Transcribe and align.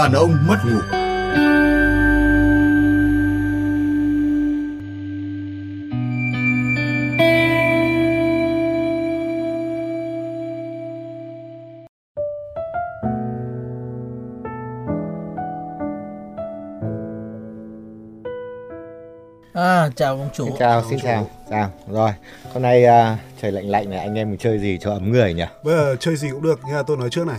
Đàn 0.00 0.12
ông 0.12 0.36
mất 0.46 0.56
ngủ 0.64 0.80
À, 19.54 19.88
chào 19.96 20.16
ông 20.16 20.28
chủ. 20.32 20.44
Xin 20.44 20.54
chào, 20.58 20.82
xin 20.90 20.98
chào. 21.02 21.30
Chào. 21.50 21.70
Rồi, 21.88 22.10
hôm 22.52 22.62
nay 22.62 22.84
uh, 22.84 23.18
trời 23.42 23.52
lạnh 23.52 23.70
lạnh 23.70 23.90
này 23.90 23.98
anh 23.98 24.14
em 24.14 24.30
mình 24.30 24.38
chơi 24.38 24.58
gì 24.58 24.78
cho 24.80 24.92
ấm 24.92 25.12
người 25.12 25.34
nhỉ? 25.34 25.44
Bây 25.64 25.74
giờ 25.74 25.96
chơi 26.00 26.16
gì 26.16 26.28
cũng 26.30 26.42
được, 26.42 26.60
nhưng 26.66 26.76
mà 26.76 26.82
tôi 26.82 26.96
nói 26.96 27.10
trước 27.10 27.26
này. 27.26 27.38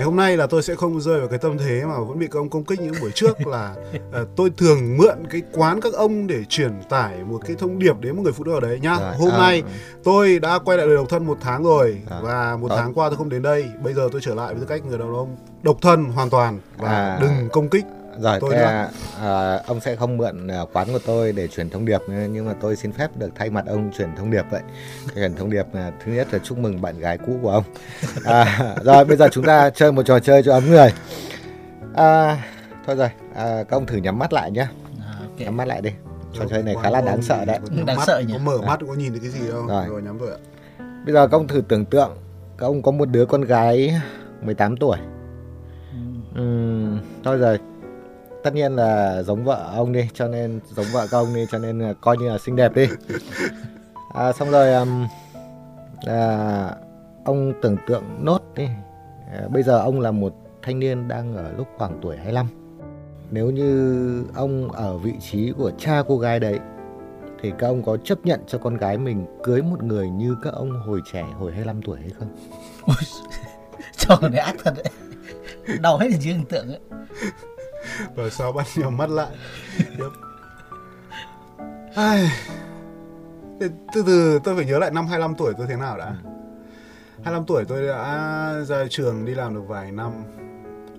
Ngày 0.00 0.04
hôm 0.04 0.16
nay 0.16 0.36
là 0.36 0.46
tôi 0.46 0.62
sẽ 0.62 0.74
không 0.74 1.00
rơi 1.00 1.18
vào 1.18 1.28
cái 1.28 1.38
tâm 1.38 1.58
thế 1.58 1.82
mà 1.84 2.00
vẫn 2.00 2.18
bị 2.18 2.26
các 2.30 2.38
ông 2.38 2.50
công 2.50 2.64
kích 2.64 2.80
những 2.80 2.94
buổi 3.00 3.10
trước 3.14 3.46
là 3.46 3.74
uh, 4.20 4.28
tôi 4.36 4.50
thường 4.56 4.96
mượn 4.96 5.18
cái 5.30 5.42
quán 5.52 5.80
các 5.80 5.92
ông 5.92 6.26
để 6.26 6.44
truyền 6.48 6.72
tải 6.88 7.24
một 7.24 7.40
cái 7.46 7.56
thông 7.56 7.78
điệp 7.78 8.00
đến 8.00 8.16
một 8.16 8.22
người 8.22 8.32
phụ 8.32 8.44
nữ 8.44 8.52
ở 8.54 8.60
đấy 8.60 8.78
nhá. 8.82 8.96
Rồi, 9.00 9.14
Hôm 9.18 9.30
à, 9.30 9.38
nay 9.38 9.62
tôi 10.04 10.38
đã 10.38 10.58
quay 10.58 10.78
lại 10.78 10.86
đời 10.86 10.96
độc 10.96 11.08
thân 11.08 11.26
một 11.26 11.38
tháng 11.40 11.62
rồi 11.62 11.98
À, 12.10 12.20
và 12.22 12.56
một 12.56 12.68
tốt. 12.68 12.76
tháng 12.78 12.94
qua 12.94 13.08
tôi 13.08 13.16
không 13.16 13.28
đến 13.28 13.42
đây. 13.42 13.64
Bây 13.84 13.94
giờ 13.94 14.08
tôi 14.12 14.20
trở 14.24 14.34
lại 14.34 14.54
với 14.54 14.60
tư 14.60 14.66
cách 14.66 14.84
người 14.86 14.98
đàn 14.98 15.14
ông 15.14 15.36
độc 15.62 15.76
thân 15.82 16.04
hoàn 16.04 16.30
toàn 16.30 16.58
và 16.78 16.88
À. 16.88 17.18
đừng 17.20 17.48
công 17.52 17.68
kích. 17.68 17.84
Rồi, 18.20 18.38
Tôi 18.40 18.54
thế 18.54 18.62
là, 18.62 18.90
à, 19.20 19.60
ông 19.66 19.80
sẽ 19.80 19.96
không 19.96 20.16
mượn 20.16 20.48
à, 20.48 20.60
quán 20.72 20.88
của 20.92 20.98
tôi 21.06 21.32
để 21.32 21.48
truyền 21.48 21.70
thông 21.70 21.84
điệp 21.84 22.00
nhưng 22.08 22.46
mà 22.46 22.54
tôi 22.60 22.76
xin 22.76 22.92
phép 22.92 23.16
được 23.16 23.30
thay 23.34 23.50
mặt 23.50 23.64
ông 23.66 23.90
truyền 23.98 24.16
thông 24.16 24.30
điệp 24.30 24.44
vậy. 24.50 24.60
Truyền 25.14 25.34
thông 25.34 25.50
điệp 25.50 25.66
là 25.72 25.92
thứ 26.04 26.12
nhất 26.12 26.26
là 26.32 26.38
chúc 26.38 26.58
mừng 26.58 26.80
bạn 26.80 26.98
gái 26.98 27.18
cũ 27.18 27.38
của 27.42 27.50
ông. 27.50 27.64
À, 28.24 28.74
rồi, 28.84 29.04
bây 29.04 29.16
giờ 29.16 29.28
chúng 29.32 29.44
ta 29.44 29.70
chơi 29.70 29.92
một 29.92 30.02
trò 30.02 30.20
chơi 30.20 30.42
cho 30.42 30.52
ấm 30.52 30.70
người. 30.70 30.92
À, 31.94 32.42
thôi 32.86 32.96
rồi, 32.96 33.10
à, 33.34 33.64
các 33.68 33.76
ông 33.76 33.86
thử 33.86 33.96
nhắm 33.96 34.18
mắt 34.18 34.32
lại 34.32 34.50
nhé. 34.50 34.66
À, 35.00 35.14
ok. 35.20 35.38
Nhắm 35.38 35.56
mắt 35.56 35.68
lại 35.68 35.80
đi. 35.82 35.90
Trò 36.38 36.44
chơi 36.50 36.62
này 36.62 36.74
khá 36.82 36.90
là 36.90 37.00
đáng 37.00 37.22
sợ 37.22 37.44
đấy. 37.44 37.58
Đáng 37.86 37.96
mắt, 37.96 38.04
sợ 38.06 38.18
nhỉ? 38.18 38.32
Có 38.32 38.38
mở 38.38 38.58
mắt 38.66 38.80
cũng 38.80 38.88
có 38.88 38.94
nhìn 38.94 39.10
thấy 39.10 39.20
cái 39.20 39.30
gì 39.30 39.48
đâu. 39.48 39.66
Rồi. 39.66 39.86
Rồi 39.88 40.02
nhắm 40.02 40.18
rồi 40.18 40.30
ạ. 40.30 40.38
Bây 41.04 41.14
giờ 41.14 41.26
các 41.26 41.36
ông 41.36 41.48
thử 41.48 41.62
tưởng 41.68 41.84
tượng 41.84 42.16
các 42.58 42.66
ông 42.66 42.82
có 42.82 42.90
một 42.90 43.08
đứa 43.08 43.26
con 43.26 43.40
gái 43.40 44.00
18 44.42 44.76
tuổi. 44.76 44.98
Ừm, 46.34 46.98
thôi 47.24 47.36
rồi 47.36 47.58
tất 48.42 48.54
nhiên 48.54 48.76
là 48.76 49.22
giống 49.22 49.44
vợ 49.44 49.70
ông 49.74 49.92
đi 49.92 50.08
cho 50.14 50.28
nên 50.28 50.60
giống 50.70 50.86
vợ 50.92 51.06
các 51.10 51.18
ông 51.18 51.34
đi 51.34 51.46
cho 51.50 51.58
nên 51.58 51.78
là 51.78 51.92
coi 52.00 52.16
như 52.16 52.28
là 52.28 52.38
xinh 52.38 52.56
đẹp 52.56 52.74
đi 52.74 52.88
à, 54.14 54.32
xong 54.32 54.50
rồi 54.50 54.74
um, 54.74 55.06
à, 56.06 56.74
ông 57.24 57.52
tưởng 57.62 57.76
tượng 57.86 58.04
nốt 58.18 58.42
đi 58.54 58.68
à, 59.32 59.48
bây 59.52 59.62
giờ 59.62 59.78
ông 59.78 60.00
là 60.00 60.10
một 60.10 60.34
thanh 60.62 60.78
niên 60.78 61.08
đang 61.08 61.36
ở 61.36 61.52
lúc 61.56 61.68
khoảng 61.76 61.98
tuổi 62.02 62.16
25 62.16 62.46
nếu 63.30 63.50
như 63.50 64.24
ông 64.34 64.72
ở 64.72 64.98
vị 64.98 65.12
trí 65.20 65.52
của 65.52 65.70
cha 65.78 66.02
cô 66.08 66.18
gái 66.18 66.40
đấy 66.40 66.58
thì 67.42 67.52
các 67.58 67.66
ông 67.66 67.82
có 67.82 67.96
chấp 67.96 68.26
nhận 68.26 68.40
cho 68.46 68.58
con 68.58 68.76
gái 68.76 68.98
mình 68.98 69.26
cưới 69.42 69.62
một 69.62 69.82
người 69.82 70.10
như 70.10 70.36
các 70.42 70.54
ông 70.54 70.70
hồi 70.86 71.00
trẻ 71.12 71.24
hồi 71.38 71.52
25 71.52 71.82
tuổi 71.82 71.98
hay 72.00 72.10
không? 72.18 72.36
Ôi, 72.82 72.96
Trò 73.96 74.18
này 74.28 74.40
ác 74.40 74.56
thật 74.64 74.74
đấy. 74.76 74.84
Đau 75.80 75.98
hết 75.98 76.08
trí 76.20 76.32
tưởng 76.32 76.44
tượng 76.44 76.68
ấy. 76.68 76.80
Và 78.14 78.30
sau 78.30 78.52
bắt 78.52 78.66
nhắm 78.76 78.96
mắt 78.96 79.10
lại. 79.10 79.30
Tiếp. 79.78 80.08
Ai... 81.94 82.30
Từ 83.60 83.70
từ 83.94 84.02
từ 84.06 84.40
tôi 84.44 84.56
phải 84.56 84.64
nhớ 84.64 84.78
lại 84.78 84.90
năm 84.90 85.06
25 85.06 85.34
tuổi 85.38 85.52
tôi 85.58 85.66
thế 85.66 85.76
nào 85.76 85.98
đã. 85.98 86.14
25 87.24 87.44
tuổi 87.46 87.64
tôi 87.68 87.86
đã 87.86 88.54
ra 88.66 88.84
trường 88.90 89.24
đi 89.24 89.34
làm 89.34 89.54
được 89.54 89.62
vài 89.68 89.92
năm. 89.92 90.12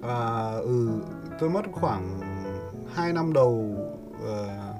À, 0.01 0.51
ừ 0.61 0.89
tôi 1.39 1.50
mất 1.50 1.61
khoảng 1.72 2.19
2 2.94 3.13
năm 3.13 3.34
đầu 3.34 3.75
uh, 4.23 4.75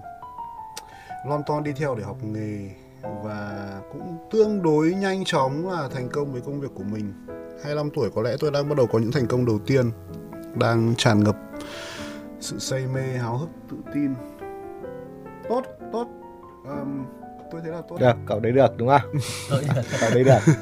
lon 1.30 1.42
ton 1.48 1.64
đi 1.64 1.72
theo 1.78 1.96
để 1.96 2.04
học 2.04 2.18
nghề 2.22 2.70
và 3.02 3.70
cũng 3.92 4.18
tương 4.32 4.62
đối 4.62 4.94
nhanh 4.94 5.24
chóng 5.26 5.72
là 5.72 5.90
thành 5.94 6.10
công 6.10 6.32
với 6.32 6.42
công 6.42 6.62
việc 6.62 6.72
của 6.76 6.84
mình. 6.84 7.14
25 7.64 7.90
tuổi 7.90 8.10
có 8.16 8.22
lẽ 8.22 8.36
tôi 8.40 8.52
đang 8.52 8.70
bắt 8.70 8.78
đầu 8.78 8.88
có 8.88 9.00
những 9.00 9.12
thành 9.12 9.28
công 9.28 9.46
đầu 9.46 9.60
tiên 9.66 9.92
đang 10.56 10.94
tràn 10.98 11.24
ngập 11.24 11.36
sự 12.42 12.60
say 12.60 12.88
mê 12.88 13.02
háo 13.02 13.38
hức 13.38 13.50
tự 13.70 13.78
tin 13.94 14.14
tốt 15.50 15.64
tốt 15.92 16.08
Ờm, 16.68 17.06
tôi 17.52 17.62
thấy 17.62 17.72
là 17.72 17.82
tốt 17.90 17.98
Được, 18.00 18.16
cậu 18.26 18.40
đấy 18.40 18.52
được 18.52 18.78
đúng 18.78 18.88
không? 18.90 19.12
Cậu 20.02 20.10
đấy 20.14 20.24
được. 20.24 20.54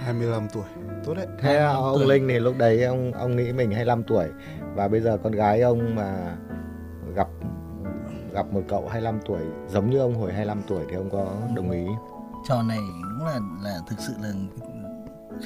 25 0.00 0.48
tuổi 0.52 0.64
tốt 1.04 1.14
đấy 1.14 1.26
Thế 1.40 1.48
25 1.48 1.76
ông 1.76 1.94
tuổi. 1.98 2.06
Linh 2.06 2.28
thì 2.28 2.38
lúc 2.38 2.54
đấy 2.58 2.84
ông 2.84 3.12
ông 3.12 3.36
nghĩ 3.36 3.52
mình 3.52 3.70
25 3.70 4.02
tuổi 4.02 4.26
và 4.74 4.88
bây 4.88 5.00
giờ 5.00 5.18
con 5.22 5.32
gái 5.32 5.60
ông 5.60 5.94
mà 5.96 6.36
gặp 7.14 7.28
gặp 8.32 8.46
một 8.52 8.62
cậu 8.68 8.88
25 8.88 9.20
tuổi 9.26 9.40
giống 9.68 9.90
như 9.90 9.98
ông 9.98 10.14
hồi 10.14 10.32
25 10.32 10.62
tuổi 10.66 10.84
thì 10.90 10.96
ông 10.96 11.10
có 11.10 11.26
đồng 11.56 11.70
ý? 11.70 11.86
Trò 12.48 12.62
này 12.62 12.78
cũng 13.18 13.26
là 13.26 13.38
là 13.64 13.78
thực 13.88 13.96
sự 13.98 14.12
là 14.22 14.32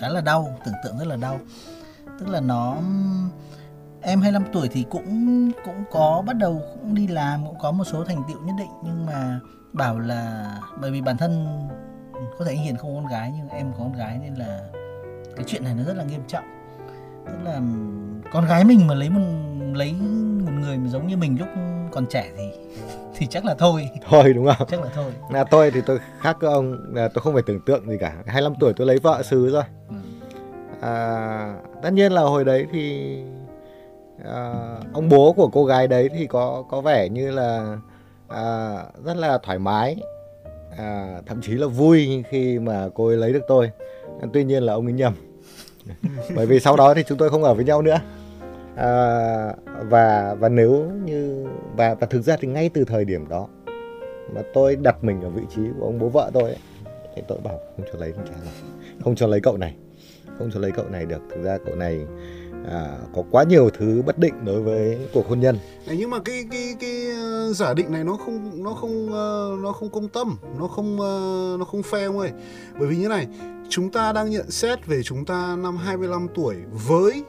khá 0.01 0.09
là 0.09 0.21
đau, 0.21 0.59
tưởng 0.65 0.75
tượng 0.85 0.99
rất 0.99 1.07
là 1.07 1.17
đau. 1.17 1.41
Tức 2.21 2.29
là 2.29 2.41
nó 2.41 2.77
em 4.09 4.21
25 4.21 4.45
tuổi 4.53 4.69
thì 4.69 4.85
cũng 4.91 5.51
cũng 5.65 5.85
có 5.91 6.23
bắt 6.27 6.37
đầu 6.37 6.63
cũng 6.75 6.95
đi 6.95 7.07
làm 7.07 7.47
cũng 7.47 7.59
có 7.61 7.71
một 7.73 7.85
số 7.85 8.05
thành 8.05 8.23
tựu 8.29 8.41
nhất 8.43 8.55
định 8.59 8.71
nhưng 8.85 9.07
mà 9.07 9.41
bảo 9.73 9.99
là 9.99 10.53
bởi 10.81 10.91
vì 10.91 11.01
bản 11.01 11.17
thân 11.17 11.47
có 12.39 12.45
thể 12.45 12.51
anh 12.53 12.65
Hiền 12.65 12.77
không 12.77 12.95
con 12.95 13.07
gái 13.07 13.33
nhưng 13.37 13.49
em 13.49 13.73
có 13.73 13.79
con 13.79 13.93
gái 13.93 14.19
nên 14.23 14.35
là 14.35 14.61
cái 15.37 15.45
chuyện 15.47 15.65
này 15.65 15.75
nó 15.75 15.85
rất 15.85 15.97
là 15.97 16.05
nghiêm 16.05 16.21
trọng 16.29 16.45
tức 17.27 17.39
là 17.45 17.61
con 18.33 18.47
gái 18.47 18.65
mình 18.65 18.87
mà 18.87 18.95
lấy 18.95 19.11
một 19.11 19.21
lấy 19.75 19.93
một 19.93 20.53
người 20.61 20.79
mà 20.79 20.89
giống 20.89 21.07
như 21.07 21.17
mình 21.17 21.37
lúc 21.39 21.49
còn 21.93 22.07
trẻ 22.07 22.31
thì 22.37 22.51
thì 23.17 23.27
chắc 23.27 23.45
là 23.45 23.55
thôi 23.59 23.89
Thôi 24.09 24.33
đúng 24.33 24.47
không? 24.59 24.69
chắc 24.71 24.83
là 24.83 24.91
thôi 24.95 25.13
Là 25.31 25.45
tôi 25.45 25.71
thì 25.71 25.81
tôi 25.87 25.99
khác 26.21 26.37
các 26.41 26.49
ông 26.49 26.77
là 26.95 27.09
tôi 27.15 27.23
không 27.23 27.35
phải 27.35 27.43
tưởng 27.47 27.61
tượng 27.61 27.91
gì 27.91 27.97
cả. 28.01 28.13
25 28.27 28.55
tuổi 28.61 28.73
tôi 28.77 28.87
lấy 28.87 28.99
vợ 28.99 29.23
xứ 29.23 29.51
rồi. 29.51 29.63
Ừ. 29.89 29.95
À, 30.81 31.55
tất 31.83 31.91
nhiên 31.93 32.13
là 32.13 32.23
hồi 32.23 32.45
đấy 32.45 32.67
thì 32.73 33.15
uh, 34.21 34.95
ông 34.95 35.09
bố 35.09 35.33
của 35.33 35.49
cô 35.49 35.65
gái 35.65 35.89
đấy 35.89 36.09
thì 36.13 36.27
có 36.27 36.65
có 36.69 36.81
vẻ 36.81 37.09
như 37.09 37.31
là 37.31 37.79
uh, 38.27 39.05
rất 39.05 39.17
là 39.17 39.39
thoải 39.39 39.59
mái 39.59 39.97
uh, 40.73 41.27
thậm 41.27 41.41
chí 41.43 41.53
là 41.53 41.67
vui 41.67 42.25
khi 42.31 42.59
mà 42.59 42.89
cô 42.95 43.07
ấy 43.07 43.17
lấy 43.17 43.33
được 43.33 43.45
tôi. 43.49 43.71
Tuy 44.33 44.45
nhiên 44.45 44.63
là 44.63 44.73
ông 44.73 44.87
ấy 44.87 44.93
nhầm. 44.93 45.15
Bởi 46.37 46.47
vì 46.47 46.61
sau 46.61 46.77
đó 46.77 46.95
thì 46.95 47.03
chúng 47.07 47.19
tôi 47.19 47.31
không 47.31 47.45
ở 47.45 47.55
với 47.55 47.65
nhau 47.65 47.83
nữa. 47.83 48.01
Uh, 48.73 49.59
và 49.91 50.35
và 50.35 50.49
nếu 50.49 50.91
như 51.05 51.47
và 51.77 51.95
và 51.95 52.07
thực 52.07 52.23
ra 52.23 52.37
thì 52.41 52.49
ngay 52.49 52.71
từ 52.75 52.85
thời 52.85 53.05
điểm 53.05 53.29
đó 53.29 53.49
mà 54.35 54.43
tôi 54.55 54.77
đặt 54.77 55.05
mình 55.05 55.21
ở 55.23 55.31
vị 55.31 55.43
trí 55.57 55.63
của 55.79 55.87
ông 55.87 55.99
bố 55.99 56.09
vợ 56.09 56.31
tôi 56.35 56.43
ấy, 56.43 56.59
thì 57.17 57.23
tôi 57.29 57.39
bảo 57.45 57.61
không 57.77 57.87
cho 57.93 57.99
lấy 57.99 58.13
con 58.13 58.27
trai 58.27 58.37
này 58.45 58.55
không 59.05 59.15
cho 59.15 59.27
lấy 59.27 59.41
cậu 59.41 59.57
này 59.57 59.75
không 60.39 60.51
cho 60.55 60.61
lấy 60.61 60.71
cậu 60.71 60.85
này 60.89 61.07
được. 61.07 61.23
Thực 61.31 61.43
ra 61.43 61.59
cậu 61.67 61.75
này 61.77 62.07
à, 62.67 62.99
có 63.15 63.23
quá 63.31 63.45
nhiều 63.45 63.71
thứ 63.79 64.03
bất 64.07 64.19
định 64.19 64.35
đối 64.45 64.63
với 64.63 65.09
cuộc 65.13 65.29
hôn 65.29 65.41
nhân. 65.41 65.59
Đấy, 65.87 65.97
nhưng 65.99 66.11
mà 66.11 66.19
cái 66.19 66.45
cái 66.51 66.77
cái 66.81 67.11
ờ, 67.11 67.53
giả 67.53 67.75
định 67.75 67.93
này 67.93 68.05
nó 68.05 68.17
không 68.17 68.65
nó 68.65 68.75
không 68.75 69.13
ờ, 69.13 69.57
nó 69.63 69.73
không 69.73 69.91
công 69.91 70.09
tâm 70.09 70.37
nó 70.59 70.67
không 70.67 71.01
ờ, 71.01 71.57
nó 71.59 71.65
không 71.65 71.83
fair 71.83 72.07
ông 72.07 72.19
ơi. 72.19 72.31
Bởi 72.79 72.89
vì 72.89 72.97
như 72.97 73.09
này 73.09 73.27
chúng 73.69 73.91
ta 73.91 74.13
đang 74.13 74.31
nhận 74.31 74.51
xét 74.51 74.87
về 74.87 75.03
chúng 75.03 75.25
ta 75.25 75.57
năm 75.57 75.77
25 75.77 76.29
tuổi 76.35 76.57
với 76.89 77.25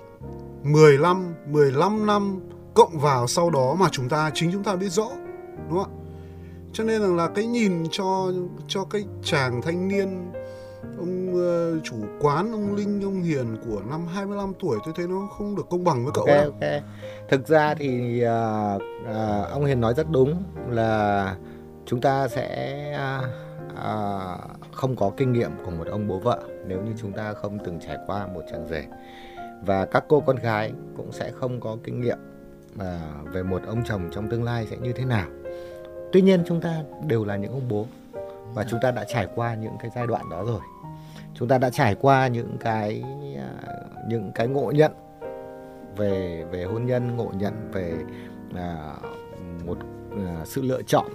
15 0.63 1.33
15 1.47 2.05
năm 2.05 2.39
cộng 2.73 2.99
vào 2.99 3.27
sau 3.27 3.49
đó 3.49 3.75
mà 3.79 3.89
chúng 3.91 4.09
ta 4.09 4.31
chính 4.33 4.51
chúng 4.51 4.63
ta 4.63 4.75
biết 4.75 4.89
rõ 4.89 5.09
đúng 5.69 5.83
không 5.83 5.93
ạ? 5.93 5.99
Cho 6.73 6.83
nên 6.83 7.01
rằng 7.01 7.15
là 7.15 7.27
cái 7.27 7.45
nhìn 7.45 7.83
cho 7.91 8.31
cho 8.67 8.83
cái 8.83 9.05
chàng 9.23 9.61
thanh 9.61 9.87
niên 9.87 10.31
ông 10.99 11.33
ờ, 11.35 11.79
chủ 11.83 11.95
quán 12.19 12.51
ông 12.51 12.75
Linh 12.75 13.01
ông 13.03 13.21
Hiền 13.21 13.57
của 13.65 13.81
năm 13.89 14.07
25 14.07 14.53
tuổi 14.59 14.77
tôi 14.85 14.93
thấy 14.97 15.07
nó 15.07 15.27
không 15.37 15.55
được 15.55 15.67
công 15.69 15.83
bằng 15.83 16.03
với 16.03 16.11
cậu 16.15 16.25
ok 16.25 16.35
đâu. 16.35 16.51
ok. 16.51 16.83
Thực 17.29 17.47
ra 17.47 17.75
thì 17.75 18.21
à, 18.21 18.77
à, 19.05 19.41
ông 19.51 19.65
hiền 19.65 19.81
nói 19.81 19.93
rất 19.93 20.09
đúng 20.11 20.43
là 20.69 21.35
chúng 21.85 22.01
ta 22.01 22.27
sẽ 22.27 22.75
à, 22.93 23.21
à, 23.75 24.19
không 24.71 24.95
có 24.95 25.11
kinh 25.17 25.33
nghiệm 25.33 25.51
của 25.65 25.71
một 25.71 25.87
ông 25.87 26.07
bố 26.07 26.19
vợ 26.19 26.39
nếu 26.67 26.81
như 26.81 26.91
chúng 27.01 27.11
ta 27.11 27.33
không 27.33 27.57
từng 27.65 27.79
trải 27.79 27.97
qua 28.07 28.27
một 28.27 28.41
chàng 28.51 28.67
rể. 28.67 28.85
Và 29.65 29.85
các 29.85 30.05
cô 30.07 30.19
con 30.19 30.35
gái 30.35 30.73
cũng 30.97 31.11
sẽ 31.11 31.31
không 31.31 31.59
có 31.59 31.77
kinh 31.83 32.01
nghiệm 32.01 32.17
à, 32.79 32.99
về 33.33 33.43
một 33.43 33.61
ông 33.67 33.83
chồng 33.85 34.09
trong 34.11 34.29
tương 34.29 34.43
lai 34.43 34.67
sẽ 34.69 34.77
như 34.77 34.93
thế 34.93 35.05
nào. 35.05 35.27
Tuy 36.11 36.21
nhiên 36.21 36.43
chúng 36.47 36.61
ta 36.61 36.83
đều 37.07 37.25
là 37.25 37.35
những 37.35 37.51
ông 37.51 37.69
bố 37.69 37.85
và 38.53 38.65
chúng 38.69 38.79
ta 38.81 38.91
đã 38.91 39.03
trải 39.07 39.27
qua 39.35 39.55
những 39.55 39.73
cái 39.79 39.91
giai 39.95 40.07
đoạn 40.07 40.29
đó 40.29 40.43
rồi 40.45 40.61
chúng 41.39 41.47
ta 41.47 41.57
đã 41.57 41.69
trải 41.69 41.95
qua 41.95 42.27
những 42.27 42.57
cái 42.59 43.03
à, 43.37 43.49
những 44.07 44.31
cái 44.35 44.47
ngộ 44.47 44.71
nhận 44.71 44.91
về 45.97 46.45
về 46.51 46.63
hôn 46.63 46.85
nhân 46.85 47.15
ngộ 47.15 47.31
nhận 47.37 47.53
về 47.71 47.93
à, 48.55 48.95
một 49.65 49.77
à, 50.17 50.45
sự 50.45 50.61
lựa 50.61 50.81
chọn 50.81 51.05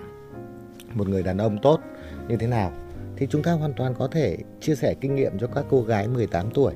một 0.94 1.08
người 1.08 1.22
đàn 1.22 1.38
ông 1.38 1.58
tốt 1.62 1.80
như 2.28 2.36
thế 2.36 2.46
nào 2.46 2.72
thì 3.16 3.26
chúng 3.30 3.42
ta 3.42 3.52
hoàn 3.52 3.72
toàn 3.72 3.94
có 3.94 4.08
thể 4.08 4.38
chia 4.60 4.74
sẻ 4.74 4.94
kinh 5.00 5.14
nghiệm 5.14 5.38
cho 5.38 5.46
các 5.46 5.64
cô 5.70 5.82
gái 5.82 6.08
18 6.08 6.50
tuổi. 6.50 6.74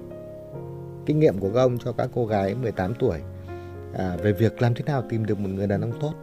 Kinh 1.07 1.21
nghiệm 1.21 1.39
của 1.39 1.51
các 1.55 1.61
ông 1.61 1.79
cho 1.79 1.93
các 1.93 2.11
cô 2.15 2.27
gái 2.27 2.55
18 2.55 2.95
tuổi 2.95 3.21
à, 3.99 4.17
về 4.23 4.33
việc 4.33 4.63
làm 4.63 4.75
thế 4.75 4.83
nào 4.87 5.03
tìm 5.09 5.27
được 5.27 5.39
một 5.39 5.49
người 5.49 5.67
đàn 5.67 5.81
ông 5.81 5.93
tốt. 6.01 6.15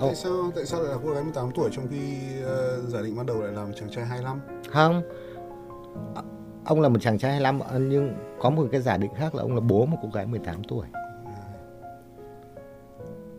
Tại 0.00 0.14
sao 0.14 0.52
tại 0.54 0.66
sao 0.66 0.82
lại 0.82 0.92
là 0.92 0.98
cô 1.04 1.12
gái 1.12 1.22
18 1.22 1.50
tuổi 1.54 1.70
trong 1.72 1.86
khi 1.90 2.18
uh, 2.42 2.88
giả 2.88 3.02
định 3.02 3.16
ban 3.16 3.26
đầu 3.26 3.40
lại 3.40 3.52
là 3.52 3.64
một 3.64 3.72
chàng 3.80 3.90
trai 3.90 4.04
25? 4.04 4.40
không. 4.70 5.02
À, 6.14 6.22
ông 6.64 6.80
là 6.80 6.88
một 6.88 6.98
chàng 7.00 7.18
trai 7.18 7.30
25 7.30 7.58
ờ, 7.58 7.78
nhưng 7.78 8.14
có 8.40 8.50
một 8.50 8.66
cái 8.72 8.80
giả 8.80 8.96
định 8.96 9.10
khác 9.16 9.34
là 9.34 9.42
ông 9.42 9.54
là 9.54 9.60
bố 9.60 9.86
một 9.86 9.96
cô 10.02 10.08
gái 10.12 10.26
18 10.26 10.64
tuổi. 10.64 10.86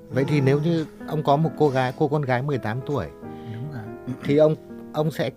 Vậy 0.10 0.26
thì 0.28 0.42
nếu 0.42 0.60
như 0.60 0.86
ông 1.08 1.24
có 1.24 1.38
một 1.38 1.50
cô 1.58 1.70
gái 1.70 1.94
cô 1.98 2.08
con 2.08 2.22
gái 2.22 2.42
18 2.42 2.80
tuổi 2.86 3.06
đúng 3.54 3.72
rồi. 3.72 3.84
thì 4.24 4.38
ông 4.38 4.56
ông 4.94 5.12
sẽ 5.12 5.30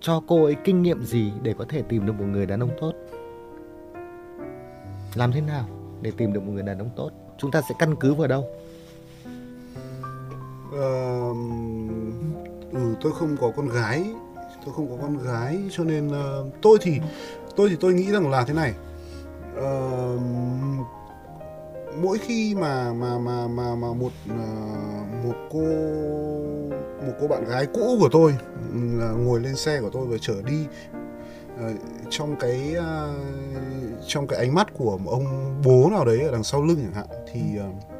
cho 0.00 0.22
cô 0.26 0.44
ấy 0.44 0.56
kinh 0.64 0.82
nghiệm 0.82 1.02
gì 1.02 1.32
để 1.42 1.54
có 1.58 1.64
thể 1.68 1.82
tìm 1.82 2.06
được 2.06 2.12
một 2.12 2.24
người 2.24 2.46
đàn 2.46 2.60
ông 2.60 2.70
tốt? 2.80 2.92
Làm 5.14 5.32
thế 5.32 5.40
nào 5.40 5.64
để 6.02 6.12
tìm 6.16 6.32
được 6.32 6.40
một 6.40 6.52
người 6.52 6.62
đàn 6.62 6.78
ông 6.78 6.90
tốt? 6.96 7.10
Chúng 7.38 7.50
ta 7.50 7.60
sẽ 7.68 7.74
căn 7.78 7.96
cứ 8.00 8.14
vào 8.14 8.28
đâu 8.28 8.44
Ừ 12.72 12.96
tôi 13.00 13.12
không 13.12 13.36
có 13.40 13.52
con 13.56 13.68
gái. 13.68 14.04
Tôi 14.64 14.74
không 14.74 14.88
có 14.90 14.96
con 15.02 15.18
gái 15.18 15.58
cho 15.70 15.84
nên 15.84 16.08
uh, 16.08 16.14
tôi 16.62 16.78
thì 16.82 17.00
tôi 17.56 17.68
thì 17.68 17.76
tôi 17.80 17.94
nghĩ 17.94 18.12
rằng 18.12 18.30
là 18.30 18.44
thế 18.44 18.54
này. 18.54 18.74
Uh, 19.58 20.20
mỗi 22.02 22.18
khi 22.18 22.54
mà 22.54 22.92
mà 22.92 23.18
mà 23.18 23.46
mà 23.46 23.74
mà 23.74 23.92
một 23.92 24.12
uh, 24.30 25.24
một 25.24 25.34
cô 25.50 25.64
một 27.06 27.12
cô 27.20 27.28
bạn 27.28 27.44
gái 27.44 27.66
cũ 27.66 27.96
của 28.00 28.08
tôi 28.12 28.34
ừ, 28.72 28.78
ngồi 29.18 29.40
lên 29.40 29.56
xe 29.56 29.80
của 29.80 29.90
tôi 29.92 30.06
và 30.06 30.16
chở 30.20 30.34
đi 30.46 30.66
uh, 31.54 31.76
trong 32.10 32.36
cái 32.36 32.74
uh, 32.78 34.06
trong 34.06 34.26
cái 34.26 34.38
ánh 34.38 34.54
mắt 34.54 34.66
của 34.74 34.98
một 34.98 35.10
ông 35.10 35.54
bố 35.64 35.90
nào 35.90 36.04
đấy 36.04 36.20
ở 36.20 36.32
đằng 36.32 36.44
sau 36.44 36.62
lưng 36.62 36.78
chẳng 36.82 36.94
hạn 36.94 37.06
thì 37.32 37.40
uh, 37.58 37.95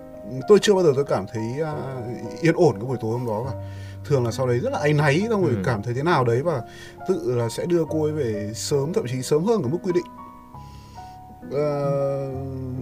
tôi 0.49 0.58
chưa 0.62 0.75
bao 0.75 0.82
giờ 0.84 0.93
tôi 0.94 1.05
cảm 1.05 1.26
thấy 1.32 1.43
uh, 1.62 2.43
yên 2.43 2.55
ổn 2.56 2.75
cái 2.81 2.84
buổi 2.88 2.96
tối 3.00 3.12
hôm 3.12 3.26
đó 3.26 3.44
cả. 3.50 3.56
Thường 4.05 4.25
là 4.25 4.31
sau 4.31 4.46
đấy 4.46 4.58
rất 4.58 4.70
là 4.73 4.78
áy 4.78 4.93
náy 4.93 5.26
xong 5.31 5.43
rồi 5.43 5.50
Ừ. 5.56 5.62
cảm 5.64 5.82
thấy 5.82 5.94
thế 5.94 6.02
nào 6.02 6.25
đấy 6.25 6.43
và 6.43 6.62
tự 7.08 7.34
là 7.37 7.49
sẽ 7.49 7.67
đưa 7.67 7.84
cô 7.90 8.02
ấy 8.05 8.12
về 8.12 8.50
sớm 8.55 8.93
thậm 8.93 9.05
chí 9.08 9.23
sớm 9.23 9.44
hơn 9.44 9.62
cả 9.62 9.69
mức 9.69 9.78
quy 9.82 9.93
định. 9.93 10.05
Ờ, 11.52 12.31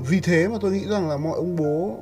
vì 0.09 0.21
thế 0.21 0.49
mà 0.49 0.57
tôi 0.61 0.71
nghĩ 0.73 0.85
rằng 0.89 1.09
là 1.09 1.17
mọi 1.17 1.33
ông 1.37 1.57
bố 1.57 1.97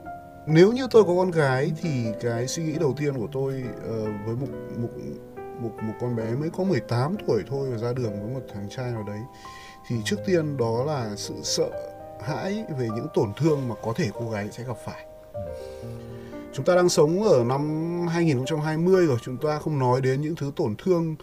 nếu 0.46 0.72
như 0.72 0.86
tôi 0.90 1.04
có 1.04 1.14
con 1.16 1.30
gái 1.30 1.72
thì 1.82 2.04
cái 2.20 2.46
suy 2.48 2.62
nghĩ 2.62 2.72
đầu 2.80 2.94
tiên 2.96 3.14
của 3.18 3.28
tôi 3.32 3.64
ờ, 3.88 4.02
với 4.26 4.36
một 4.36 4.46
một 4.76 4.88
một 5.60 5.70
một 5.82 5.92
con 6.00 6.16
bé 6.16 6.24
mới 6.34 6.50
có 6.50 6.64
18 6.64 7.16
tuổi 7.26 7.42
thôi 7.48 7.68
và 7.70 7.78
ra 7.78 7.92
đường 7.92 8.12
với 8.22 8.34
một 8.34 8.40
thằng 8.54 8.68
trai 8.70 8.90
nào 8.92 9.02
đấy 9.06 9.18
thì 9.88 9.96
trước 10.04 10.16
tiên 10.26 10.56
đó 10.56 10.84
là 10.86 11.10
sự 11.16 11.34
sợ 11.42 11.70
hãi 12.22 12.64
về 12.78 12.88
những 12.96 13.06
tổn 13.14 13.32
thương 13.36 13.68
mà 13.68 13.74
có 13.82 13.92
thể 13.96 14.08
cô 14.20 14.30
gái 14.30 14.48
sẽ 14.52 14.64
gặp 14.64 14.76
phải 14.84 15.06
chúng 16.52 16.64
ta 16.64 16.74
đang 16.74 16.88
sống 16.88 17.22
ở 17.22 17.44
năm 17.44 17.60
2020 18.08 19.06
rồi 19.06 19.18
chúng 19.22 19.36
ta 19.36 19.58
không 19.58 19.78
nói 19.78 20.00
đến 20.00 20.20
những 20.20 20.34
thứ 20.36 20.52
tổn 20.56 20.74
thương 20.78 21.16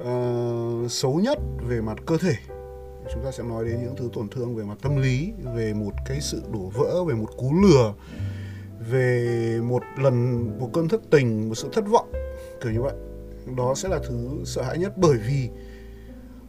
uh, 0.00 0.90
xấu 0.90 1.14
nhất 1.14 1.38
về 1.68 1.80
mặt 1.80 1.98
cơ 2.06 2.18
thể. 2.18 2.34
Chúng 3.12 3.24
ta 3.24 3.30
sẽ 3.30 3.42
nói 3.42 3.64
đến 3.64 3.82
những 3.82 3.94
thứ 3.96 4.08
tổn 4.12 4.28
thương 4.28 4.56
về 4.56 4.64
mặt 4.64 4.78
tâm 4.82 4.96
lý 4.96 5.32
về 5.54 5.74
một 5.74 5.92
cái 6.06 6.20
sự 6.20 6.42
đổ 6.52 6.70
vỡ 6.74 7.04
về 7.04 7.14
một 7.14 7.28
cú 7.36 7.54
lừa 7.62 7.94
về 8.90 9.60
một 9.62 9.82
lần 9.98 10.46
một 10.60 10.70
cơn 10.72 10.88
thất 10.88 11.00
tình 11.10 11.48
một 11.48 11.54
sự 11.54 11.68
thất 11.72 11.84
vọng 11.88 12.12
kiểu 12.62 12.72
như 12.72 12.82
vậy. 12.82 12.94
Đó 13.56 13.74
sẽ 13.74 13.88
là 13.88 13.98
thứ 14.08 14.42
sợ 14.44 14.62
hãi 14.62 14.78
nhất 14.78 14.92
bởi 14.96 15.18
vì 15.28 15.48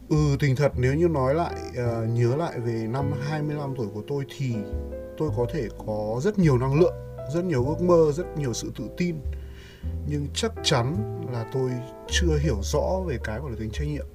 ừ 0.08 0.36
tình 0.40 0.56
thật 0.56 0.72
nếu 0.76 0.94
như 0.94 1.08
nói 1.08 1.34
lại 1.34 1.54
uh, 1.70 2.08
nhớ 2.08 2.36
lại 2.36 2.60
về 2.60 2.86
năm 2.88 3.12
25 3.28 3.74
tuổi 3.76 3.86
của 3.94 4.02
tôi 4.08 4.24
thì 4.38 4.54
tôi 5.18 5.30
có 5.36 5.46
thể 5.52 5.68
có 5.86 6.20
rất 6.22 6.38
nhiều 6.38 6.58
năng 6.58 6.80
lượng 6.80 7.07
rất 7.34 7.44
nhiều 7.44 7.64
ước 7.68 7.80
mơ 7.82 8.12
rất 8.14 8.26
nhiều 8.38 8.52
sự 8.52 8.72
tự 8.78 8.84
tin 8.96 9.16
nhưng 10.06 10.26
chắc 10.34 10.52
chắn 10.62 10.96
là 11.32 11.44
tôi 11.52 11.70
chưa 12.10 12.38
hiểu 12.40 12.56
rõ 12.62 13.00
về 13.06 13.18
cái 13.24 13.38
gọi 13.38 13.50
là 13.50 13.56
tính 13.60 13.70
trách 13.70 13.84
nhiệm 13.88 14.06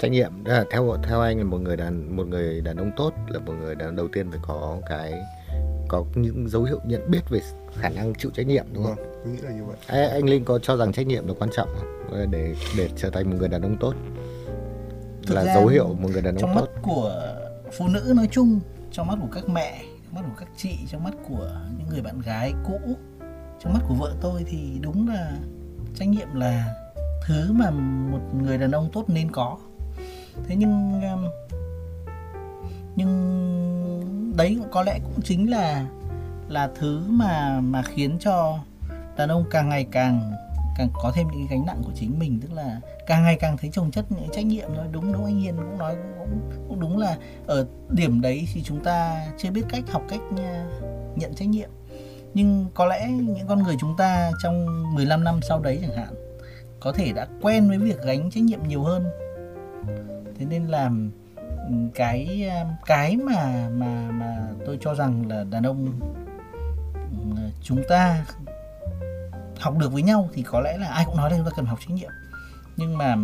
trách 0.00 0.10
nhiệm 0.10 0.44
là 0.44 0.64
theo 0.70 0.96
theo 1.08 1.20
anh 1.20 1.38
là 1.38 1.44
một 1.44 1.58
người 1.58 1.76
đàn 1.76 2.16
một 2.16 2.26
người 2.26 2.60
đàn 2.60 2.76
ông 2.76 2.90
tốt 2.96 3.12
là 3.28 3.38
một 3.38 3.52
người 3.60 3.74
đàn 3.74 3.88
ông 3.88 3.96
đầu 3.96 4.08
tiên 4.12 4.30
phải 4.30 4.40
có 4.42 4.78
cái 4.88 5.14
có 5.88 6.04
những 6.14 6.48
dấu 6.48 6.62
hiệu 6.64 6.80
nhận 6.84 7.10
biết 7.10 7.20
về 7.30 7.40
khả 7.76 7.88
năng 7.88 8.14
chịu 8.14 8.30
trách 8.34 8.46
nhiệm 8.46 8.64
đúng 8.72 8.84
không? 8.84 8.94
vâng 8.96 9.06
tôi 9.24 9.32
nghĩ 9.32 9.38
là 9.42 9.50
như 9.50 9.64
vậy 9.64 9.76
Ê, 9.86 10.06
anh 10.06 10.24
Linh 10.24 10.44
có 10.44 10.58
cho 10.58 10.76
rằng 10.76 10.92
trách 10.92 11.06
nhiệm 11.06 11.28
là 11.28 11.34
quan 11.38 11.50
trọng 11.52 11.68
không? 11.78 12.30
Để 12.30 12.54
để 12.76 12.88
trở 12.96 13.10
thành 13.10 13.30
một 13.30 13.36
người 13.38 13.48
đàn 13.48 13.62
ông 13.62 13.76
tốt 13.80 13.94
Thực 15.26 15.34
là 15.34 15.44
ra 15.44 15.54
dấu 15.54 15.66
hiệu 15.66 15.86
một 15.88 16.08
người 16.12 16.22
đàn 16.22 16.34
ông 16.34 16.40
trong 16.40 16.54
tốt. 16.54 16.60
mắt 16.60 16.80
của 16.82 17.34
phụ 17.78 17.88
nữ 17.88 18.12
nói 18.16 18.28
chung 18.30 18.60
trong 18.92 19.06
mắt 19.06 19.16
của 19.20 19.28
các 19.32 19.48
mẹ 19.48 19.82
trong 19.84 19.89
mắt 20.14 20.20
của 20.28 20.34
các 20.36 20.48
chị 20.56 20.78
trong 20.88 21.04
mắt 21.04 21.14
của 21.28 21.60
những 21.78 21.88
người 21.88 22.02
bạn 22.02 22.20
gái 22.20 22.54
cũ. 22.64 22.80
Trong 23.60 23.72
mắt 23.72 23.80
của 23.88 23.94
vợ 23.94 24.14
tôi 24.20 24.44
thì 24.46 24.78
đúng 24.80 25.08
là 25.08 25.32
trách 25.94 26.08
nhiệm 26.08 26.34
là 26.34 26.74
thứ 27.26 27.52
mà 27.52 27.70
một 28.10 28.20
người 28.42 28.58
đàn 28.58 28.70
ông 28.70 28.90
tốt 28.92 29.04
nên 29.08 29.30
có. 29.32 29.58
Thế 30.48 30.56
nhưng 30.56 31.02
um, 31.02 31.24
nhưng 32.96 34.36
đấy 34.36 34.56
cũng 34.58 34.70
có 34.70 34.82
lẽ 34.82 34.98
cũng 35.04 35.22
chính 35.22 35.50
là 35.50 35.86
là 36.48 36.70
thứ 36.78 37.02
mà 37.08 37.60
mà 37.60 37.82
khiến 37.82 38.16
cho 38.20 38.58
đàn 39.16 39.28
ông 39.28 39.44
càng 39.50 39.68
ngày 39.68 39.86
càng 39.90 40.32
càng 40.76 40.88
có 40.94 41.12
thêm 41.14 41.28
những 41.28 41.48
cái 41.48 41.58
gánh 41.58 41.66
nặng 41.66 41.82
của 41.84 41.92
chính 41.94 42.18
mình 42.18 42.40
tức 42.42 42.52
là 42.52 42.80
càng 43.06 43.22
ngày 43.22 43.36
càng 43.40 43.56
thấy 43.56 43.70
chồng 43.72 43.90
chất 43.90 44.12
những 44.12 44.28
trách 44.32 44.46
nhiệm 44.46 44.74
nói 44.74 44.86
đúng 44.92 45.12
đúng 45.12 45.24
anh 45.24 45.40
Hiền 45.40 45.56
cũng 45.56 45.78
nói 45.78 45.96
cũng, 46.18 46.28
cũng, 46.30 46.68
cũng 46.68 46.80
đúng 46.80 46.98
là 46.98 47.16
ở 47.46 47.66
điểm 47.88 48.20
đấy 48.20 48.48
thì 48.52 48.62
chúng 48.62 48.84
ta 48.84 49.26
chưa 49.38 49.50
biết 49.50 49.62
cách 49.68 49.82
học 49.90 50.02
cách 50.08 50.20
à, 50.38 50.66
nhận 51.16 51.34
trách 51.34 51.48
nhiệm. 51.48 51.70
Nhưng 52.34 52.66
có 52.74 52.86
lẽ 52.86 53.10
những 53.10 53.46
con 53.48 53.62
người 53.62 53.76
chúng 53.80 53.96
ta 53.96 54.32
trong 54.42 54.84
15 54.94 55.24
năm 55.24 55.40
sau 55.42 55.60
đấy 55.60 55.78
chẳng 55.82 55.96
hạn 55.96 56.14
có 56.80 56.92
thể 56.92 57.12
đã 57.12 57.26
quen 57.40 57.68
với 57.68 57.78
việc 57.78 58.02
gánh 58.02 58.30
trách 58.30 58.42
nhiệm 58.42 58.68
nhiều 58.68 58.82
hơn. 58.82 59.04
Thế 60.38 60.46
nên 60.46 60.66
làm 60.66 61.10
ừ, 61.68 61.74
cái 61.94 62.48
à, 62.50 62.64
cái 62.86 63.16
mà 63.16 63.68
mà 63.72 64.10
mà 64.10 64.48
tôi 64.66 64.78
cho 64.80 64.94
rằng 64.94 65.28
là 65.28 65.44
đàn 65.50 65.62
ông 65.62 66.00
ừ, 67.36 67.40
chúng 67.62 67.82
ta 67.88 68.24
học 69.60 69.78
được 69.78 69.92
với 69.92 70.02
nhau 70.02 70.28
thì 70.32 70.42
có 70.42 70.60
lẽ 70.60 70.76
là 70.78 70.86
ai 70.88 71.04
cũng 71.04 71.16
nói 71.16 71.30
là 71.30 71.36
chúng 71.36 71.46
ta 71.46 71.50
cần 71.56 71.66
học 71.66 71.78
trách 71.80 71.90
nhiệm 71.94 72.10
nhưng 72.76 72.98
mà 72.98 73.16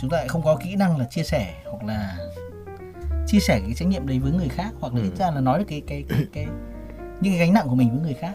chúng 0.00 0.10
ta 0.10 0.16
lại 0.16 0.28
không 0.28 0.42
có 0.42 0.56
kỹ 0.56 0.76
năng 0.76 0.96
là 0.98 1.04
chia 1.10 1.22
sẻ 1.22 1.54
hoặc 1.70 1.84
là 1.84 2.16
chia 3.26 3.38
sẻ 3.40 3.60
cái 3.60 3.74
trách 3.76 3.88
nhiệm 3.88 4.06
đấy 4.06 4.18
với 4.18 4.32
người 4.32 4.48
khác 4.48 4.70
hoặc 4.80 4.94
là 4.94 5.00
Ừ. 5.00 5.04
ít 5.04 5.16
ra 5.18 5.30
là 5.30 5.40
nói 5.40 5.58
được 5.58 5.64
cái 5.68 5.82
cái 5.86 6.04
cái, 6.08 6.26
cái 6.32 6.46
những 7.20 7.32
cái 7.32 7.38
gánh 7.38 7.52
nặng 7.52 7.66
của 7.68 7.74
mình 7.74 7.90
với 7.90 8.00
người 8.00 8.14
khác 8.14 8.34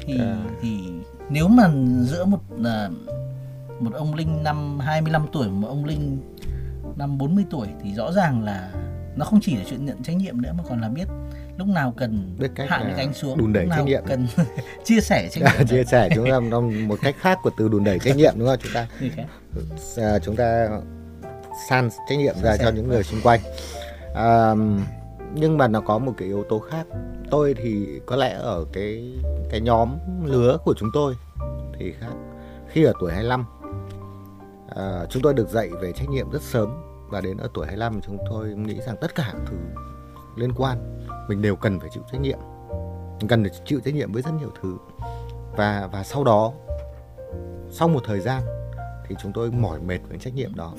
thì 0.00 0.18
À. 0.20 0.36
thì 0.62 0.78
nếu 1.30 1.48
mà 1.48 1.70
giữa 2.02 2.24
một 2.24 2.40
là 2.58 2.90
một 3.80 3.94
ông 3.94 4.14
linh 4.14 4.42
năm 4.42 4.78
25 4.80 5.26
tuổi 5.32 5.48
một 5.48 5.68
ông 5.68 5.84
linh 5.84 6.20
năm 6.96 7.18
40 7.18 7.44
tuổi 7.50 7.68
thì 7.82 7.94
rõ 7.94 8.12
ràng 8.12 8.44
là 8.44 8.70
nó 9.16 9.24
không 9.24 9.40
chỉ 9.42 9.56
là 9.56 9.64
chuyện 9.70 9.86
nhận 9.86 10.02
trách 10.02 10.16
nhiệm 10.16 10.42
nữa 10.42 10.52
mà 10.58 10.64
còn 10.68 10.80
là 10.80 10.88
biết 10.88 11.08
lúc 11.58 11.68
nào 11.68 11.94
cần 11.96 12.36
Biết 12.38 12.48
cách 12.54 12.66
hạ 12.70 12.80
cái 12.84 12.94
cánh 12.96 13.12
xuống 13.12 13.38
đùn 13.38 13.52
đẩy 13.52 13.68
trách 13.70 13.84
nhiệm. 13.84 14.02
cần 14.06 14.26
chia 14.84 15.00
sẻ 15.00 15.28
trách 15.32 15.42
nhiệm 15.58 15.66
chia 15.68 15.84
sẻ 15.84 16.08
chúng 16.14 16.24
ta 16.30 16.40
trong 16.50 16.88
một 16.88 16.98
cách 17.02 17.16
khác 17.20 17.38
của 17.42 17.50
từ 17.58 17.68
đùn 17.68 17.84
đẩy 17.84 17.98
trách 17.98 18.16
nhiệm 18.16 18.34
đúng 18.36 18.48
không? 18.48 18.58
Chúng 18.62 18.72
ta 18.72 18.86
à, 19.96 20.18
chúng 20.18 20.36
ta 20.36 20.68
san 21.68 21.88
trách 22.08 22.18
nhiệm 22.18 22.34
ra 22.42 22.56
sẻ. 22.56 22.64
cho 22.64 22.70
những 22.70 22.88
người 22.88 23.02
xung 23.02 23.20
quanh 23.22 23.40
à, 24.14 24.54
nhưng 25.34 25.58
mà 25.58 25.68
nó 25.68 25.80
có 25.80 25.98
một 25.98 26.12
cái 26.18 26.28
yếu 26.28 26.44
tố 26.48 26.58
khác 26.58 26.86
tôi 27.30 27.54
thì 27.54 28.00
có 28.06 28.16
lẽ 28.16 28.34
ở 28.40 28.64
cái 28.72 29.14
cái 29.50 29.60
nhóm 29.60 29.98
lứa 30.24 30.58
của 30.64 30.74
chúng 30.78 30.90
tôi 30.92 31.14
thì 31.78 31.92
khác 32.00 32.12
khi 32.68 32.84
ở 32.84 32.92
tuổi 33.00 33.12
25 33.12 33.44
à, 34.76 35.04
chúng 35.10 35.22
tôi 35.22 35.34
được 35.34 35.48
dạy 35.48 35.68
về 35.80 35.92
trách 35.92 36.08
nhiệm 36.10 36.30
rất 36.30 36.42
sớm 36.42 36.70
và 37.08 37.20
đến 37.20 37.36
ở 37.36 37.48
tuổi 37.54 37.66
25 37.66 38.00
chúng 38.00 38.18
tôi 38.30 38.48
nghĩ 38.48 38.80
rằng 38.86 38.96
tất 39.00 39.14
cả 39.14 39.34
thứ 39.46 39.56
liên 40.36 40.52
quan 40.56 40.97
mình 41.28 41.42
đều 41.42 41.56
cần 41.56 41.80
phải 41.80 41.88
chịu 41.92 42.02
trách 42.12 42.20
nhiệm. 42.20 42.38
Mình 43.18 43.28
cần 43.28 43.42
phải 43.42 43.52
chịu 43.64 43.80
trách 43.84 43.94
nhiệm 43.94 44.12
với 44.12 44.22
rất 44.22 44.30
nhiều 44.40 44.50
thứ. 44.62 44.76
Và 45.56 45.88
và 45.92 46.04
sau 46.04 46.24
đó, 46.24 46.52
sau 47.70 47.88
một 47.88 48.00
thời 48.04 48.20
gian 48.20 48.42
thì 49.08 49.14
chúng 49.22 49.32
tôi 49.32 49.50
mỏi 49.50 49.80
mệt 49.80 49.98
với 50.08 50.18
trách 50.18 50.34
nhiệm 50.34 50.54
đó. 50.54 50.72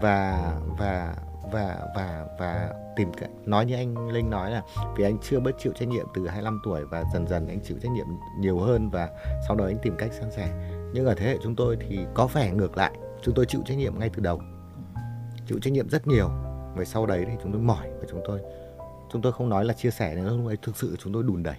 Và 0.00 0.52
và 0.78 1.14
và 1.52 1.78
và 1.96 2.26
và 2.38 2.70
tìm 2.96 3.12
cách 3.12 3.30
nói 3.44 3.66
như 3.66 3.74
anh 3.74 4.08
Linh 4.08 4.30
nói 4.30 4.50
là 4.50 4.62
vì 4.96 5.04
anh 5.04 5.18
chưa 5.22 5.40
bớt 5.40 5.50
chịu 5.58 5.72
trách 5.72 5.88
nhiệm 5.88 6.06
từ 6.14 6.28
25 6.28 6.60
tuổi 6.64 6.84
và 6.84 7.04
dần 7.12 7.26
dần 7.26 7.48
anh 7.48 7.60
chịu 7.60 7.76
trách 7.82 7.92
nhiệm 7.92 8.06
nhiều 8.38 8.58
hơn 8.58 8.90
và 8.90 9.08
sau 9.46 9.56
đó 9.56 9.64
anh 9.64 9.78
tìm 9.82 9.96
cách 9.98 10.12
san 10.12 10.30
sẻ. 10.30 10.48
Nhưng 10.92 11.06
ở 11.06 11.14
thế 11.14 11.26
hệ 11.26 11.38
chúng 11.42 11.56
tôi 11.56 11.76
thì 11.80 11.98
có 12.14 12.26
vẻ 12.26 12.50
ngược 12.50 12.76
lại. 12.76 12.92
Chúng 13.22 13.34
tôi 13.34 13.46
chịu 13.46 13.60
trách 13.66 13.78
nhiệm 13.78 13.98
ngay 13.98 14.10
từ 14.16 14.22
đầu. 14.22 14.40
Chịu 15.46 15.58
trách 15.62 15.72
nhiệm 15.72 15.88
rất 15.88 16.06
nhiều. 16.06 16.28
Và 16.76 16.84
sau 16.84 17.06
đấy 17.06 17.24
thì 17.28 17.32
chúng 17.42 17.52
tôi 17.52 17.60
mỏi 17.60 17.90
và 18.00 18.06
chúng 18.10 18.20
tôi 18.24 18.40
chúng 19.16 19.22
tôi 19.22 19.32
không 19.32 19.48
nói 19.48 19.64
là 19.64 19.74
chia 19.74 19.90
sẻ 19.90 20.14
nữa, 20.14 20.36
lúc 20.36 20.46
ấy 20.46 20.56
thực 20.62 20.76
sự 20.76 20.96
chúng 20.98 21.12
tôi 21.12 21.22
đùn 21.22 21.42
đẩy. 21.42 21.56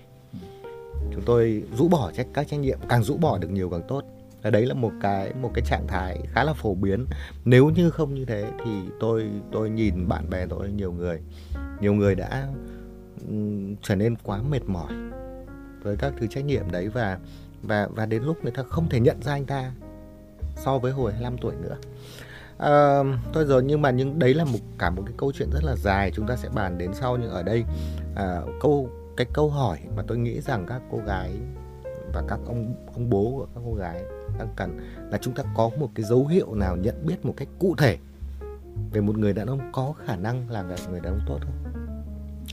Chúng 1.14 1.24
tôi 1.26 1.64
rũ 1.78 1.88
bỏ 1.88 2.12
trách, 2.12 2.28
các 2.34 2.48
trách 2.48 2.60
nhiệm, 2.60 2.80
càng 2.90 3.04
rũ 3.04 3.18
bỏ 3.18 3.38
được 3.38 3.52
nhiều 3.52 3.70
càng 3.70 3.82
tốt. 3.88 4.04
Và 4.42 4.50
đấy 4.50 4.66
là 4.66 4.74
một 4.74 4.92
cái 5.02 5.34
một 5.42 5.52
cái 5.54 5.66
trạng 5.66 5.88
thái 5.88 6.22
khá 6.34 6.44
là 6.44 6.54
phổ 6.54 6.76
biến. 6.76 7.06
Nếu 7.46 7.70
như 7.70 7.90
không 7.90 8.14
như 8.14 8.26
thế 8.26 8.52
thì 8.66 8.72
tôi 9.00 9.30
tôi 9.52 9.70
nhìn 9.70 10.08
bạn 10.08 10.30
bè 10.30 10.46
tôi, 10.48 10.72
nhiều 10.72 10.92
người 10.92 11.22
nhiều 11.82 11.94
người 11.94 12.16
đã 12.16 12.48
trở 13.82 13.96
nên 13.96 14.16
quá 14.24 14.42
mệt 14.50 14.62
mỏi 14.68 14.94
với 15.84 15.96
các 15.98 16.14
thứ 16.20 16.28
trách 16.28 16.46
nhiệm 16.46 16.72
đấy 16.72 16.90
và 16.90 17.20
và 17.64 17.88
và 17.92 18.06
đến 18.06 18.24
lúc 18.24 18.44
người 18.44 18.52
ta 18.52 18.64
không 18.64 18.90
thể 18.90 19.00
nhận 19.00 19.22
ra 19.22 19.34
anh 19.34 19.46
ta 19.46 19.72
so 20.56 20.78
với 20.78 20.92
hồi 20.92 21.12
25 21.12 21.38
tuổi 21.38 21.56
nữa. 21.62 21.78
À, 22.58 23.04
thôi 23.34 23.46
rồi 23.46 23.64
nhưng 23.64 23.82
mà 23.82 23.92
nhưng 23.92 24.20
đấy 24.20 24.34
là 24.34 24.44
một 24.44 24.60
cả 24.78 24.90
một 24.90 25.04
cái 25.06 25.14
câu 25.18 25.32
chuyện 25.32 25.50
rất 25.52 25.64
là 25.64 25.76
dài 25.76 26.12
chúng 26.16 26.28
ta 26.28 26.36
sẽ 26.36 26.50
bàn 26.50 26.78
đến 26.78 26.94
sau 26.94 27.18
nhưng 27.18 27.30
ở 27.30 27.44
đây 27.44 27.64
à, 28.16 28.42
câu 28.62 28.90
cái 29.18 29.28
câu 29.34 29.50
hỏi 29.50 29.80
mà 29.96 30.04
tôi 30.08 30.18
nghĩ 30.18 30.42
rằng 30.42 30.66
các 30.68 30.82
cô 30.92 30.98
gái 31.08 31.32
và 32.14 32.24
các 32.28 32.40
ông 32.46 32.74
ông 32.94 33.10
bố 33.10 33.32
của 33.38 33.48
các 33.56 33.62
cô 33.66 33.74
gái 33.74 34.04
đang 34.40 34.48
cần 34.56 34.80
là 35.12 35.18
chúng 35.18 35.34
ta 35.34 35.44
có 35.56 35.70
một 35.80 35.90
cái 35.96 36.06
dấu 36.06 36.28
hiệu 36.28 36.56
nào 36.56 36.76
nhận 36.76 37.06
biết 37.06 37.26
một 37.26 37.34
cách 37.38 37.48
cụ 37.60 37.76
thể 37.78 37.98
về 38.92 39.02
một 39.02 39.18
người 39.18 39.34
đàn 39.34 39.48
ông 39.48 39.60
có 39.72 39.94
khả 40.06 40.16
năng 40.16 40.50
là 40.50 40.64
người 40.90 41.00
đàn 41.00 41.14
ông 41.14 41.22
tốt 41.28 41.40
không? 41.42 41.84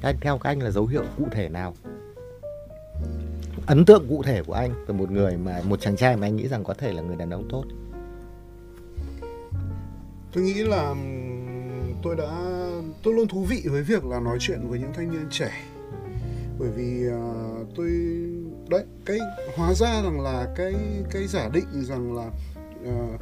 Các 0.02 0.08
anh 0.08 0.16
theo 0.20 0.38
các 0.38 0.50
anh 0.50 0.62
là 0.62 0.70
dấu 0.70 0.86
hiệu 0.86 1.04
cụ 1.18 1.24
thể 1.30 1.48
nào? 1.48 1.74
Ấn 3.66 3.84
tượng 3.84 4.08
cụ 4.08 4.22
thể 4.22 4.42
của 4.42 4.52
anh 4.52 4.86
về 4.86 4.94
một 4.94 5.10
người 5.10 5.36
mà 5.36 5.60
một 5.64 5.80
chàng 5.80 5.96
trai 5.96 6.16
mà 6.16 6.26
anh 6.26 6.36
nghĩ 6.36 6.48
rằng 6.48 6.64
có 6.64 6.74
thể 6.74 6.92
là 6.92 7.02
người 7.02 7.16
đàn 7.16 7.30
ông 7.30 7.48
tốt 7.50 7.64
tôi 10.34 10.44
nghĩ 10.44 10.54
là 10.54 10.94
tôi 12.02 12.16
đã 12.16 12.60
tôi 13.02 13.14
luôn 13.14 13.28
thú 13.28 13.44
vị 13.44 13.62
với 13.70 13.82
việc 13.82 14.04
là 14.04 14.20
nói 14.20 14.36
chuyện 14.40 14.68
với 14.68 14.78
những 14.78 14.92
thanh 14.94 15.10
niên 15.10 15.26
trẻ. 15.30 15.52
Bởi 16.58 16.70
vì 16.70 17.08
uh, 17.08 17.68
tôi 17.74 17.90
đấy 18.68 18.84
cái 19.06 19.18
hóa 19.56 19.74
ra 19.74 20.02
rằng 20.02 20.20
là 20.20 20.52
cái 20.56 20.74
cái 21.10 21.26
giả 21.26 21.48
định 21.52 21.84
rằng 21.84 22.16
là 22.16 22.30
uh, 22.82 23.20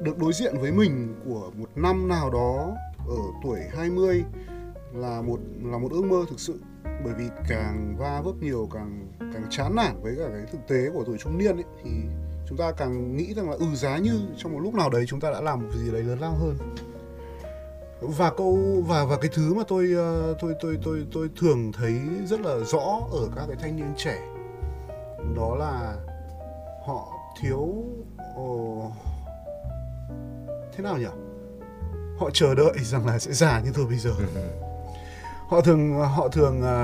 được 0.00 0.18
đối 0.18 0.32
diện 0.32 0.58
với 0.60 0.72
mình 0.72 1.14
của 1.24 1.50
một 1.56 1.68
năm 1.74 2.08
nào 2.08 2.30
đó 2.30 2.76
ở 3.08 3.18
tuổi 3.42 3.60
20 3.76 4.24
là 4.94 5.22
một 5.22 5.40
là 5.62 5.78
một 5.78 5.92
ước 5.92 6.04
mơ 6.04 6.24
thực 6.30 6.40
sự. 6.40 6.60
Bởi 6.84 7.14
vì 7.18 7.24
càng 7.48 7.96
va 7.98 8.20
vấp 8.24 8.34
nhiều 8.40 8.68
càng 8.72 9.08
càng 9.20 9.44
chán 9.50 9.76
nản 9.76 10.02
với 10.02 10.16
cả 10.18 10.28
cái 10.32 10.42
thực 10.52 10.68
tế 10.68 10.90
của 10.94 11.04
tuổi 11.06 11.18
trung 11.18 11.38
niên 11.38 11.56
ấy, 11.56 11.64
thì 11.84 11.90
chúng 12.48 12.58
ta 12.58 12.72
càng 12.72 13.16
nghĩ 13.16 13.34
rằng 13.34 13.50
là 13.50 13.56
ừ 13.56 13.66
giá 13.74 13.98
như 13.98 14.20
trong 14.36 14.52
một 14.52 14.60
lúc 14.60 14.74
nào 14.74 14.90
đấy 14.90 15.04
chúng 15.08 15.20
ta 15.20 15.30
đã 15.30 15.40
làm 15.40 15.60
một 15.60 15.66
cái 15.72 15.82
gì 15.82 15.92
đấy 15.92 16.02
lớn 16.02 16.18
lao 16.18 16.34
hơn. 16.34 16.56
Và 18.00 18.30
câu 18.30 18.58
và 18.86 19.04
và 19.04 19.16
cái 19.16 19.30
thứ 19.34 19.54
mà 19.54 19.62
tôi 19.68 19.88
ờ, 19.96 20.34
tôi 20.40 20.54
tôi 20.60 20.78
tôi 20.84 21.06
tôi 21.12 21.30
thường 21.40 21.72
thấy 21.72 22.00
rất 22.26 22.40
là 22.40 22.58
rõ 22.58 23.00
ở 23.12 23.28
các 23.36 23.46
cái 23.46 23.56
thanh 23.60 23.76
niên 23.76 23.94
trẻ 23.96 24.18
đó 25.36 25.54
là 25.54 25.96
họ 26.86 27.08
thiếu 27.40 27.84
ồ, 28.34 28.92
thế 30.76 30.84
nào 30.84 30.98
nhỉ? 30.98 31.06
Họ 32.18 32.30
chờ 32.32 32.54
đợi 32.54 32.74
rằng 32.82 33.06
là 33.06 33.18
sẽ 33.18 33.32
già 33.32 33.60
như 33.60 33.72
tôi 33.74 33.86
bây 33.86 33.98
giờ. 33.98 34.12
Họ 35.48 35.60
thường 35.60 35.92
họ 35.94 36.28
thường 36.28 36.62
à, 36.62 36.76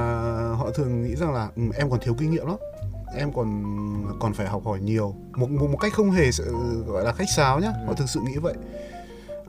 họ 0.58 0.70
thường 0.70 1.02
nghĩ 1.02 1.16
rằng 1.16 1.34
là 1.34 1.48
ừ, 1.56 1.62
em 1.76 1.90
còn 1.90 2.00
thiếu 2.00 2.14
kinh 2.18 2.30
nghiệm 2.30 2.46
lắm 2.46 2.56
em 3.16 3.32
còn 3.32 3.64
còn 4.20 4.32
phải 4.32 4.46
học 4.46 4.62
hỏi 4.64 4.80
nhiều. 4.80 5.14
Một 5.36 5.50
một, 5.50 5.70
một 5.70 5.78
cách 5.80 5.92
không 5.92 6.10
hề 6.10 6.32
sự, 6.32 6.54
gọi 6.86 7.04
là 7.04 7.12
khách 7.12 7.30
sáo 7.36 7.60
nhá. 7.60 7.72
Họ 7.86 7.94
thực 7.94 8.08
sự 8.08 8.20
nghĩ 8.20 8.36
vậy. 8.36 8.54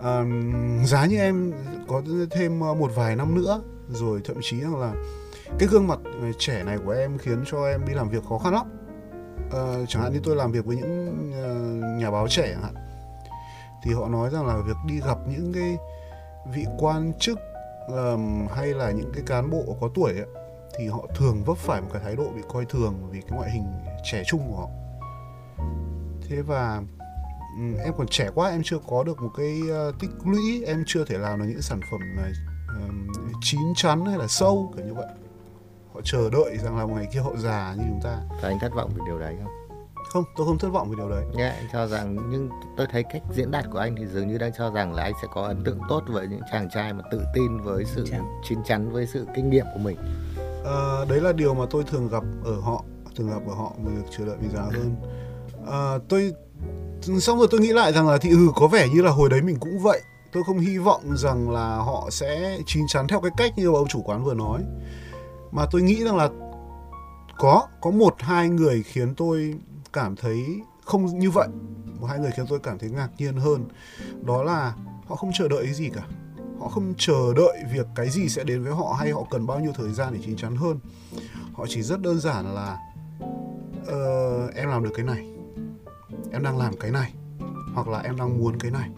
À, 0.04 0.24
giá 0.86 1.06
như 1.06 1.18
em 1.18 1.54
có 1.88 2.02
thêm 2.32 2.60
một 2.60 2.92
vài 2.96 3.16
năm 3.16 3.36
nữa 3.36 3.62
rồi 3.90 4.22
thậm 4.26 4.38
chí 4.42 4.62
rằng 4.62 4.80
là 4.80 4.94
cái 5.60 5.70
gương 5.72 5.88
mặt 5.88 6.00
trẻ 6.40 6.64
này 6.64 6.78
của 6.86 6.92
em 6.92 7.18
khiến 7.18 7.44
cho 7.46 7.66
em 7.68 7.86
đi 7.88 7.94
làm 7.94 8.10
việc 8.10 8.24
khó 8.30 8.38
khăn 8.38 8.54
lắm. 8.54 8.66
Ờ, 9.52 9.86
chẳng 9.88 10.04
hạn 10.04 10.14
như 10.14 10.20
tôi 10.24 10.36
làm 10.36 10.52
việc 10.52 10.66
với 10.66 10.78
những 10.78 11.32
ờ, 11.44 11.54
nhà 12.00 12.12
báo 12.12 12.28
trẻ 12.28 12.48
chẳng 12.54 12.64
hạn 12.64 12.74
thì 13.84 13.94
họ 13.94 14.08
nói 14.08 14.30
rằng 14.30 14.48
là 14.48 14.58
việc 14.58 14.78
đi 14.88 15.00
gặp 15.08 15.18
những 15.28 15.54
cái 15.54 15.78
vị 16.54 16.66
quan 16.78 17.14
chức 17.20 17.40
ờm, 17.88 18.48
hay 18.56 18.68
là 18.68 18.92
những 18.92 19.12
cái 19.14 19.24
cán 19.28 19.50
bộ 19.50 19.78
có 19.82 19.90
tuổi 19.96 20.12
ấy, 20.12 20.28
thì 20.78 20.88
họ 20.88 21.08
thường 21.16 21.44
vấp 21.44 21.58
phải 21.58 21.82
một 21.82 21.88
cái 21.94 22.02
thái 22.04 22.16
độ 22.16 22.30
bị 22.36 22.42
coi 22.50 22.66
thường 22.66 23.10
vì 23.12 23.22
cái 23.22 23.32
ngoại 23.32 23.52
hình 23.52 23.66
trẻ 24.12 24.24
trung 24.28 24.42
của 24.50 24.56
họ. 24.56 24.68
Thế 26.30 26.42
và 26.42 26.82
ừm, 27.58 27.76
em 27.78 27.94
còn 27.98 28.08
trẻ 28.08 28.30
quá 28.36 28.50
em 28.50 28.62
chưa 28.64 28.80
có 28.88 29.04
được 29.04 29.22
một 29.22 29.30
cái 29.38 29.62
ờ, 29.70 29.92
tích 30.00 30.10
lũy 30.26 30.64
em 30.66 30.84
chưa 30.88 31.06
thể 31.06 31.18
làm 31.18 31.40
được 31.40 31.46
những 31.48 31.62
sản 31.62 31.80
phẩm 31.92 32.00
này 32.16 32.32
ờm, 32.68 33.08
chín 33.42 33.60
chắn 33.76 34.06
hay 34.06 34.18
là 34.18 34.28
sâu 34.28 34.74
kiểu 34.78 34.86
như 34.86 34.94
vậy. 34.94 35.08
Họ 35.94 36.02
chờ 36.04 36.30
đợi 36.30 36.58
rằng 36.58 36.78
là 36.78 36.86
một 36.86 36.94
ngày 36.96 37.08
kia 37.14 37.20
họ 37.20 37.32
già 37.38 37.74
như 37.78 37.84
chúng 37.88 38.02
ta. 38.04 38.22
Và 38.42 38.50
anh 38.50 38.60
thất 38.60 38.74
vọng 38.74 38.90
về 38.90 39.02
điều 39.06 39.20
đấy 39.20 39.36
không? 39.44 39.64
không 40.14 40.24
tôi 40.36 40.48
không 40.48 40.58
thất 40.58 40.70
vọng 40.70 40.90
về 40.90 40.96
điều 40.98 41.10
đấy. 41.10 41.24
Nghe 41.36 41.50
anh 41.50 41.68
cho 41.74 41.88
rằng 41.88 42.30
nhưng 42.30 42.50
tôi 42.78 42.88
thấy 42.92 43.04
cách 43.04 43.22
diễn 43.32 43.52
đạt 43.52 43.66
của 43.72 43.80
anh 43.80 43.96
thì 43.96 44.06
dường 44.06 44.28
như 44.28 44.38
đang 44.38 44.52
cho 44.58 44.72
rằng 44.72 44.94
là 44.94 45.04
anh 45.04 45.14
sẽ 45.22 45.28
có 45.34 45.42
ấn 45.42 45.64
tượng 45.64 45.80
tốt 45.90 46.04
với 46.08 46.28
những 46.28 46.42
chàng 46.52 46.70
trai 46.70 46.94
mà 46.94 47.04
tự 47.12 47.22
tin 47.34 47.58
với 47.62 47.86
sự 47.86 48.06
chín 48.44 48.64
chắn 48.64 48.92
với 48.92 49.08
sự 49.08 49.28
kinh 49.36 49.50
nghiệm 49.50 49.66
của 49.74 49.80
mình 49.80 49.98
à, 50.66 51.06
đấy 51.10 51.22
là 51.22 51.34
điều 51.34 51.54
mà 51.54 51.66
tôi 51.70 51.84
thường 51.84 52.08
gặp 52.08 52.24
ở 52.44 52.60
họ 52.60 52.84
thường 53.16 53.30
gặp 53.30 53.42
ở 53.48 53.54
họ 53.54 53.74
về 53.86 53.92
việc 53.96 54.08
chờ 54.18 54.26
đợi 54.26 54.38
vì 54.42 54.50
giá 54.50 54.62
hơn. 54.62 54.96
À, 55.68 55.98
tôi 56.10 56.34
xong 57.20 57.40
rồi 57.40 57.48
tôi 57.52 57.60
nghĩ 57.60 57.72
lại 57.74 57.94
rằng 57.94 58.08
là 58.08 58.18
thì 58.18 58.30
ừ 58.30 58.52
có 58.56 58.68
vẻ 58.68 58.88
như 58.90 59.02
là 59.02 59.12
hồi 59.12 59.30
đấy 59.30 59.42
mình 59.42 59.58
cũng 59.60 59.80
vậy. 59.80 60.02
Tôi 60.32 60.44
không 60.44 60.60
hy 60.60 60.78
vọng 60.78 61.18
rằng 61.18 61.50
là 61.50 61.76
họ 61.76 62.08
sẽ 62.12 62.58
chín 62.66 62.84
chắn 62.88 63.08
theo 63.08 63.22
cái 63.22 63.32
cách 63.38 63.54
như 63.58 63.68
ông 63.68 63.88
chủ 63.88 64.02
quán 64.02 64.24
vừa 64.24 64.34
nói. 64.34 64.64
Mà 65.52 65.66
tôi 65.72 65.82
nghĩ 65.82 66.04
rằng 66.04 66.18
là 66.18 66.30
có 67.38 67.68
có 67.82 67.92
một 67.92 68.16
hai 68.20 68.50
người 68.50 68.84
khiến 68.84 69.16
tôi 69.16 69.56
cảm 69.94 70.16
thấy 70.16 70.46
không 70.86 71.20
như 71.20 71.32
vậy. 71.32 71.48
Một 72.00 72.08
hai 72.08 72.20
người 72.20 72.32
khiến 72.38 72.46
tôi 72.50 72.60
cảm 72.60 72.80
thấy 72.80 72.90
ngạc 72.90 73.10
nhiên 73.18 73.36
hơn. 73.38 73.66
Đó 74.22 74.44
là 74.44 74.74
họ 75.08 75.16
không 75.16 75.32
chờ 75.34 75.48
đợi 75.48 75.64
cái 75.64 75.74
gì 75.74 75.90
cả 75.90 76.02
họ 76.60 76.68
không 76.68 76.94
chờ 76.98 77.34
đợi 77.36 77.58
việc 77.74 77.86
cái 77.96 78.10
gì 78.10 78.30
sẽ 78.30 78.44
đến 78.44 78.64
với 78.64 78.74
họ 78.74 78.96
hay 79.00 79.12
họ 79.12 79.24
cần 79.32 79.48
bao 79.48 79.60
nhiêu 79.60 79.72
thời 79.76 79.94
gian 79.94 80.14
để 80.14 80.20
chín 80.26 80.36
chắn 80.36 80.56
hơn. 80.56 80.80
Họ 81.54 81.66
chỉ 81.70 81.82
rất 81.82 82.02
đơn 82.02 82.20
giản 82.20 82.56
là 82.56 82.78
ờ, 83.88 84.48
em 84.56 84.70
làm 84.70 84.84
được 84.84 84.92
cái 84.96 85.06
này 85.06 85.28
em 86.32 86.44
đang 86.44 86.58
làm 86.58 86.74
cái 86.80 86.92
này 86.92 87.14
hoặc 87.74 87.88
là 87.88 88.00
em 88.00 88.18
đang 88.18 88.38
muốn 88.38 88.60
cái 88.60 88.72
này. 88.72 88.90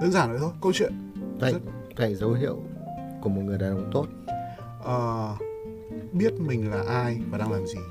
Đơn 0.00 0.12
giản 0.12 0.30
vậy 0.30 0.38
thôi 0.40 0.50
câu 0.62 0.72
chuyện. 0.74 0.92
Vậy, 1.40 1.52
Rất- 1.52 1.60
vậy 1.96 2.14
dấu 2.14 2.32
hiệu 2.32 2.56
của 3.22 3.28
một 3.28 3.42
người 3.44 3.58
đàn 3.58 3.70
ông 3.70 3.90
tốt. 3.92 4.06
ờ, 4.84 5.28
biết 6.12 6.32
mình 6.40 6.70
là 6.70 6.82
ai 6.88 7.18
và 7.30 7.38
đang 7.38 7.52
làm 7.52 7.66
gì. 7.66 7.78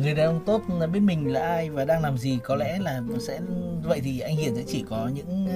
Người 0.00 0.14
đàn 0.14 0.26
ông 0.26 0.40
tốt 0.46 0.62
là 0.80 0.86
biết 0.86 1.00
mình 1.00 1.32
là 1.32 1.40
ai 1.40 1.70
và 1.70 1.84
đang 1.84 2.02
làm 2.02 2.18
gì 2.18 2.38
có 2.44 2.56
lẽ 2.56 2.78
là 2.78 3.02
sẽ 3.20 3.40
vậy 3.84 4.00
thì 4.04 4.20
anh 4.20 4.36
Hiền 4.36 4.54
sẽ 4.56 4.62
chỉ 4.66 4.84
có 4.90 5.10
những 5.14 5.48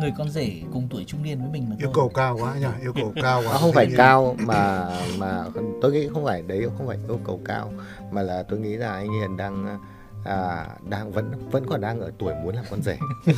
người 0.00 0.12
con 0.18 0.30
rể 0.30 0.50
cùng 0.72 0.88
tuổi 0.90 1.04
trung 1.06 1.22
niên 1.22 1.40
với 1.40 1.48
mình 1.50 1.66
mà 1.70 1.76
yêu 1.78 1.90
cầu 1.94 2.08
cao 2.14 2.38
quá 2.40 2.54
nhỉ 2.60 2.66
yêu 2.82 2.92
cầu 2.92 3.12
cao 3.22 3.42
quá 3.42 3.52
Nó 3.52 3.58
không 3.58 3.72
phải 3.72 3.88
cao 3.96 4.36
mà 4.38 4.88
mà 5.18 5.44
tôi 5.82 5.92
nghĩ 5.92 6.08
không 6.12 6.24
phải 6.24 6.42
đấy 6.42 6.66
không 6.78 6.86
phải 6.86 6.98
yêu 7.08 7.20
cầu 7.24 7.40
cao 7.44 7.72
mà 8.10 8.22
là 8.22 8.42
tôi 8.42 8.58
nghĩ 8.58 8.76
là 8.76 8.92
anh 8.92 9.12
Hiền 9.12 9.36
đang 9.36 9.78
à, 10.24 10.66
đang 10.88 11.12
vẫn 11.12 11.48
vẫn 11.50 11.66
còn 11.66 11.80
đang 11.80 12.00
ở 12.00 12.10
tuổi 12.18 12.34
muốn 12.44 12.54
làm 12.54 12.64
con 12.70 12.82
rể. 12.82 12.96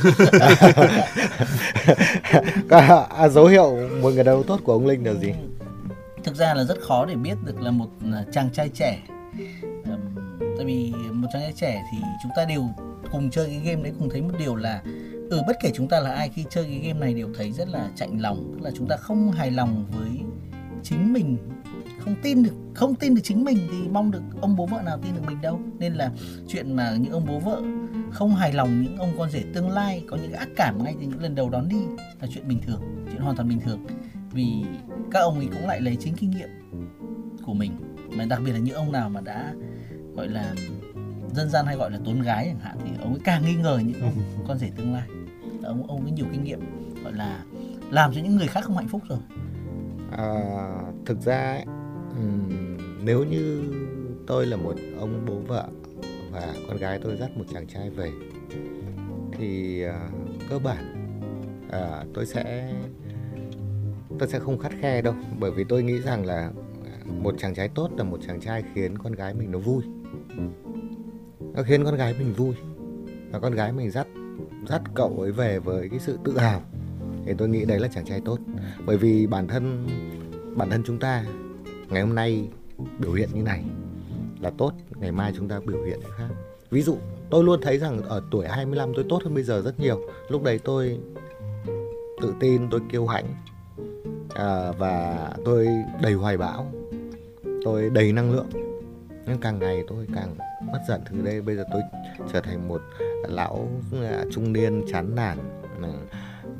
à, 2.69 3.07
à, 3.17 3.27
dấu 3.27 3.45
hiệu 3.45 3.77
một 4.01 4.09
người 4.09 4.23
đàn 4.23 4.35
ông 4.35 4.43
tốt 4.43 4.59
của 4.63 4.73
ông 4.73 4.85
Linh 4.87 5.05
là 5.05 5.13
gì? 5.13 5.33
thực 6.23 6.35
ra 6.35 6.53
là 6.53 6.63
rất 6.63 6.81
khó 6.81 7.05
để 7.05 7.15
biết 7.15 7.35
được 7.45 7.61
là 7.61 7.71
một 7.71 7.87
à, 8.13 8.25
chàng 8.31 8.49
trai 8.53 8.69
trẻ 8.69 8.99
Ừm, 9.85 10.15
tại 10.57 10.65
vì 10.65 10.93
một 11.11 11.27
chàng 11.33 11.41
trai 11.41 11.53
trẻ 11.55 11.81
thì 11.91 11.97
chúng 12.23 12.31
ta 12.35 12.45
đều 12.45 12.63
cùng 13.11 13.29
chơi 13.29 13.45
cái 13.45 13.59
game 13.59 13.83
đấy 13.83 13.93
cùng 13.99 14.09
thấy 14.09 14.21
một 14.21 14.33
điều 14.39 14.55
là 14.55 14.81
ừ 15.29 15.41
bất 15.47 15.57
kể 15.59 15.71
chúng 15.73 15.87
ta 15.87 15.99
là 15.99 16.11
ai 16.11 16.29
khi 16.29 16.45
chơi 16.49 16.63
cái 16.63 16.79
game 16.79 16.99
này 16.99 17.13
đều 17.13 17.29
thấy 17.37 17.51
rất 17.51 17.69
là 17.69 17.89
chạnh 17.95 18.21
lòng. 18.21 18.51
Tức 18.53 18.61
là 18.61 18.71
chúng 18.75 18.87
ta 18.87 18.97
không 18.97 19.31
hài 19.31 19.51
lòng 19.51 19.85
với 19.91 20.09
chính 20.83 21.13
mình. 21.13 21.37
Không 21.99 22.15
tin 22.21 22.43
được 22.43 22.53
không 22.73 22.95
tin 22.95 23.15
được 23.15 23.21
chính 23.23 23.43
mình 23.43 23.57
thì 23.71 23.87
mong 23.91 24.11
được 24.11 24.21
ông 24.41 24.55
bố 24.55 24.65
vợ 24.65 24.81
nào 24.85 24.99
tin 25.03 25.15
được 25.15 25.21
mình 25.27 25.41
đâu. 25.41 25.59
Nên 25.79 25.93
là 25.93 26.11
chuyện 26.47 26.75
mà 26.75 26.95
những 26.95 27.11
ông 27.11 27.25
bố 27.27 27.39
vợ 27.39 27.61
không 28.11 28.35
hài 28.35 28.53
lòng 28.53 28.83
những 28.83 28.97
ông 28.97 29.13
con 29.17 29.29
rể 29.29 29.43
tương 29.53 29.69
lai 29.69 30.03
có 30.07 30.17
những 30.17 30.33
ác 30.33 30.49
cảm 30.55 30.83
ngay 30.83 30.95
từ 30.99 31.07
những 31.07 31.21
lần 31.21 31.35
đầu 31.35 31.49
đón 31.49 31.69
đi 31.69 31.77
là 32.21 32.27
chuyện 32.33 32.47
bình 32.47 32.59
thường 32.67 32.81
chuyện 33.11 33.21
hoàn 33.21 33.35
toàn 33.35 33.49
bình 33.49 33.59
thường. 33.59 33.85
Vì 34.31 34.63
các 35.11 35.19
ông 35.19 35.37
ấy 35.37 35.47
cũng 35.51 35.67
lại 35.67 35.81
lấy 35.81 35.97
chính 35.99 36.15
kinh 36.15 36.31
nghiệm 36.31 36.49
của 37.45 37.53
mình. 37.53 37.71
Mà 38.17 38.25
đặc 38.25 38.39
biệt 38.45 38.51
là 38.51 38.59
những 38.59 38.75
ông 38.75 38.91
nào 38.91 39.09
mà 39.09 39.21
đã 39.21 39.53
gọi 40.15 40.27
là 40.27 40.53
dân 41.33 41.49
gian 41.49 41.65
hay 41.65 41.75
gọi 41.75 41.91
là 41.91 41.99
tốn 42.05 42.21
gái 42.21 42.45
chẳng 42.45 42.59
hạn 42.59 42.77
thì 42.85 42.91
ông 43.01 43.13
ấy 43.13 43.21
càng 43.23 43.45
nghi 43.45 43.55
ngờ 43.55 43.79
những 43.85 44.11
con 44.47 44.57
rể 44.57 44.71
tương 44.75 44.93
lai 44.93 45.07
ông 45.69 45.87
ông 45.87 46.05
có 46.05 46.11
nhiều 46.15 46.25
kinh 46.31 46.43
nghiệm 46.43 46.59
gọi 47.03 47.13
là 47.13 47.43
làm 47.91 48.13
cho 48.13 48.21
những 48.21 48.35
người 48.35 48.47
khác 48.47 48.63
không 48.63 48.75
hạnh 48.75 48.87
phúc 48.87 49.01
rồi. 49.09 49.19
À, 50.11 50.41
thực 51.05 51.21
ra 51.21 51.53
ấy, 51.53 51.65
nếu 53.03 53.23
như 53.23 53.73
tôi 54.27 54.45
là 54.45 54.57
một 54.57 54.75
ông 54.99 55.25
bố 55.27 55.35
vợ 55.47 55.67
và 56.31 56.53
con 56.67 56.77
gái 56.77 56.99
tôi 57.03 57.17
dắt 57.17 57.37
một 57.37 57.45
chàng 57.53 57.67
trai 57.67 57.89
về 57.89 58.11
thì 59.31 59.83
uh, 59.85 60.49
cơ 60.49 60.59
bản 60.59 61.09
uh, 61.67 62.13
tôi 62.13 62.25
sẽ 62.25 62.73
tôi 64.19 64.27
sẽ 64.27 64.39
không 64.39 64.57
khắt 64.57 64.71
khe 64.81 65.01
đâu. 65.01 65.13
Bởi 65.39 65.51
vì 65.51 65.63
tôi 65.63 65.83
nghĩ 65.83 65.99
rằng 66.01 66.25
là 66.25 66.51
một 67.05 67.35
chàng 67.37 67.55
trai 67.55 67.69
tốt 67.69 67.89
là 67.97 68.03
một 68.03 68.19
chàng 68.27 68.41
trai 68.41 68.63
khiến 68.73 68.97
con 68.97 69.13
gái 69.13 69.33
mình 69.33 69.51
nó 69.51 69.59
vui. 69.59 69.83
Nó 71.53 71.63
khiến 71.63 71.85
con 71.85 71.95
gái 71.95 72.15
mình 72.19 72.33
vui 72.33 72.55
và 73.31 73.39
con 73.39 73.53
gái 73.53 73.73
mình 73.73 73.91
dắt 73.91 74.07
dắt 74.67 74.81
cậu 74.95 75.19
ấy 75.21 75.31
về 75.31 75.59
với 75.59 75.89
cái 75.89 75.99
sự 75.99 76.19
tự 76.23 76.37
hào. 76.37 76.61
Thì 77.25 77.33
tôi 77.37 77.49
nghĩ 77.49 77.65
đấy 77.65 77.79
là 77.79 77.87
chàng 77.87 78.05
trai 78.05 78.21
tốt. 78.25 78.39
Bởi 78.85 78.97
vì 78.97 79.27
bản 79.27 79.47
thân 79.47 79.87
bản 80.55 80.69
thân 80.69 80.83
chúng 80.85 80.99
ta 80.99 81.25
ngày 81.89 82.01
hôm 82.01 82.15
nay 82.15 82.47
biểu 82.99 83.13
hiện 83.13 83.29
như 83.33 83.41
này 83.41 83.63
là 84.41 84.49
tốt 84.57 84.73
ngày 84.99 85.11
mai 85.11 85.33
chúng 85.35 85.47
ta 85.47 85.59
biểu 85.65 85.83
hiện 85.83 85.99
khác. 86.17 86.27
Ví 86.69 86.81
dụ 86.81 86.97
tôi 87.29 87.43
luôn 87.43 87.61
thấy 87.61 87.77
rằng 87.77 88.01
ở 88.01 88.21
tuổi 88.31 88.47
25 88.47 88.93
tôi 88.95 89.05
tốt 89.09 89.23
hơn 89.23 89.33
bây 89.33 89.43
giờ 89.43 89.61
rất 89.61 89.79
nhiều. 89.79 90.01
Lúc 90.29 90.43
đấy 90.43 90.59
tôi 90.63 90.99
tự 92.21 92.33
tin 92.39 92.69
tôi 92.69 92.81
kiêu 92.91 93.07
hãnh 93.07 93.25
à, 94.35 94.71
và 94.71 95.29
tôi 95.45 95.67
đầy 96.01 96.13
hoài 96.13 96.37
bão 96.37 96.71
tôi 97.63 97.89
đầy 97.89 98.13
năng 98.13 98.31
lượng. 98.31 98.49
Nhưng 99.27 99.37
càng 99.41 99.59
ngày 99.59 99.83
tôi 99.87 100.07
càng 100.15 100.35
mất 100.61 100.79
dần 100.87 101.01
thứ 101.05 101.21
đây 101.21 101.41
bây 101.41 101.55
giờ 101.55 101.65
tôi 101.71 101.81
trở 102.33 102.41
thành 102.41 102.67
một 102.67 102.81
lão 103.27 103.67
à, 104.03 104.23
trung 104.31 104.53
niên 104.53 104.83
chán 104.91 105.15
nản 105.15 105.37
à, 105.81 105.89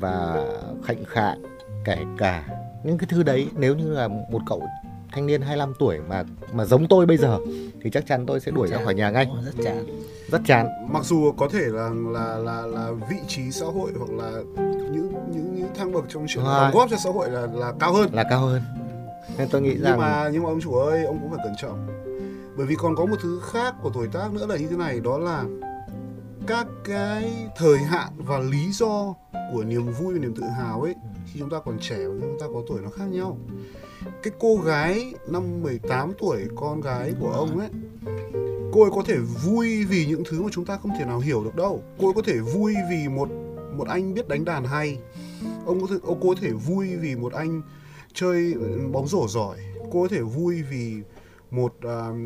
và 0.00 0.44
khạnh 0.84 1.04
khạng 1.04 1.42
kể 1.84 1.96
cả. 2.18 2.48
Những 2.84 2.98
cái 2.98 3.06
thứ 3.10 3.22
đấy 3.22 3.48
nếu 3.56 3.76
như 3.76 3.92
là 3.92 4.08
một 4.08 4.40
cậu 4.46 4.62
thanh 5.12 5.26
niên 5.26 5.42
25 5.42 5.74
tuổi 5.78 5.98
mà 6.08 6.24
mà 6.52 6.64
giống 6.64 6.88
tôi 6.88 7.06
bây 7.06 7.16
giờ 7.16 7.38
thì 7.82 7.90
chắc 7.90 8.06
chắn 8.06 8.26
tôi 8.26 8.40
sẽ 8.40 8.50
đuổi 8.52 8.68
ra 8.68 8.84
khỏi 8.84 8.94
nhà 8.94 9.10
ngay. 9.10 9.28
Rất 9.44 9.64
chán. 9.64 9.86
Rất 10.30 10.40
chán. 10.46 10.68
Mặc 10.92 11.04
dù 11.04 11.32
có 11.32 11.48
thể 11.52 11.64
là 11.66 11.90
là 12.12 12.36
là 12.36 12.66
là 12.66 12.90
vị 13.10 13.16
trí 13.28 13.50
xã 13.50 13.66
hội 13.66 13.92
hoặc 13.98 14.10
là 14.10 14.30
những 14.92 15.12
những 15.34 15.54
những 15.54 15.68
thang 15.74 15.92
bậc 15.92 16.04
trong 16.08 16.26
chuyện 16.28 16.44
đóng 16.44 16.70
góp 16.74 16.90
cho 16.90 16.96
xã 16.96 17.10
hội 17.10 17.30
là 17.30 17.46
là 17.52 17.72
cao 17.80 17.92
hơn. 17.92 18.14
Là 18.14 18.24
cao 18.30 18.40
hơn. 18.40 18.62
Nên 19.38 19.48
tôi 19.48 19.62
nghĩ 19.62 19.78
rằng 19.78 19.92
nhưng 19.92 19.98
mà 19.98 20.28
nhưng 20.32 20.42
mà 20.42 20.48
ông 20.48 20.60
chủ 20.60 20.74
ơi 20.74 21.04
ông 21.04 21.18
cũng 21.20 21.30
phải 21.30 21.44
cẩn 21.44 21.54
trọng. 21.62 21.86
Bởi 22.56 22.66
vì 22.66 22.74
còn 22.74 22.96
có 22.96 23.06
một 23.06 23.16
thứ 23.22 23.40
khác 23.52 23.74
của 23.82 23.90
tuổi 23.94 24.08
tác 24.12 24.32
nữa 24.32 24.46
là 24.46 24.56
như 24.56 24.66
thế 24.70 24.76
này 24.76 25.00
đó 25.00 25.18
là 25.18 25.44
các 26.46 26.66
cái 26.84 27.48
thời 27.56 27.78
hạn 27.78 28.12
và 28.16 28.38
lý 28.38 28.72
do 28.72 29.14
của 29.52 29.64
niềm 29.64 29.92
vui 29.92 30.14
và 30.14 30.20
niềm 30.20 30.34
tự 30.34 30.42
hào 30.42 30.82
ấy 30.82 30.94
khi 31.26 31.40
chúng 31.40 31.50
ta 31.50 31.56
còn 31.64 31.78
trẻ 31.78 31.96
và 31.96 32.14
chúng 32.20 32.36
ta 32.40 32.46
có 32.54 32.62
tuổi 32.68 32.80
nó 32.82 32.90
khác 32.90 33.04
nhau. 33.04 33.38
Cái 34.22 34.32
cô 34.38 34.56
gái 34.56 35.14
năm 35.28 35.62
18 35.62 36.12
tuổi 36.18 36.44
con 36.56 36.80
gái 36.80 37.14
của 37.20 37.30
ông 37.30 37.58
ấy 37.58 37.68
cô 38.72 38.82
ấy 38.82 38.90
có 38.94 39.02
thể 39.06 39.18
vui 39.44 39.84
vì 39.84 40.06
những 40.06 40.22
thứ 40.30 40.42
mà 40.42 40.48
chúng 40.52 40.64
ta 40.64 40.76
không 40.76 40.92
thể 40.98 41.04
nào 41.04 41.18
hiểu 41.18 41.44
được 41.44 41.56
đâu. 41.56 41.82
Cô 41.98 42.08
ấy 42.08 42.14
có 42.14 42.22
thể 42.22 42.38
vui 42.38 42.74
vì 42.90 43.08
một 43.08 43.28
một 43.76 43.88
anh 43.88 44.14
biết 44.14 44.28
đánh 44.28 44.44
đàn 44.44 44.64
hay. 44.64 44.98
Ông 45.66 45.80
có 45.80 45.86
thể 45.90 45.96
ông 46.02 46.18
cô 46.20 46.28
có 46.28 46.40
thể 46.40 46.50
vui 46.50 46.96
vì 46.96 47.16
một 47.16 47.32
anh 47.32 47.62
chơi 48.14 48.54
bóng 48.92 49.08
rổ 49.08 49.28
giỏi. 49.28 49.56
Cô 49.92 50.02
có 50.02 50.08
thể 50.08 50.20
vui 50.20 50.62
vì 50.62 50.94
một 51.50 51.74
uh, 51.76 52.16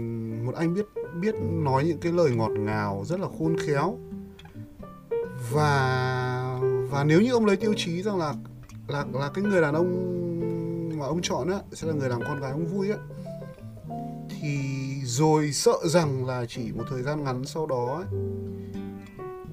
một 0.45 0.55
anh 0.57 0.75
biết 0.75 0.87
biết 1.21 1.35
nói 1.41 1.85
những 1.85 1.99
cái 1.99 2.13
lời 2.13 2.31
ngọt 2.31 2.51
ngào 2.51 3.05
rất 3.07 3.21
là 3.21 3.27
khôn 3.39 3.57
khéo 3.59 3.99
và 5.51 6.61
và 6.91 7.05
nếu 7.05 7.21
như 7.21 7.33
ông 7.33 7.47
lấy 7.47 7.57
tiêu 7.57 7.75
chí 7.77 8.03
rằng 8.03 8.19
là 8.19 8.35
là 8.89 9.05
là 9.13 9.31
cái 9.35 9.45
người 9.45 9.61
đàn 9.61 9.75
ông 9.75 10.15
mà 10.99 11.07
ông 11.07 11.23
chọn 11.23 11.51
á 11.51 11.59
sẽ 11.73 11.89
là 11.89 11.95
người 11.95 12.09
làm 12.09 12.21
con 12.23 12.41
gái 12.41 12.51
ông 12.51 12.67
vui 12.67 12.91
á 12.91 12.97
thì 14.29 14.59
rồi 15.05 15.53
sợ 15.53 15.77
rằng 15.85 16.27
là 16.27 16.45
chỉ 16.49 16.73
một 16.73 16.85
thời 16.91 17.03
gian 17.03 17.25
ngắn 17.25 17.45
sau 17.45 17.67
đó 17.67 17.97
ấy, 17.97 18.21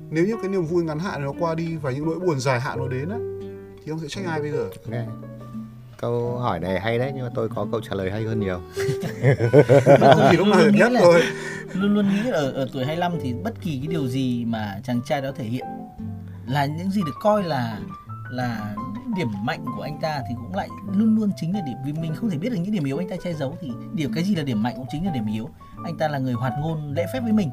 nếu 0.10 0.26
như 0.26 0.36
cái 0.42 0.50
niềm 0.50 0.66
vui 0.66 0.84
ngắn 0.84 1.00
hạn 1.00 1.24
nó 1.24 1.34
qua 1.40 1.56
đi 1.56 1.76
và 1.76 1.92
những 1.92 2.06
nỗi 2.06 2.20
buồn 2.20 2.40
dài 2.40 2.60
hạn 2.60 2.80
nó 2.80 2.88
đến 2.88 3.10
á 3.10 3.18
thì 3.84 3.92
ông 3.92 4.00
sẽ 4.00 4.08
trách 4.08 4.26
ai 4.26 4.42
bây 4.42 4.52
giờ? 4.52 4.70
Okay. 4.86 5.08
Câu 6.02 6.38
hỏi 6.38 6.60
này 6.60 6.80
hay 6.80 7.00
đấy 7.00 7.12
nhưng 7.16 7.24
mà 7.24 7.32
tôi 7.36 7.50
có 7.50 7.68
câu 7.72 7.82
trả 7.82 7.96
lời 7.96 8.12
hay 8.12 8.24
hơn 8.24 8.40
nhiều. 8.40 8.62
thì 10.32 10.38
lúc 10.38 10.48
nào 10.48 10.70
nhất 10.74 10.92
rồi. 11.02 11.24
Luôn 11.74 11.94
luôn 11.94 12.10
nghĩ 12.10 12.30
ở 12.32 12.52
ở 12.52 12.68
tuổi 12.74 12.86
25 12.86 13.14
thì 13.22 13.34
bất 13.34 13.54
kỳ 13.62 13.78
cái 13.78 13.88
điều 13.88 14.08
gì 14.08 14.46
mà 14.46 14.80
chàng 14.84 15.02
trai 15.06 15.22
đó 15.22 15.32
thể 15.36 15.44
hiện 15.44 15.66
là 16.48 16.66
những 16.66 16.92
gì 16.92 17.02
được 17.06 17.16
coi 17.22 17.44
là 17.44 17.80
là 18.32 18.76
điểm 19.16 19.28
mạnh 19.44 19.66
của 19.78 19.82
anh 19.82 20.00
ta 20.02 20.22
thì 20.30 20.36
cũng 20.36 20.56
lại 20.56 20.70
luôn 20.96 21.16
luôn 21.16 21.32
chính 21.36 21.54
là 21.54 21.62
điểm 21.66 21.78
vì 21.86 21.94
mình 21.94 22.16
không 22.16 22.30
thể 22.30 22.38
biết 22.38 22.50
được 22.50 22.58
những 22.58 22.72
điểm 22.72 22.84
yếu 22.84 22.98
anh 22.98 23.10
ta 23.10 23.16
che 23.24 23.34
giấu 23.34 23.58
thì 23.62 23.72
điều 23.94 24.10
cái 24.16 24.24
gì 24.24 24.36
là 24.36 24.44
điểm 24.44 24.64
mạnh 24.64 24.74
cũng 24.78 24.86
chính 24.92 25.06
là 25.06 25.12
điểm 25.12 25.26
yếu 25.34 25.50
anh 25.84 25.98
ta 25.98 26.08
là 26.08 26.18
người 26.18 26.34
hoạt 26.34 26.54
ngôn 26.60 26.94
lễ 26.94 27.06
phép 27.14 27.20
với 27.24 27.34
mình 27.34 27.52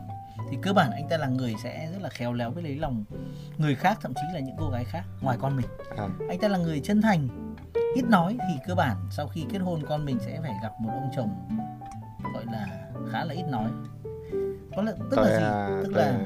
thì 0.51 0.59
cơ 0.63 0.73
bản 0.73 0.91
anh 0.91 1.09
ta 1.09 1.17
là 1.17 1.27
người 1.27 1.55
sẽ 1.63 1.89
rất 1.93 2.03
là 2.03 2.09
khéo 2.09 2.33
léo 2.33 2.51
với 2.51 2.63
lấy 2.63 2.77
lòng 2.77 3.05
người 3.59 3.75
khác 3.75 3.99
thậm 4.03 4.15
chí 4.15 4.35
là 4.35 4.41
những 4.41 4.57
cô 4.59 4.71
gái 4.71 4.85
khác 4.85 5.03
ngoài 5.21 5.39
con 5.41 5.57
mình 5.57 5.67
à. 5.97 6.09
anh 6.29 6.39
ta 6.39 6.49
là 6.49 6.59
người 6.59 6.81
chân 6.81 7.03
thành 7.03 7.48
ít 7.95 8.05
nói 8.09 8.37
thì 8.49 8.55
cơ 8.67 8.75
bản 8.75 8.97
sau 9.11 9.29
khi 9.29 9.45
kết 9.53 9.59
hôn 9.59 9.83
con 9.89 10.05
mình 10.05 10.19
sẽ 10.21 10.39
phải 10.43 10.53
gặp 10.63 10.73
một 10.81 10.91
ông 10.93 11.11
chồng 11.17 11.49
gọi 12.35 12.45
là 12.53 12.67
khá 13.13 13.25
là 13.25 13.35
ít 13.35 13.45
nói. 13.51 13.71
Có 14.77 14.83
là 14.83 14.93
tức 15.11 15.19
là 15.19 15.39
gì? 15.39 15.45
à, 15.45 15.81
tức 15.85 15.93
là 15.97 16.21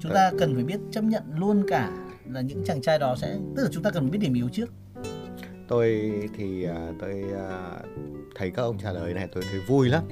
chúng 0.00 0.12
ta 0.12 0.30
cần 0.38 0.54
phải 0.54 0.64
biết 0.64 0.80
chấp 0.90 1.04
nhận 1.04 1.22
luôn 1.36 1.64
cả 1.68 1.90
là 2.24 2.40
những 2.40 2.64
chàng 2.64 2.82
trai 2.82 2.98
đó 2.98 3.16
sẽ 3.16 3.38
tức 3.56 3.62
là 3.62 3.68
chúng 3.72 3.82
ta 3.82 3.90
cần 3.90 4.10
biết 4.10 4.18
điểm 4.18 4.34
yếu 4.34 4.48
trước. 4.48 4.72
Tôi 5.68 6.12
thì 6.36 6.66
uh, 6.70 6.94
tôi 7.00 7.24
thấy 8.34 8.50
các 8.50 8.62
ông 8.62 8.78
trả 8.78 8.92
lời 8.92 9.14
này 9.14 9.28
tôi 9.34 9.44
thấy 9.50 9.60
vui 9.60 9.88
lắm. 9.88 10.02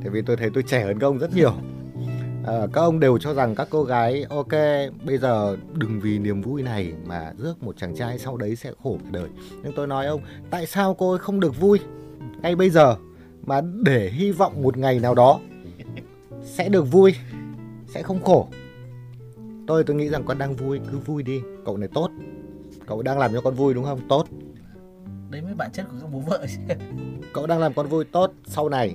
Tại 0.00 0.10
vì 0.10 0.22
tôi 0.22 0.36
thấy 0.36 0.50
tôi 0.54 0.62
trẻ 0.62 0.84
hơn 0.84 0.98
các 0.98 1.06
ông 1.06 1.18
rất 1.18 1.34
nhiều 1.34 1.54
à, 2.48 2.66
các 2.72 2.80
ông 2.80 3.00
đều 3.00 3.18
cho 3.18 3.34
rằng 3.34 3.54
các 3.54 3.68
cô 3.70 3.84
gái 3.84 4.24
ok 4.28 4.52
bây 5.04 5.18
giờ 5.18 5.56
đừng 5.74 6.00
vì 6.00 6.18
niềm 6.18 6.42
vui 6.42 6.62
này 6.62 6.92
mà 7.06 7.32
rước 7.38 7.62
một 7.62 7.76
chàng 7.76 7.96
trai 7.96 8.18
sau 8.18 8.36
đấy 8.36 8.56
sẽ 8.56 8.72
khổ 8.82 8.98
cả 9.04 9.10
đời. 9.12 9.28
Nhưng 9.62 9.72
tôi 9.76 9.86
nói 9.86 10.06
ông 10.06 10.20
tại 10.50 10.66
sao 10.66 10.94
cô 10.94 11.10
ấy 11.10 11.18
không 11.18 11.40
được 11.40 11.60
vui 11.60 11.80
ngay 12.42 12.56
bây 12.56 12.70
giờ 12.70 12.96
mà 13.46 13.60
để 13.82 14.10
hy 14.10 14.32
vọng 14.32 14.62
một 14.62 14.76
ngày 14.76 14.98
nào 14.98 15.14
đó 15.14 15.40
sẽ 16.42 16.68
được 16.68 16.82
vui 16.82 17.14
sẽ 17.86 18.02
không 18.02 18.22
khổ? 18.22 18.48
Tôi 19.66 19.84
tôi 19.84 19.96
nghĩ 19.96 20.08
rằng 20.08 20.22
con 20.24 20.38
đang 20.38 20.56
vui 20.56 20.80
cứ 20.92 20.98
vui 20.98 21.22
đi 21.22 21.40
cậu 21.64 21.76
này 21.76 21.88
tốt. 21.94 22.10
Cậu 22.86 23.02
đang 23.02 23.18
làm 23.18 23.32
cho 23.32 23.40
con 23.40 23.54
vui 23.54 23.74
đúng 23.74 23.84
không? 23.84 24.00
Tốt. 24.08 24.28
Đấy 25.30 25.42
mới 25.42 25.54
bản 25.54 25.70
chất 25.72 25.86
của 25.90 25.96
các 26.00 26.08
bố 26.12 26.18
vợ 26.18 26.46
cậu 27.32 27.46
đang 27.46 27.58
làm 27.58 27.74
con 27.74 27.86
vui 27.86 28.04
tốt 28.04 28.32
sau 28.46 28.68
này. 28.68 28.94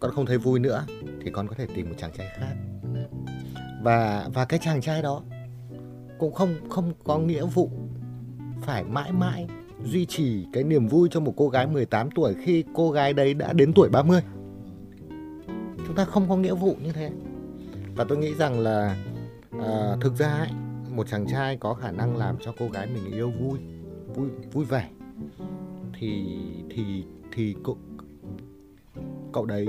Con 0.00 0.12
không 0.14 0.26
thấy 0.26 0.38
vui 0.38 0.58
nữa 0.58 0.84
thì 1.26 1.32
con 1.32 1.48
có 1.48 1.54
thể 1.54 1.66
tìm 1.74 1.88
một 1.88 1.94
chàng 1.98 2.10
trai 2.18 2.26
khác 2.36 2.54
và 3.82 4.28
và 4.34 4.44
cái 4.44 4.58
chàng 4.62 4.80
trai 4.80 5.02
đó 5.02 5.22
cũng 6.18 6.32
không 6.32 6.54
không 6.68 6.92
có 7.04 7.18
nghĩa 7.18 7.44
vụ 7.44 7.70
phải 8.62 8.84
mãi 8.84 9.12
mãi 9.12 9.46
duy 9.84 10.06
trì 10.06 10.46
cái 10.52 10.64
niềm 10.64 10.88
vui 10.88 11.08
cho 11.12 11.20
một 11.20 11.34
cô 11.36 11.48
gái 11.48 11.66
18 11.66 12.10
tuổi 12.10 12.34
khi 12.42 12.64
cô 12.74 12.90
gái 12.90 13.12
đấy 13.12 13.34
đã 13.34 13.52
đến 13.52 13.72
tuổi 13.72 13.88
30. 13.88 14.20
Chúng 15.86 15.96
ta 15.96 16.04
không 16.04 16.28
có 16.28 16.36
nghĩa 16.36 16.54
vụ 16.54 16.76
như 16.84 16.92
thế. 16.92 17.10
Và 17.96 18.04
tôi 18.08 18.18
nghĩ 18.18 18.34
rằng 18.34 18.60
là 18.60 18.96
à, 19.60 19.96
thực 20.00 20.14
ra 20.16 20.28
ấy, 20.28 20.50
một 20.90 21.08
chàng 21.08 21.26
trai 21.26 21.56
có 21.56 21.74
khả 21.74 21.90
năng 21.90 22.16
làm 22.16 22.36
cho 22.44 22.54
cô 22.58 22.68
gái 22.68 22.86
mình 22.86 23.12
yêu 23.12 23.30
vui 23.30 23.58
vui 24.14 24.28
vui 24.52 24.64
vẻ 24.64 24.90
thì 25.98 26.38
thì 26.70 27.04
thì 27.32 27.54
cậu 27.64 27.78
cậu 29.32 29.46
đấy 29.46 29.66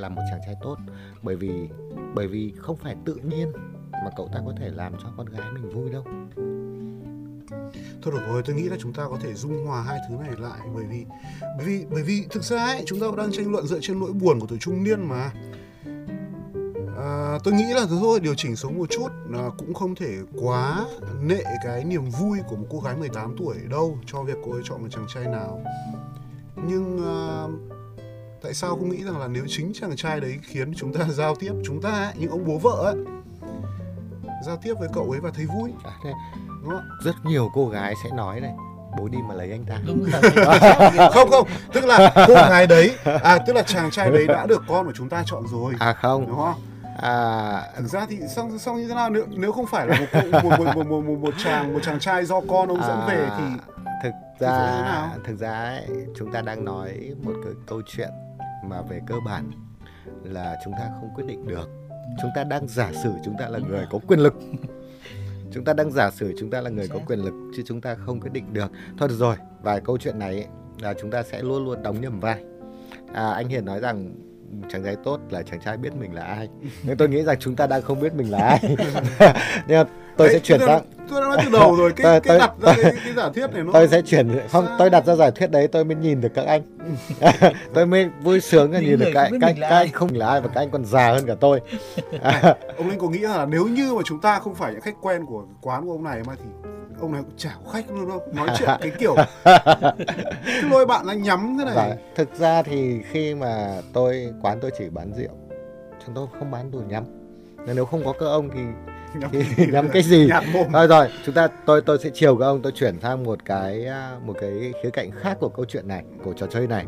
là 0.00 0.08
một 0.08 0.22
chàng 0.30 0.40
trai 0.46 0.54
tốt. 0.62 0.76
Bởi 1.22 1.36
vì 1.36 1.68
bởi 2.14 2.26
vì 2.26 2.52
không 2.56 2.76
phải 2.76 2.96
tự 3.04 3.14
nhiên 3.14 3.52
mà 3.92 4.10
cậu 4.16 4.28
ta 4.32 4.40
có 4.46 4.52
thể 4.58 4.70
làm 4.70 4.92
cho 5.02 5.08
con 5.16 5.26
gái 5.26 5.50
mình 5.52 5.70
vui 5.70 5.90
đâu. 5.90 6.04
Thôi 8.02 8.14
được 8.14 8.20
rồi 8.28 8.42
tôi 8.44 8.56
nghĩ 8.56 8.62
là 8.62 8.76
chúng 8.80 8.92
ta 8.92 9.04
có 9.08 9.18
thể 9.22 9.34
dung 9.34 9.66
hòa 9.66 9.82
hai 9.82 9.98
thứ 10.08 10.14
này 10.14 10.30
lại. 10.38 10.60
Bởi 10.74 10.84
vì 10.84 11.04
bởi 11.56 11.66
vì 11.66 11.86
bởi 11.90 12.02
vì 12.02 12.26
thực 12.30 12.44
ra 12.44 12.64
ấy 12.64 12.82
chúng 12.86 13.00
ta 13.00 13.06
đang 13.16 13.32
tranh 13.32 13.52
luận 13.52 13.66
dựa 13.66 13.78
trên 13.80 14.00
nỗi 14.00 14.12
buồn 14.12 14.40
của 14.40 14.46
tuổi 14.46 14.58
trung 14.58 14.84
niên 14.84 15.08
mà. 15.08 15.30
À, 16.98 17.38
tôi 17.44 17.54
nghĩ 17.54 17.72
là 17.74 17.86
thôi 17.90 18.20
điều 18.20 18.34
chỉnh 18.34 18.56
sống 18.56 18.78
một 18.78 18.90
chút 18.90 19.08
à, 19.34 19.44
cũng 19.58 19.74
không 19.74 19.94
thể 19.94 20.18
quá 20.40 20.86
nệ 21.22 21.42
cái 21.64 21.84
niềm 21.84 22.10
vui 22.10 22.38
của 22.48 22.56
một 22.56 22.66
cô 22.70 22.80
gái 22.80 22.96
18 22.96 23.36
tuổi 23.38 23.56
đâu 23.70 23.98
cho 24.06 24.22
việc 24.22 24.36
cô 24.44 24.52
ấy 24.52 24.62
chọn 24.64 24.82
một 24.82 24.88
chàng 24.90 25.06
trai 25.14 25.24
nào. 25.24 25.64
Nhưng 26.56 26.98
à, 27.04 27.46
tại 28.42 28.54
sao 28.54 28.70
không 28.70 28.90
nghĩ 28.90 29.04
rằng 29.04 29.18
là 29.18 29.28
nếu 29.28 29.44
chính 29.48 29.72
chàng 29.74 29.96
trai 29.96 30.20
đấy 30.20 30.38
khiến 30.42 30.74
chúng 30.76 30.92
ta 30.92 31.04
giao 31.08 31.34
tiếp 31.34 31.52
chúng 31.64 31.82
ta 31.82 32.12
những 32.18 32.30
ông 32.30 32.44
bố 32.46 32.58
vợ 32.58 32.94
ấy 32.94 32.96
giao 34.46 34.56
tiếp 34.56 34.74
với 34.80 34.88
cậu 34.92 35.10
ấy 35.10 35.20
và 35.20 35.30
thấy 35.34 35.46
vui? 35.46 35.72
À, 35.84 35.92
đúng 36.62 36.70
không? 36.70 36.88
rất 37.04 37.14
nhiều 37.24 37.50
cô 37.54 37.68
gái 37.68 37.94
sẽ 38.04 38.10
nói 38.16 38.40
này 38.40 38.52
bố 38.98 39.08
đi 39.08 39.18
mà 39.28 39.34
lấy 39.34 39.50
anh 39.50 39.64
ta. 39.64 39.78
Đúng 39.86 40.06
không 41.12 41.30
không 41.30 41.48
tức 41.72 41.84
là 41.84 42.12
cô 42.28 42.34
gái 42.34 42.66
đấy 42.66 42.96
à 43.22 43.38
tức 43.46 43.52
là 43.52 43.62
chàng 43.62 43.90
trai 43.90 44.10
đấy 44.10 44.26
đã 44.26 44.46
được 44.46 44.62
con 44.68 44.86
của 44.86 44.92
chúng 44.94 45.08
ta 45.08 45.22
chọn 45.26 45.46
rồi. 45.46 45.74
À 45.78 45.92
không. 45.92 46.26
Đúng 46.26 46.36
không? 46.36 46.54
À. 47.02 47.62
Thực 47.76 47.86
ra 47.86 48.06
thì 48.08 48.16
xong 48.34 48.58
xong 48.58 48.76
như 48.76 48.88
thế 48.88 48.94
nào 48.94 49.10
nếu 49.10 49.24
nếu 49.28 49.52
không 49.52 49.66
phải 49.66 49.86
là 49.86 50.00
một 50.00 50.06
một 50.42 50.42
một 50.42 50.74
một, 50.74 50.86
một, 50.86 51.04
một, 51.04 51.18
một 51.20 51.34
chàng 51.38 51.72
một 51.72 51.80
chàng 51.82 52.00
trai 52.00 52.24
do 52.24 52.40
con 52.40 52.68
ông 52.68 52.80
à, 52.80 52.88
dẫn 52.88 53.00
về 53.08 53.28
thì 53.38 53.44
thực 54.02 54.12
ra 54.40 55.10
thực 55.24 55.38
ra 55.38 55.52
ấy, 55.52 56.06
chúng 56.18 56.32
ta 56.32 56.40
đang 56.40 56.64
nói 56.64 57.14
một 57.22 57.34
cái 57.44 57.52
câu 57.66 57.82
chuyện 57.86 58.10
mà 58.64 58.82
về 58.82 59.00
cơ 59.06 59.14
bản 59.26 59.50
là 60.24 60.56
chúng 60.64 60.72
ta 60.72 60.90
không 61.00 61.10
quyết 61.14 61.24
định 61.26 61.46
được. 61.48 61.68
Chúng 62.22 62.30
ta 62.34 62.44
đang 62.44 62.68
giả 62.68 62.92
sử 63.02 63.12
chúng 63.24 63.34
ta 63.38 63.48
là 63.48 63.58
người 63.58 63.86
có 63.90 63.98
quyền 64.06 64.20
lực. 64.20 64.34
Chúng 65.52 65.64
ta 65.64 65.72
đang 65.72 65.90
giả 65.90 66.10
sử 66.10 66.34
chúng 66.38 66.50
ta 66.50 66.60
là 66.60 66.70
người 66.70 66.88
có 66.88 66.98
quyền 67.06 67.18
lực 67.18 67.34
chứ 67.56 67.62
chúng 67.66 67.80
ta 67.80 67.94
không 67.94 68.20
quyết 68.20 68.32
định 68.32 68.52
được. 68.52 68.70
Thôi 68.98 69.08
được 69.08 69.16
rồi 69.18 69.36
và 69.62 69.80
câu 69.80 69.98
chuyện 69.98 70.18
này 70.18 70.46
là 70.80 70.94
chúng 71.00 71.10
ta 71.10 71.22
sẽ 71.22 71.42
luôn 71.42 71.64
luôn 71.64 71.82
đóng 71.82 72.00
nhầm 72.00 72.20
vai. 72.20 72.44
À, 73.12 73.30
anh 73.30 73.48
hiền 73.48 73.64
nói 73.64 73.80
rằng 73.80 74.14
chàng 74.72 74.84
trai 74.84 74.96
tốt 75.04 75.20
là 75.30 75.42
chàng 75.42 75.60
trai 75.60 75.76
biết 75.76 75.90
mình 76.00 76.14
là 76.14 76.22
ai. 76.22 76.48
Nhưng 76.82 76.96
tôi 76.96 77.08
nghĩ 77.08 77.22
rằng 77.22 77.36
chúng 77.40 77.56
ta 77.56 77.66
đang 77.66 77.82
không 77.82 78.00
biết 78.00 78.14
mình 78.14 78.30
là 78.30 78.38
ai. 78.38 78.76
Nhưng 79.68 79.86
tôi 80.16 80.28
Đấy, 80.28 80.34
sẽ 80.34 80.38
chuyển 80.40 80.60
sang 80.66 80.82
tôi 81.10 81.20
đã 81.20 81.26
nói 81.28 81.36
từ 81.44 81.50
đầu 81.58 81.76
rồi 81.76 81.92
cái 81.96 82.04
Tôi- 82.04 82.20
cái 82.20 82.28
tôi- 82.28 82.38
đặt 82.38 82.52
ra 82.76 82.82
cái, 82.82 82.92
cái 83.04 83.12
giả 83.16 83.30
thuyết 83.34 83.50
này 83.54 83.62
nó 83.64 83.72
tôi 83.72 83.88
sẽ 83.88 84.02
chuyển 84.02 84.28
không 84.48 84.66
Sao? 84.66 84.76
tôi 84.78 84.90
đặt 84.90 85.06
ra 85.06 85.14
giả 85.14 85.30
thuyết 85.30 85.50
đấy 85.50 85.68
tôi 85.68 85.84
mới 85.84 85.96
nhìn 85.96 86.20
được 86.20 86.28
các 86.34 86.46
anh. 86.46 86.62
Tôi 87.74 87.86
mới 87.86 88.08
vui 88.22 88.40
sướng 88.40 88.70
nhìn 88.70 88.98
được 88.98 89.10
các 89.14 89.30
các, 89.40 89.56
các 89.60 89.68
anh 89.68 89.92
không 89.92 90.08
là 90.14 90.28
ai 90.28 90.40
và 90.40 90.48
các 90.54 90.60
anh 90.60 90.70
còn 90.70 90.84
già 90.84 91.12
hơn 91.12 91.26
cả 91.26 91.34
tôi. 91.40 91.60
Ông 92.76 92.88
linh 92.88 92.98
có 92.98 93.08
nghĩ 93.08 93.18
là 93.18 93.46
nếu 93.46 93.66
như 93.66 93.94
mà 93.94 94.02
chúng 94.04 94.20
ta 94.20 94.38
không 94.38 94.54
phải 94.54 94.72
những 94.72 94.80
khách 94.80 94.94
quen 95.00 95.26
của 95.26 95.44
quán 95.62 95.86
của 95.86 95.92
ông 95.92 96.04
này 96.04 96.20
mà 96.26 96.34
thì 96.38 96.70
ông 97.00 97.12
này 97.12 97.22
cũng 97.22 97.36
chả 97.36 97.56
có 97.64 97.70
khách 97.72 97.90
luôn 97.90 98.08
đâu 98.08 98.22
nói 98.32 98.48
chuyện 98.58 98.70
cái 98.80 98.92
kiểu 98.98 99.14
cái 99.44 100.62
lôi 100.70 100.86
bạn 100.86 101.06
đang 101.06 101.22
nhắm 101.22 101.56
thế 101.58 101.64
này. 101.64 101.74
Dạ, 101.76 101.96
thực 102.14 102.34
ra 102.34 102.62
thì 102.62 103.02
khi 103.02 103.34
mà 103.34 103.80
tôi 103.92 104.32
quán 104.42 104.58
tôi 104.60 104.70
chỉ 104.78 104.88
bán 104.90 105.12
rượu 105.14 105.30
chúng 106.06 106.14
tôi 106.14 106.26
không 106.38 106.50
bán 106.50 106.70
đồ 106.70 106.78
nhắm. 106.88 107.04
Nên 107.66 107.76
nếu 107.76 107.84
không 107.84 108.04
có 108.04 108.12
các 108.12 108.26
ông 108.26 108.50
thì 108.54 108.60
nhắm, 109.20 109.30
thì 109.32 109.66
nhắm 109.72 109.88
cái 109.92 110.02
gì? 110.02 110.30
Thôi 110.72 110.86
rồi 110.86 111.08
chúng 111.24 111.34
ta 111.34 111.48
tôi 111.66 111.80
tôi 111.80 111.98
sẽ 111.98 112.10
chiều 112.14 112.36
các 112.36 112.46
ông 112.46 112.62
tôi 112.62 112.72
chuyển 112.72 113.00
sang 113.00 113.24
một 113.24 113.44
cái 113.44 113.86
à, 113.86 114.18
một 114.24 114.36
cái 114.40 114.72
khía 114.82 114.90
cạnh 114.90 115.10
khác 115.10 115.36
của 115.40 115.48
câu 115.48 115.64
chuyện 115.64 115.88
này 115.88 116.04
của 116.24 116.32
trò 116.32 116.46
chơi 116.46 116.66
này. 116.66 116.86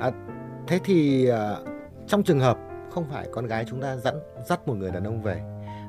À, 0.00 0.10
thế 0.66 0.78
thì 0.84 1.28
à, 1.28 1.56
trong 2.06 2.22
trường 2.22 2.40
hợp 2.40 2.58
không 2.90 3.04
phải 3.10 3.26
con 3.32 3.46
gái 3.46 3.64
chúng 3.68 3.80
ta 3.82 3.96
dẫn 3.96 4.20
dắt 4.48 4.68
một 4.68 4.74
người 4.74 4.90
đàn 4.90 5.04
ông 5.04 5.22
về 5.22 5.40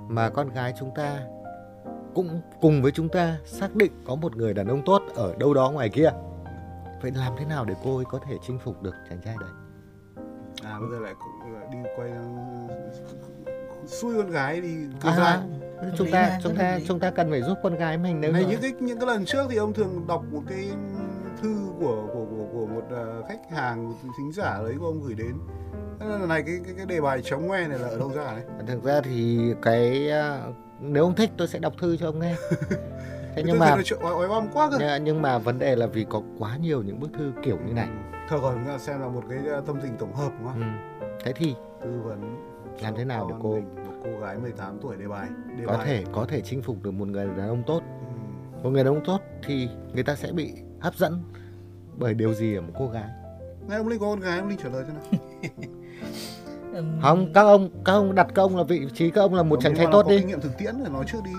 mà 0.08 0.30
con 0.30 0.50
gái 0.50 0.74
chúng 0.80 0.92
ta 0.96 1.20
cũng 2.19 2.41
cùng 2.62 2.82
với 2.82 2.91
chúng 2.91 3.10
ta 3.10 3.38
xác 3.45 3.75
định 3.75 3.91
có 4.05 4.15
một 4.15 4.36
người 4.36 4.53
đàn 4.53 4.67
ông 4.67 4.82
tốt 4.86 5.01
ở 5.15 5.36
đâu 5.39 5.53
đó 5.53 5.71
ngoài 5.71 5.89
kia. 5.89 6.12
Vậy 7.01 7.12
làm 7.15 7.34
thế 7.38 7.45
nào 7.45 7.65
để 7.65 7.73
cô 7.84 7.95
ấy 7.95 8.05
có 8.05 8.19
thể 8.27 8.36
chinh 8.47 8.60
phục 8.60 8.84
được 8.84 8.93
chàng 9.10 9.19
trai 9.25 9.36
đấy? 9.39 9.49
À 10.63 10.79
bây 10.79 10.89
giờ 10.89 10.99
lại 10.99 11.13
đi 11.71 11.77
quay 11.97 12.10
xui 13.86 14.17
con 14.17 14.32
gái 14.32 14.62
đi 14.62 14.75
cơ 15.01 15.10
à, 15.10 15.15
ra. 15.15 15.41
chúng 15.97 16.12
ta 16.12 16.39
chúng 16.43 16.55
ta 16.55 16.79
chúng 16.88 16.99
ta 16.99 17.12
cần 17.12 17.29
phải 17.29 17.41
giúp 17.41 17.58
con 17.63 17.75
gái 17.75 17.97
mình 17.97 18.21
nếu 18.21 18.32
này 18.32 18.45
những 18.49 18.62
cái 18.62 18.71
những 18.79 18.99
cái 18.99 19.08
lần 19.08 19.25
trước 19.25 19.47
thì 19.49 19.55
ông 19.55 19.73
thường 19.73 20.08
đọc 20.08 20.23
một 20.32 20.41
cái 20.49 20.69
thư 21.41 21.55
của 21.79 22.08
của 22.13 22.25
của, 22.25 22.45
của 22.53 22.65
một 22.65 22.84
à, 22.91 23.05
khách 23.27 23.51
hàng 23.51 23.89
một 23.89 23.95
thính 24.17 24.32
giả 24.34 24.60
đấy 24.63 24.75
của 24.79 24.86
ông 24.86 25.01
gửi 25.01 25.15
đến. 25.15 25.34
Thế 25.99 26.05
nên 26.10 26.21
là 26.21 26.27
này 26.27 26.43
cái 26.43 26.60
cái 26.65 26.73
cái 26.77 26.86
đề 26.86 27.01
bài 27.01 27.21
chống 27.23 27.47
ngoe 27.47 27.67
này 27.67 27.79
là 27.79 27.88
ở 27.88 27.99
đâu 27.99 28.12
ra 28.15 28.32
đấy? 28.32 28.43
Thực 28.67 28.84
ra 28.84 29.01
thì 29.01 29.39
cái 29.62 30.12
à, 30.12 30.41
nếu 30.82 31.04
ông 31.04 31.15
thích 31.15 31.30
tôi 31.38 31.48
sẽ 31.48 31.60
đọc 31.60 31.74
thư 31.78 31.98
cho 31.98 32.06
ông 32.10 32.20
nghe. 32.20 32.36
Thế 33.36 33.44
nhưng 33.46 33.60
mà 33.60 33.76
nó 33.76 33.82
chuyện 33.86 34.00
oái 34.04 34.28
oăm 34.30 34.48
quá 34.54 34.70
cơ. 34.72 35.00
Nhưng, 35.04 35.22
mà 35.22 35.38
vấn 35.38 35.60
đề 35.60 35.76
là 35.76 35.88
vì 35.88 36.06
có 36.10 36.22
quá 36.39 36.58
nhiều 36.58 36.84
những 36.84 37.00
bức 37.00 37.10
thư 37.13 37.32
kiểu 37.44 37.58
như 37.68 37.74
này. 37.74 37.88
Thôi 38.30 38.39
còn 38.42 38.80
xem 38.80 39.02
là 39.02 39.08
một 39.08 39.24
cái 39.30 39.38
à, 39.38 39.62
tâm 39.68 39.80
tình 39.84 39.98
tổng 40.00 40.13
hợp 40.15 40.32
đúng 40.39 40.48
không? 40.48 40.78
Ừ. 41.02 41.08
thế 41.24 41.34
thì 41.34 41.56
tư 41.82 42.02
vấn 42.04 42.36
Làm 42.82 42.96
thế 42.96 43.06
nào 43.06 43.26
để 43.30 43.34
cho 43.36 43.39
cô- 43.44 43.54
mình 43.56 43.76
một 43.76 43.94
cô 44.04 44.20
gái 44.20 44.38
18 44.38 44.80
tuổi 44.82 44.96
đề 44.98 45.08
bài 45.08 45.28
đề 45.58 45.65
có 45.65 45.78
bài. 45.78 45.86
thể 45.88 46.04
có 46.12 46.26
thể 46.30 46.42
chinh 46.42 46.62
phục 46.62 46.84
được 46.84 46.92
một 46.92 47.08
người 47.08 47.28
đàn 47.38 47.50
ông 47.50 47.63
tốt. 47.68 47.82
Ừ. 47.84 48.63
một 48.63 48.70
người 48.70 48.84
đàn 48.84 48.94
ông 48.96 49.06
tốt 49.06 49.22
thì 49.46 49.70
người 49.94 50.04
ta 50.04 50.15
sẽ 50.15 50.32
bị 50.32 50.54
hấp 50.80 50.96
dẫn 50.96 51.22
bởi 51.98 52.13
điều 52.13 52.34
gì 52.34 52.56
ở 52.56 52.62
một 52.62 52.74
cô 52.80 52.88
gái? 52.88 53.10
Này 53.68 53.78
ông 53.78 53.88
Linh 53.88 54.00
có 54.00 54.06
con 54.06 54.20
gái 54.20 54.39
ông 54.39 54.48
Linh 54.50 54.58
trả 54.63 54.70
lời 54.70 54.84
thế 54.88 54.94
nào. 54.94 55.04
Ừm, 55.60 55.74
không 57.01 57.34
các 57.34 57.41
ông 57.41 57.69
các 57.86 57.93
ông 57.93 58.15
đặt 58.15 58.27
các 58.36 58.41
ông 58.41 58.58
là 58.58 58.63
vị 58.63 58.88
trí 58.93 59.10
các 59.12 59.21
ông 59.21 59.34
là 59.34 59.43
một 59.43 59.55
Ông 59.55 59.63
chàng 59.63 59.75
trai 59.75 59.86
tốt 59.91 60.03
có 60.03 60.10
đi. 60.10 60.17
kinh 60.17 60.27
nghiệm 60.27 60.41
thực 60.41 60.58
tiễn 60.58 60.79
rồi 60.79 60.89
nói 60.89 61.05
trước 61.12 61.19
đi. 61.25 61.32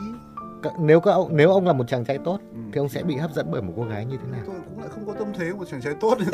Nếu 0.81 1.01
các 1.01 1.11
ông 1.11 1.37
nếu 1.37 1.51
ông 1.51 1.67
là 1.67 1.73
một 1.73 1.85
chàng 1.89 2.05
trai 2.05 2.19
tốt 2.25 2.39
ừ. 2.53 2.59
thì 2.73 2.79
ông 2.79 2.89
sẽ 2.89 3.03
bị 3.03 3.17
hấp 3.17 3.33
dẫn 3.33 3.47
bởi 3.51 3.63
một 3.63 3.73
cô 3.77 3.83
gái 3.85 4.05
như 4.05 4.17
thế 4.17 4.31
nào? 4.33 4.41
Tôi 4.47 4.57
cũng 4.69 4.81
lại 4.81 4.89
không 4.95 5.07
có 5.07 5.13
tâm 5.13 5.33
thế 5.39 5.51
của 5.51 5.57
một 5.59 5.65
chàng 5.71 5.81
trai 5.83 5.95
tốt. 6.01 6.19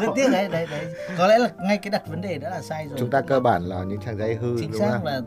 Rất 0.00 0.08
tiếc 0.14 0.28
đấy 0.32 0.48
đấy 0.48 0.66
đấy. 0.70 0.86
Có 1.18 1.26
lẽ 1.26 1.38
là 1.38 1.48
ngay 1.58 1.78
cái 1.78 1.90
đặt 1.90 2.08
vấn 2.08 2.20
đề 2.20 2.38
đã 2.38 2.50
là 2.50 2.60
sai 2.62 2.86
rồi. 2.88 2.98
Chúng 2.98 3.10
ta 3.10 3.20
cơ 3.20 3.40
bản 3.40 3.62
là 3.62 3.84
những 3.84 4.00
chàng 4.00 4.18
trai 4.18 4.34
hư 4.34 4.56
chính 4.60 4.70
đúng 4.70 4.80
xác 4.80 4.90
không 4.92 5.04
là 5.04 5.20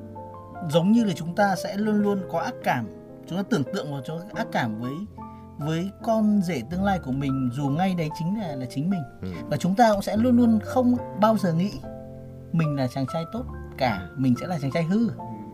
giống 0.70 0.92
như 0.92 1.04
là 1.04 1.14
chúng 1.16 1.36
ta 1.36 1.56
sẽ 1.56 1.78
luôn 1.78 2.02
luôn 2.02 2.22
có 2.32 2.40
ác 2.40 2.54
cảm. 2.64 2.88
Chúng 3.28 3.38
ta 3.38 3.44
tưởng 3.50 3.64
tượng 3.64 3.92
vào 3.92 4.02
cho 4.06 4.20
ác 4.34 4.48
cảm 4.52 4.80
với 4.82 4.94
với 5.58 5.90
con 6.04 6.42
rể 6.44 6.62
tương 6.70 6.84
lai 6.84 7.00
của 7.00 7.12
mình 7.12 7.50
dù 7.54 7.70
ngay 7.70 7.96
đấy 7.98 8.10
chính 8.20 8.40
là 8.40 8.56
là 8.56 8.66
chính 8.70 8.90
mình. 8.90 9.02
Ừ. 9.22 9.28
và 9.50 9.58
chúng 9.58 9.76
ta 9.76 9.92
cũng 9.92 10.02
sẽ 10.02 10.18
luôn 10.18 10.38
luôn 10.38 10.60
không 10.64 10.96
bao 11.20 11.38
giờ 11.38 11.54
nghĩ 11.54 11.72
mình 12.52 12.76
là 12.76 12.88
chàng 12.88 13.06
trai 13.14 13.24
tốt 13.34 13.46
cả 13.78 14.08
mình 14.16 14.36
sẽ 14.42 14.48
là 14.48 14.58
chàng 14.62 14.72
trai 14.72 14.84
hư. 14.84 15.10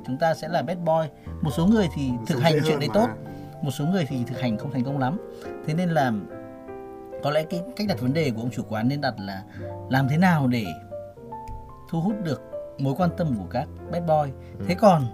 Chúng 0.06 0.18
ta 0.18 0.34
sẽ 0.34 0.48
là 0.48 0.62
bad 0.62 0.78
boy. 0.78 1.32
Một 1.42 1.52
số 1.58 1.66
người 1.66 1.88
thì 1.96 2.12
thực 2.28 2.42
hành 2.42 2.54
chuyện 2.66 2.80
đấy 2.80 2.90
mà. 2.90 2.94
tốt. 2.94 3.08
Một 3.62 3.72
số 3.72 3.86
người 3.86 4.06
thì 4.10 4.24
thực 4.28 4.42
hành 4.42 4.58
không 4.58 4.72
thành 4.72 4.84
công 4.84 5.00
lắm. 5.00 5.18
Thế 5.66 5.74
nên 5.74 5.90
là 5.90 6.12
có 7.24 7.32
lẽ 7.32 7.44
cái 7.44 7.62
cách 7.76 7.88
đặt 7.88 8.02
vấn 8.02 8.14
đề 8.14 8.32
của 8.32 8.42
ông 8.42 8.52
chủ 8.52 8.64
quán 8.70 8.88
nên 8.88 9.02
đặt 9.02 9.14
là 9.20 9.44
làm 9.90 10.08
thế 10.08 10.18
nào 10.18 10.48
để 10.48 10.66
thu 11.90 12.02
hút 12.02 12.16
được 12.24 12.42
mối 12.78 12.94
quan 12.98 13.10
tâm 13.18 13.36
của 13.38 13.48
các 13.50 13.68
bad 13.92 14.04
boy. 14.04 14.32
Thế 14.68 14.76
còn 14.76 15.06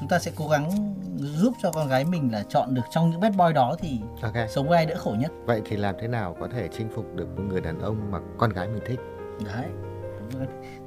chúng 0.00 0.08
ta 0.08 0.18
sẽ 0.18 0.32
cố 0.36 0.48
gắng 0.48 0.94
giúp 1.16 1.54
cho 1.62 1.72
con 1.72 1.88
gái 1.88 2.04
mình 2.04 2.32
là 2.32 2.42
chọn 2.48 2.74
được 2.74 2.82
trong 2.90 3.10
những 3.10 3.20
bad 3.20 3.36
boy 3.36 3.52
đó 3.54 3.76
thì 3.78 4.00
ok. 4.22 4.34
sống 4.48 4.68
với 4.68 4.76
ai 4.76 4.86
đỡ 4.86 4.94
khổ 4.98 5.14
nhất. 5.18 5.30
Vậy 5.44 5.62
thì 5.64 5.76
làm 5.76 5.94
thế 6.00 6.08
nào 6.08 6.36
có 6.40 6.48
thể 6.52 6.68
chinh 6.72 6.88
phục 6.94 7.04
được 7.14 7.26
một 7.36 7.42
người 7.48 7.60
đàn 7.60 7.80
ông 7.80 8.10
mà 8.10 8.18
con 8.38 8.50
gái 8.50 8.68
mình 8.68 8.82
thích? 8.86 9.00
Đấy 9.44 9.66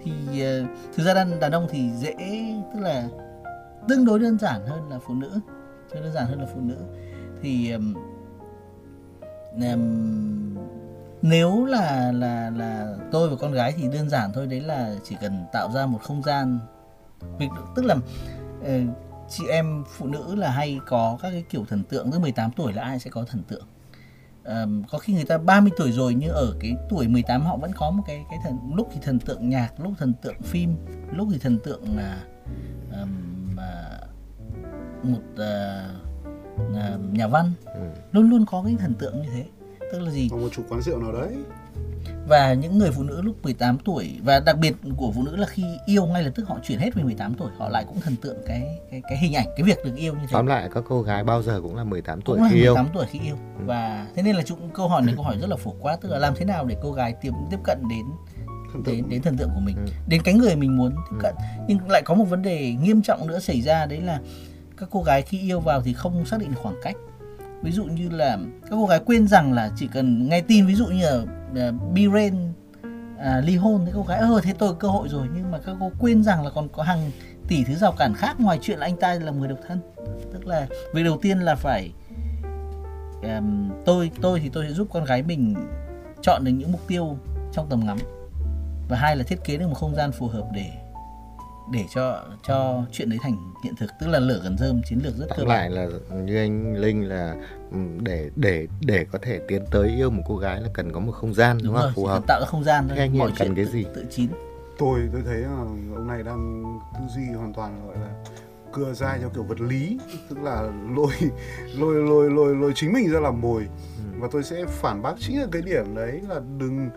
thì 0.04 0.42
ờ, 0.42 0.64
thực 0.96 1.04
ra 1.04 1.14
đàn, 1.14 1.40
đàn 1.40 1.52
ông 1.52 1.68
thì 1.70 1.92
dễ 1.92 2.16
tức 2.74 2.80
là 2.80 3.08
tương 3.88 4.06
đối 4.06 4.20
đơn 4.20 4.38
giản 4.40 4.66
hơn 4.68 4.90
là 4.90 5.00
phụ 5.00 5.14
nữ 5.14 5.40
tương 5.94 6.04
đơn 6.04 6.14
giản 6.14 6.28
hơn 6.28 6.40
là 6.40 6.48
phụ 6.54 6.62
nữ. 6.62 6.78
Thì 7.42 7.72
um, 7.72 7.94
nếu 11.22 11.66
là 11.66 12.12
là 12.12 12.52
là 12.58 12.96
tôi 13.12 13.30
và 13.30 13.36
con 13.36 13.52
gái 13.52 13.74
thì 13.78 13.88
đơn 13.94 14.10
giản 14.10 14.32
thôi 14.34 14.48
đấy 14.48 14.62
là 14.62 14.96
chỉ 15.04 15.16
cần 15.22 15.46
tạo 15.54 15.72
ra 15.72 15.86
một 15.86 16.00
không 16.04 16.24
gian 16.24 16.60
việc 17.40 17.50
tức 17.76 17.86
là 17.86 17.96
ờ, 18.64 18.74
chị 19.30 19.44
em 19.50 19.84
phụ 19.88 20.08
nữ 20.08 20.36
là 20.36 20.50
hay 20.50 20.80
có 20.88 21.18
các 21.22 21.32
cái 21.32 21.44
kiểu 21.50 21.66
thần 21.70 21.84
tượng 21.84 22.12
tới 22.12 22.20
18 22.20 22.52
tuổi 22.52 22.74
là 22.74 22.84
ai 22.84 23.00
sẽ 23.00 23.10
có 23.10 23.24
thần 23.24 23.44
tượng. 23.44 23.66
Ờm, 24.44 24.84
có 24.92 24.98
khi 24.98 25.14
người 25.14 25.26
ta 25.26 25.38
30 25.38 25.72
tuổi 25.78 25.92
rồi 25.92 26.14
nhưng 26.14 26.32
ở 26.32 26.56
cái 26.60 26.76
tuổi 26.90 27.08
18 27.08 27.42
họ 27.42 27.58
vẫn 27.58 27.72
có 27.76 27.92
một 27.92 28.04
cái 28.08 28.26
cái 28.30 28.40
thần 28.44 28.58
lúc 28.76 28.90
thì 28.94 29.00
thần 29.04 29.20
tượng 29.20 29.50
nhạc 29.50 29.80
lúc 29.80 29.94
thần 29.98 30.14
tượng 30.22 30.42
phim 30.42 30.76
lúc 31.12 31.28
thì 31.32 31.40
thần 31.40 31.60
tượng 31.64 31.98
là 31.98 32.24
ờm, 32.92 33.56
à, 33.58 34.00
một 35.04 35.22
à, 35.38 35.88
à, 36.76 36.98
nhà 37.12 37.28
văn. 37.28 37.52
Ừ. 37.66 37.82
luôn 38.12 38.30
luôn 38.30 38.46
có 38.46 38.64
cái 38.66 38.76
thần 38.80 38.94
tượng 38.94 39.22
như 39.22 39.30
thế. 39.34 39.46
Tức 39.92 40.00
là 40.00 40.12
gì? 40.12 40.28
Có 40.32 40.38
một 40.38 40.50
chủ 40.52 40.64
quán 40.70 40.82
rượu 40.82 41.00
nào 41.00 41.12
đấy 41.12 41.36
và 42.28 42.54
những 42.54 42.78
người 42.78 42.92
phụ 42.92 43.04
nữ 43.04 43.22
lúc 43.22 43.36
18 43.44 43.78
tuổi 43.78 44.20
và 44.24 44.40
đặc 44.40 44.58
biệt 44.58 44.74
của 44.98 45.12
phụ 45.16 45.24
nữ 45.24 45.36
là 45.36 45.48
khi 45.48 45.64
yêu 45.86 46.06
ngay 46.06 46.24
lập 46.24 46.32
tức 46.36 46.48
họ 46.48 46.58
chuyển 46.64 46.80
hết 46.80 46.96
về 46.96 47.04
18 47.04 47.34
tuổi 47.34 47.50
họ 47.58 47.70
lại 47.70 47.86
cũng 47.88 48.00
thần 48.02 48.16
tượng 48.16 48.38
cái 48.48 48.80
cái 48.92 49.02
cái 49.10 49.18
hình 49.18 49.34
ảnh 49.36 49.48
cái 49.58 49.64
việc 49.64 49.78
được 49.86 49.96
yêu 49.96 50.14
như 50.14 50.20
thế. 50.22 50.28
Tóm 50.32 50.46
lại 50.46 50.70
các 50.74 50.84
cô 50.88 51.02
gái 51.02 51.24
bao 51.24 51.44
giờ 51.44 51.62
cũng 51.62 51.76
là 51.76 51.84
18 51.84 52.22
tuổi 52.22 52.36
cũng 52.38 52.44
là 52.44 52.50
khi 52.52 52.62
yêu. 52.62 52.74
18 52.76 52.88
tuổi 52.94 53.06
khi 53.12 53.20
yêu. 53.20 53.36
Và 53.66 54.08
thế 54.16 54.22
nên 54.24 54.36
là 54.36 54.44
chúng 54.46 54.70
câu 54.74 54.88
hỏi 54.88 55.02
này 55.02 55.16
câu 55.16 55.24
hỏi 55.24 55.38
rất 55.42 55.50
là 55.50 55.56
phổ 55.56 55.74
quát 55.80 55.98
tức 56.02 56.10
là 56.12 56.18
làm 56.20 56.34
thế 56.36 56.46
nào 56.46 56.66
để 56.66 56.76
cô 56.82 56.92
gái 56.92 57.14
tiếp 57.22 57.32
tiếp 57.52 57.58
cận 57.64 57.78
đến 57.90 58.06
đến 58.86 59.10
đến 59.10 59.22
thần 59.22 59.38
tượng 59.38 59.50
của 59.56 59.60
mình 59.62 59.76
Ừ. 59.76 59.92
đến 60.08 60.22
cái 60.24 60.34
người 60.34 60.56
mình 60.56 60.78
muốn 60.78 60.92
tiếp 60.92 61.16
Ừ. 61.18 61.18
cận. 61.22 61.36
Nhưng 61.68 61.90
lại 61.90 62.02
có 62.06 62.14
một 62.16 62.26
vấn 62.26 62.42
đề 62.42 62.76
nghiêm 62.82 63.02
trọng 63.02 63.28
nữa 63.28 63.40
xảy 63.40 63.62
ra 63.62 63.86
đấy 63.86 64.02
là 64.02 64.20
các 64.78 64.90
cô 64.92 65.04
gái 65.04 65.22
khi 65.22 65.40
yêu 65.40 65.60
vào 65.60 65.82
thì 65.82 65.94
không 65.94 66.26
xác 66.26 66.40
định 66.40 66.54
khoảng 66.56 66.76
cách 66.84 66.96
ví 67.64 67.72
dụ 67.72 67.84
như 67.84 68.10
là 68.10 68.38
các 68.62 68.70
cô 68.72 68.86
gái 68.86 69.00
quên 69.06 69.28
rằng 69.28 69.54
là 69.54 69.72
chỉ 69.76 69.88
cần 69.88 70.30
nghe 70.30 70.42
tin 70.42 70.66
ví 70.66 70.76
dụ 70.76 70.86
như 70.86 71.04
là 71.04 71.18
uh, 71.22 71.58
ờ, 71.58 71.72
Biren 71.94 72.54
à, 73.20 73.42
ly 73.46 73.56
hôn 73.56 73.82
thì 73.86 73.92
cô 73.96 74.04
gái 74.04 74.20
ơ 74.20 74.40
thế 74.44 74.54
tôi 74.60 74.76
cơ 74.80 74.88
hội 74.88 75.10
rồi. 75.10 75.28
Nhưng 75.36 75.52
mà 75.52 75.60
các 75.66 75.76
cô 75.80 75.92
quên 76.00 76.24
rằng 76.24 76.44
là 76.44 76.50
còn 76.50 76.70
có 76.70 76.84
hàng 76.84 77.12
tỷ 77.48 77.64
thứ 77.64 77.76
rào 77.76 77.92
cản 77.92 78.14
khác 78.14 78.40
ngoài 78.40 78.60
chuyện 78.62 78.80
là 78.80 78.86
anh 78.86 78.98
ta 78.98 79.14
là 79.14 79.32
người 79.32 79.48
độc 79.48 79.60
thân. 79.68 79.80
Tức 80.34 80.48
là 80.48 80.68
việc 80.94 81.04
đầu 81.04 81.18
tiên 81.22 81.40
là 81.40 81.56
phải 81.56 81.92
um, 83.22 83.72
tôi 83.86 84.12
tôi 84.22 84.40
thì 84.40 84.50
tôi 84.50 84.66
sẽ 84.68 84.74
giúp 84.74 84.88
con 84.92 85.04
gái 85.04 85.24
mình 85.24 85.56
chọn 86.22 86.44
được 86.44 86.52
những 86.52 86.72
mục 86.72 86.82
tiêu 86.88 87.18
trong 87.54 87.70
tầm 87.70 87.86
ngắm. 87.86 87.98
Và 88.90 88.98
hai 88.98 89.16
là 89.16 89.24
thiết 89.24 89.44
kế 89.44 89.58
được 89.58 89.68
một 89.68 89.76
không 89.76 89.96
gian 89.96 90.12
phù 90.12 90.28
hợp 90.28 90.48
để 90.54 90.72
để 91.72 91.86
cho 91.94 92.24
cho 92.44 92.84
chuyện 92.92 93.10
đấy 93.10 93.20
thành 93.22 93.38
hiện 93.64 93.76
thực 93.76 93.90
tức 94.00 94.08
là 94.08 94.20
lửa 94.20 94.40
gần 94.44 94.58
rơm 94.58 94.82
chiến 94.90 95.00
lược 95.04 95.16
rất 95.18 95.28
cơ 95.38 95.46
bản. 95.46 95.48
lại 95.48 95.70
là 95.70 95.88
như 96.16 96.38
anh 96.38 96.76
Linh 96.76 97.10
là 97.10 97.36
ừ, 97.72 97.78
để 98.02 98.30
để 98.36 98.68
để 98.82 99.06
có 99.12 99.20
thể 99.22 99.40
tiến 99.48 99.66
tới 99.72 99.90
yêu 99.90 100.10
một 100.10 100.24
cô 100.28 100.38
gái 100.38 100.62
là 100.62 100.70
cần 100.74 100.92
có 100.92 101.00
một 101.00 101.12
không 101.12 101.34
gian 101.34 101.58
đúng, 101.58 101.68
đúng 101.68 101.76
không? 101.76 101.84
rồi 101.84 101.92
phù 101.96 102.06
hợp. 102.06 102.24
tạo 102.28 102.40
ra 102.42 102.46
không 102.46 102.64
gian 102.64 102.88
thôi 102.88 102.98
anh 102.98 103.18
mọi 103.18 103.28
cần 103.30 103.38
chuyện 103.38 103.56
cái 103.56 103.66
tự, 103.66 103.72
gì? 103.72 103.86
tự 103.96 104.06
chín. 104.10 104.30
Tôi 104.78 105.00
tôi 105.14 105.22
thấy 105.26 105.38
là 105.38 105.50
ông 105.50 106.08
này 106.08 106.24
đang 106.24 106.64
tư 106.94 107.00
duy 107.16 107.24
hoàn 107.38 107.54
toàn 107.54 107.88
gọi 107.88 107.98
là 107.98 108.10
cưa 108.74 108.94
dai 108.94 109.20
theo 109.20 109.30
kiểu 109.30 109.44
vật 109.44 109.62
lý 109.62 110.00
tức 110.30 110.38
là 110.44 110.62
lôi 110.96 111.12
lôi 111.78 111.96
lôi 111.96 112.30
lôi 112.32 112.56
lôi 112.56 112.72
chính 112.76 112.94
mình 112.94 113.12
ra 113.12 113.20
làm 113.20 113.42
mồi. 113.42 113.68
Và 114.20 114.28
tôi 114.32 114.44
sẽ 114.44 114.66
phản 114.68 115.02
bác 115.02 115.14
chính 115.20 115.40
là 115.40 115.48
cái 115.52 115.62
điểm 115.62 115.96
đấy 115.96 116.22
là 116.30 116.42
đừng 116.60 116.90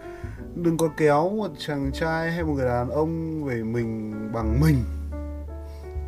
đừng 0.57 0.77
có 0.77 0.89
kéo 0.97 1.31
một 1.31 1.49
chàng 1.59 1.91
trai 1.93 2.33
hay 2.33 2.45
một 2.45 2.53
người 2.55 2.67
đàn 2.67 2.91
ông 2.91 3.45
về 3.45 3.63
mình 3.63 4.13
bằng 4.33 4.61
mình. 4.61 4.85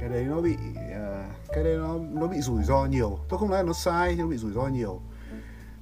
Cái 0.00 0.08
đấy 0.08 0.24
nó 0.28 0.40
bị 0.40 0.56
à, 0.92 1.24
cái 1.48 1.64
đấy 1.64 1.76
nó 1.76 1.98
nó 2.12 2.26
bị 2.26 2.40
rủi 2.40 2.62
ro 2.62 2.84
nhiều. 2.84 3.18
Tôi 3.28 3.38
không 3.38 3.50
nói 3.50 3.58
là 3.58 3.66
nó 3.66 3.72
sai 3.72 4.14
nhưng 4.16 4.26
nó 4.26 4.30
bị 4.30 4.36
rủi 4.36 4.52
ro 4.52 4.66
nhiều. 4.66 5.00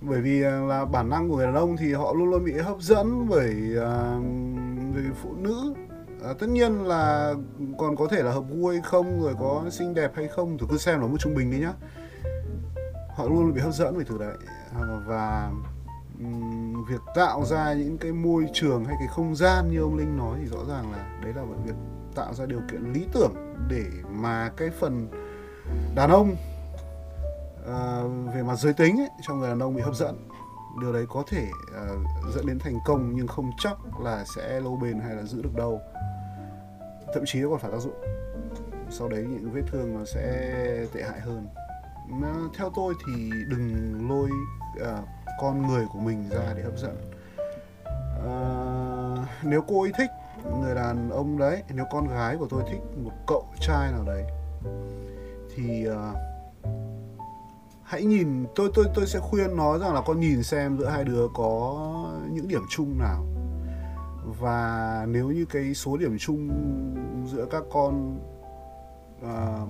Bởi 0.01 0.21
vì 0.21 0.43
à, 0.43 0.61
là 0.61 0.85
bản 0.85 1.11
năng 1.11 1.29
của 1.29 1.37
người 1.37 1.47
đàn 1.47 1.55
ông 1.55 1.77
thì 1.77 1.93
họ 1.93 2.13
luôn 2.13 2.31
luôn 2.31 2.45
bị 2.45 2.53
hấp 2.53 2.81
dẫn 2.81 3.29
bởi 3.29 3.55
à, 3.81 4.19
người 4.95 5.05
phụ 5.23 5.35
nữ. 5.37 5.75
À, 6.25 6.33
tất 6.39 6.49
nhiên 6.49 6.85
là 6.85 7.35
còn 7.79 7.97
có 7.97 8.07
thể 8.11 8.23
là 8.23 8.33
hợp 8.33 8.45
gu 8.51 8.69
hay 8.69 8.81
không 8.85 9.23
rồi 9.23 9.35
có 9.41 9.65
xinh 9.71 9.95
đẹp 9.95 10.13
hay 10.15 10.29
không 10.29 10.59
thì 10.59 10.67
cứ 10.71 10.79
xem 10.79 11.01
nó 11.01 11.07
mức 11.07 11.17
trung 11.21 11.35
bình 11.35 11.51
đi 11.51 11.59
nhá. 11.59 11.73
Họ 13.17 13.29
luôn 13.29 13.55
bị 13.55 13.61
hấp 13.61 13.75
dẫn 13.75 13.99
về 13.99 14.05
từ 14.09 14.19
đấy. 14.19 14.37
À, 14.75 14.81
và 15.07 15.51
việc 16.89 17.01
tạo 17.15 17.45
ra 17.45 17.75
những 17.75 17.99
cái 17.99 18.13
môi 18.13 18.47
trường 18.53 18.85
hay 18.85 18.97
cái 18.99 19.09
không 19.09 19.37
gian 19.37 19.71
như 19.71 19.81
ông 19.81 19.97
linh 19.97 20.17
nói 20.17 20.39
thì 20.41 20.47
rõ 20.47 20.65
ràng 20.69 20.93
là 20.93 21.21
đấy 21.23 21.33
là 21.37 21.43
việc 21.65 21.75
tạo 22.15 22.35
ra 22.35 22.47
điều 22.47 22.61
kiện 22.71 22.93
lý 22.93 23.07
tưởng 23.13 23.35
để 23.69 23.85
mà 24.11 24.51
cái 24.57 24.71
phần 24.71 25.09
đàn 25.95 26.11
ông 26.11 26.37
à, 27.67 28.03
về 28.35 28.43
mặt 28.43 28.57
giới 28.57 28.73
tính 28.73 29.01
ấy, 29.01 29.09
trong 29.23 29.39
người 29.39 29.49
đàn 29.49 29.59
ông 29.59 29.75
bị 29.75 29.83
hấp 29.83 29.95
dẫn. 29.95 30.29
Điều 30.81 30.93
đấy 30.93 31.07
có 31.09 31.25
thể 31.27 31.49
uh, 31.51 32.35
dẫn 32.35 32.47
đến 32.47 32.59
thành 32.59 32.79
công 32.85 33.15
nhưng 33.15 33.27
không 33.27 33.51
chắc 33.59 33.77
là 34.01 34.25
sẽ 34.37 34.61
lâu 34.61 34.77
bền 34.77 35.01
hay 35.01 35.15
là 35.15 35.23
giữ 35.23 35.43
được 35.43 35.55
đâu. 35.57 35.81
Thậm 37.15 37.23
chí 37.27 37.41
nó 37.41 37.49
còn 37.51 37.59
phải 37.59 37.71
tác 37.71 37.79
dụng. 37.79 37.95
Sau 38.91 39.09
đấy 39.09 39.27
những 39.29 39.51
vết 39.51 39.63
thương 39.73 39.99
nó 39.99 40.05
sẽ 40.05 40.87
tệ 40.93 41.03
hại 41.03 41.21
hơn. 41.21 41.47
Mà 42.09 42.35
theo 42.59 42.71
tôi 42.77 42.95
thì 43.07 43.31
đừng 43.49 43.95
lôi 44.09 44.31
uh, 44.83 45.05
con 45.41 45.67
người 45.67 45.87
của 45.93 45.99
mình 45.99 46.29
ra 46.31 46.55
để 46.57 46.63
hấp 46.63 46.79
dẫn. 46.79 46.97
À, 48.27 48.37
nếu 49.43 49.63
cô 49.69 49.83
ấy 49.83 49.93
thích 49.99 50.11
người 50.61 50.75
đàn 50.75 51.11
ông 51.11 51.39
đấy 51.39 51.63
nếu 51.75 51.85
con 51.91 52.09
gái 52.09 52.37
của 52.37 52.47
tôi 52.51 52.63
thích 52.71 52.81
một 53.05 53.13
cậu 53.27 53.45
trai 53.61 53.93
nào 53.93 54.05
đấy 54.05 54.25
thì 55.55 55.89
uh, 55.89 55.97
hãy 57.83 58.05
nhìn 58.05 58.47
tôi 58.55 58.71
tôi 58.75 58.87
tôi 58.95 59.07
sẽ 59.07 59.19
khuyên 59.19 59.57
nó 59.57 59.79
rằng 59.79 59.95
là 59.95 60.01
con 60.07 60.21
nhìn 60.21 60.43
xem 60.43 60.79
giữa 60.79 60.89
hai 60.89 61.05
đứa 61.05 61.29
có 61.35 61.81
những 62.31 62.49
điểm 62.49 62.63
chung 62.71 62.99
nào. 62.99 63.27
Và 64.41 65.05
nếu 65.09 65.31
như 65.31 65.45
cái 65.45 65.75
số 65.75 65.97
điểm 65.97 66.17
chung 66.19 66.51
giữa 67.33 67.47
các 67.51 67.63
con 67.73 68.19
uh, 69.25 69.69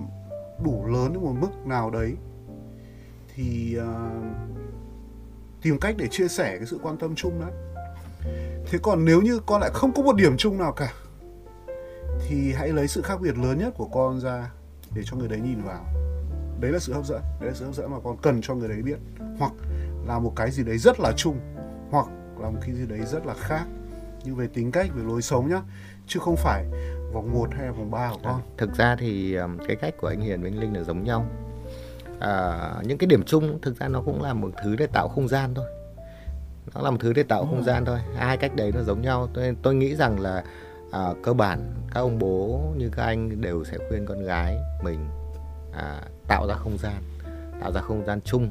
đủ 0.65 0.85
lớn 0.85 1.13
đến 1.13 1.23
một 1.23 1.33
mức 1.39 1.67
nào 1.67 1.89
đấy 1.89 2.15
thì 3.35 3.77
uh, 3.79 4.56
tìm 5.67 5.79
cách 5.79 5.95
để 5.97 6.07
chia 6.07 6.27
sẻ 6.27 6.57
cái 6.57 6.65
sự 6.65 6.79
quan 6.83 6.97
tâm 6.97 7.15
chung 7.15 7.41
đấy. 7.41 7.51
Thế 8.65 8.79
còn 8.81 9.05
nếu 9.05 9.21
như 9.21 9.39
con 9.45 9.61
lại 9.61 9.69
không 9.73 9.93
có 9.93 10.01
một 10.01 10.15
điểm 10.15 10.37
chung 10.37 10.57
nào 10.57 10.71
cả 10.71 10.93
thì 12.27 12.53
hãy 12.53 12.69
lấy 12.69 12.87
sự 12.87 13.01
khác 13.01 13.21
biệt 13.21 13.37
lớn 13.37 13.59
nhất 13.59 13.73
của 13.77 13.85
con 13.85 14.19
ra 14.19 14.51
để 14.95 15.01
cho 15.05 15.17
người 15.17 15.27
đấy 15.27 15.39
nhìn 15.39 15.61
vào. 15.61 15.85
Đấy 16.59 16.71
là 16.71 16.79
sự 16.79 16.93
hấp 16.93 17.05
dẫn 17.05 17.21
đấy 17.39 17.49
là 17.49 17.53
sự 17.53 17.65
hấp 17.65 17.75
dẫn 17.75 17.91
mà 17.91 17.97
con 18.03 18.17
cần 18.21 18.41
cho 18.41 18.55
người 18.55 18.69
đấy 18.69 18.81
biết. 18.81 18.97
Hoặc 19.39 19.51
là 20.07 20.19
một 20.19 20.33
cái 20.35 20.51
gì 20.51 20.63
đấy 20.63 20.77
rất 20.77 20.99
là 20.99 21.11
chung 21.17 21.39
hoặc 21.91 22.07
là 22.39 22.49
một 22.49 22.59
cái 22.61 22.75
gì 22.75 22.85
đấy 22.87 22.99
rất 23.05 23.25
là 23.25 23.33
khác. 23.33 23.65
Như 24.23 24.35
về 24.35 24.47
tính 24.53 24.71
cách 24.71 24.89
về 24.95 25.03
lối 25.03 25.21
sống 25.21 25.49
nhá 25.49 25.61
chứ 26.07 26.19
không 26.19 26.35
phải 26.35 26.65
vòng 27.13 27.33
1 27.33 27.49
hay 27.51 27.71
vòng 27.71 27.91
3 27.91 28.09
của 28.11 28.19
con. 28.23 28.41
à, 28.41 28.47
thực 28.57 28.75
ra 28.75 28.95
thì 28.99 29.37
cái 29.67 29.75
cách 29.75 29.93
của 29.97 30.07
anh 30.07 30.21
Hiền 30.21 30.41
với 30.41 30.51
anh 30.51 30.59
Linh 30.59 30.73
là 30.73 30.83
giống 30.83 31.03
nhau 31.03 31.25
à, 32.19 32.59
những 32.83 32.97
cái 32.97 33.07
điểm 33.07 33.23
chung 33.25 33.59
thực 33.61 33.79
ra 33.79 33.87
nó 33.87 34.01
cũng 34.01 34.23
là 34.23 34.33
một 34.33 34.49
thứ 34.63 34.75
để 34.75 34.87
tạo 34.87 35.07
không 35.07 35.27
gian 35.27 35.53
thôi. 35.53 35.65
Nó 36.75 36.81
là 36.81 36.91
một 36.91 36.97
thứ 36.99 37.13
để 37.13 37.23
tạo 37.23 37.45
không 37.45 37.63
gian 37.63 37.85
thôi. 37.85 37.99
Hai 38.15 38.37
cách 38.37 38.55
đấy 38.55 38.71
nó 38.75 38.83
giống 38.83 39.01
nhau. 39.01 39.29
Tôi 39.33 39.55
tôi 39.61 39.75
nghĩ 39.75 39.95
rằng 39.95 40.19
là 40.19 40.43
à, 40.91 41.13
cơ 41.23 41.33
bản 41.33 41.73
các 41.93 42.01
ông 42.01 42.19
bố 42.19 42.61
như 42.77 42.89
các 42.89 43.03
anh 43.03 43.41
đều 43.41 43.63
sẽ 43.63 43.77
khuyên 43.89 44.05
con 44.05 44.23
gái 44.23 44.57
mình 44.83 45.07
à, 45.73 46.01
tạo 46.27 46.47
ra 46.47 46.55
không 46.55 46.77
gian 46.77 47.01
tạo 47.61 47.71
ra 47.71 47.81
không 47.81 48.05
gian 48.05 48.21
chung 48.21 48.49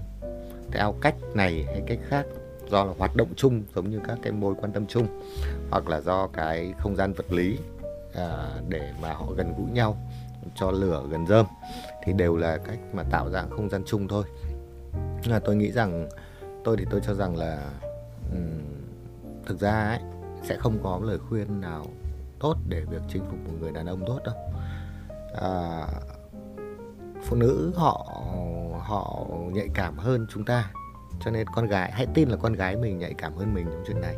theo 0.73 0.95
cách 1.01 1.15
này 1.35 1.65
hay 1.67 1.83
cách 1.87 1.99
khác 2.09 2.27
do 2.71 2.85
là 2.85 2.93
hoạt 2.99 3.17
động 3.17 3.29
chung 3.37 3.63
giống 3.75 3.91
như 3.91 4.01
các 4.09 4.19
cái 4.23 4.33
mối 4.33 4.55
quan 4.61 4.73
tâm 4.73 4.87
chung 4.87 5.21
hoặc 5.71 5.89
là 5.89 6.01
do 6.01 6.27
cái 6.27 6.73
không 6.79 6.97
gian 6.97 7.13
vật 7.13 7.33
lý 7.33 7.59
à, 8.15 8.51
để 8.69 8.93
mà 9.03 9.13
họ 9.13 9.27
gần 9.37 9.55
gũi 9.59 9.71
nhau 9.71 9.97
cho 10.57 10.71
lửa 10.71 11.03
gần 11.11 11.27
rơm 11.27 11.47
thì 12.07 12.13
đều 12.13 12.37
là 12.37 12.59
cách 12.59 12.79
mà 12.93 13.03
tạo 13.03 13.31
ra 13.31 13.45
không 13.51 13.71
gian 13.71 13.83
chung 13.87 14.09
thôi. 14.09 14.25
Nhưng 15.23 15.31
mà 15.31 15.39
tôi 15.39 15.57
nghĩ 15.57 15.73
rằng 15.73 16.09
tôi 16.65 16.77
thì 16.77 16.85
tôi 16.91 17.01
cho 17.07 17.15
rằng 17.15 17.37
là 17.37 17.71
um, 18.33 18.61
thực 19.47 19.61
ra 19.61 19.89
ấy 19.89 20.01
sẽ 20.43 20.57
không 20.57 20.79
có 20.83 21.01
lời 21.03 21.19
khuyên 21.19 21.61
nào 21.61 21.87
tốt 22.39 22.57
để 22.69 22.81
việc 22.81 23.03
chinh 23.09 23.23
phục 23.31 23.39
một 23.47 23.53
người 23.61 23.73
đàn 23.73 23.87
ông 23.87 24.05
tốt 24.07 24.21
đâu. 24.25 24.35
À, 25.41 25.87
phụ 27.23 27.37
nữ 27.37 27.73
họ 27.75 28.23
họ 28.79 29.27
nhạy 29.53 29.69
cảm 29.75 29.99
hơn 29.99 30.27
chúng 30.31 30.45
ta 30.45 30.71
cho 31.25 31.31
nên 31.31 31.47
con 31.55 31.67
gái 31.67 31.93
hãy 31.93 32.07
tin 32.15 32.29
là 32.29 32.37
con 32.37 32.53
gái 32.53 32.77
mình 32.77 32.99
nhạy 32.99 33.15
cảm 33.15 33.37
hơn 33.37 33.55
mình 33.55 33.67
trong 33.67 33.85
chuyện 33.87 34.01
này. 34.01 34.17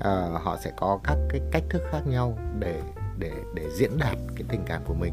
À, 0.00 0.28
họ 0.42 0.56
sẽ 0.64 0.72
có 0.76 1.00
các 1.04 1.18
cái 1.28 1.40
cách 1.52 1.64
thức 1.70 1.82
khác 1.90 2.06
nhau 2.06 2.38
để 2.58 2.82
để 3.18 3.32
để 3.54 3.70
diễn 3.70 3.90
đạt 3.98 4.16
cái 4.36 4.44
tình 4.48 4.62
cảm 4.66 4.82
của 4.86 4.94
mình 4.94 5.12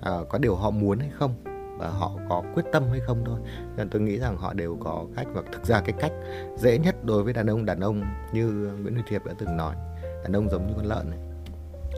à, 0.00 0.12
có 0.28 0.38
điều 0.38 0.56
họ 0.56 0.70
muốn 0.70 0.98
hay 0.98 1.10
không 1.18 1.34
và 1.78 1.88
họ 1.88 2.12
có 2.28 2.42
quyết 2.54 2.64
tâm 2.72 2.84
hay 2.90 3.00
không 3.00 3.22
thôi. 3.26 3.40
Nên 3.76 3.90
tôi 3.90 4.02
nghĩ 4.02 4.18
rằng 4.18 4.36
họ 4.36 4.52
đều 4.52 4.76
có 4.80 5.06
cách 5.16 5.26
và 5.32 5.42
thực 5.52 5.66
ra 5.66 5.80
cái 5.80 5.94
cách 5.98 6.12
dễ 6.56 6.78
nhất 6.78 7.04
đối 7.04 7.22
với 7.22 7.32
đàn 7.32 7.46
ông 7.46 7.64
đàn 7.64 7.80
ông 7.80 8.02
như 8.32 8.46
Nguyễn 8.82 8.94
Huy 8.94 9.02
Thiệp 9.08 9.24
đã 9.24 9.32
từng 9.38 9.56
nói 9.56 9.74
đàn 10.22 10.32
ông 10.32 10.50
giống 10.50 10.66
như 10.66 10.72
con 10.76 10.86
lợn 10.86 11.10
này 11.10 11.18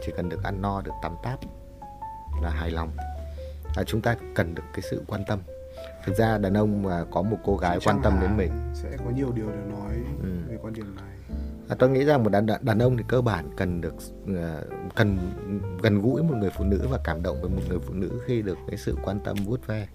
chỉ 0.07 0.13
cần 0.17 0.29
được 0.29 0.43
ăn 0.43 0.63
no 0.63 0.83
được 0.83 0.93
tắm 1.03 1.15
táp 1.23 1.39
là 2.43 2.51
hài 2.51 2.71
lòng. 2.71 2.91
À, 3.77 3.85
chúng 3.87 4.01
ta 4.01 4.17
cần 4.35 4.55
được 4.55 4.63
cái 4.73 4.83
sự 4.91 5.03
quan 5.07 5.25
tâm. 5.29 5.39
Thực 6.05 6.17
ra 6.17 6.39
đàn 6.39 6.55
ông 6.55 6.83
mà 6.83 7.05
có 7.11 7.23
một 7.23 7.37
cô 7.45 7.57
gái 7.57 7.79
quan 7.85 8.01
tâm 8.03 8.19
đến 8.21 8.37
mình 8.37 8.51
sẽ 8.75 8.89
có 8.99 9.11
nhiều 9.17 9.33
điều 9.33 9.47
để 9.47 9.73
nói 9.73 9.93
ừ. 10.23 10.29
về 10.49 10.59
quan 10.63 10.73
điểm 10.73 10.97
này 10.97 11.10
à, 11.71 11.77
tôi 11.79 11.91
nghĩ 11.91 12.05
rằng 12.05 12.23
một 12.23 12.31
đàn 12.31 12.47
đàn 12.61 12.79
ông 12.79 12.97
thì 12.97 13.05
cơ 13.09 13.21
bản 13.21 13.51
cần 13.57 13.81
được 13.81 13.95
uh, 14.23 14.37
cần 14.95 15.19
gần 15.83 16.03
gũi 16.03 16.23
một 16.23 16.35
người 16.37 16.51
phụ 16.51 16.65
nữ 16.65 16.87
và 16.91 16.99
cảm 17.05 17.23
động 17.23 17.41
với 17.41 17.51
một 17.51 17.63
người 17.69 17.79
phụ 17.79 17.95
nữ 17.95 18.21
khi 18.27 18.43
được 18.43 18.59
cái 18.69 18.77
sự 18.77 18.97
quan 19.05 19.21
tâm 19.21 19.37
vuốt 19.45 19.67
ve. 19.67 19.89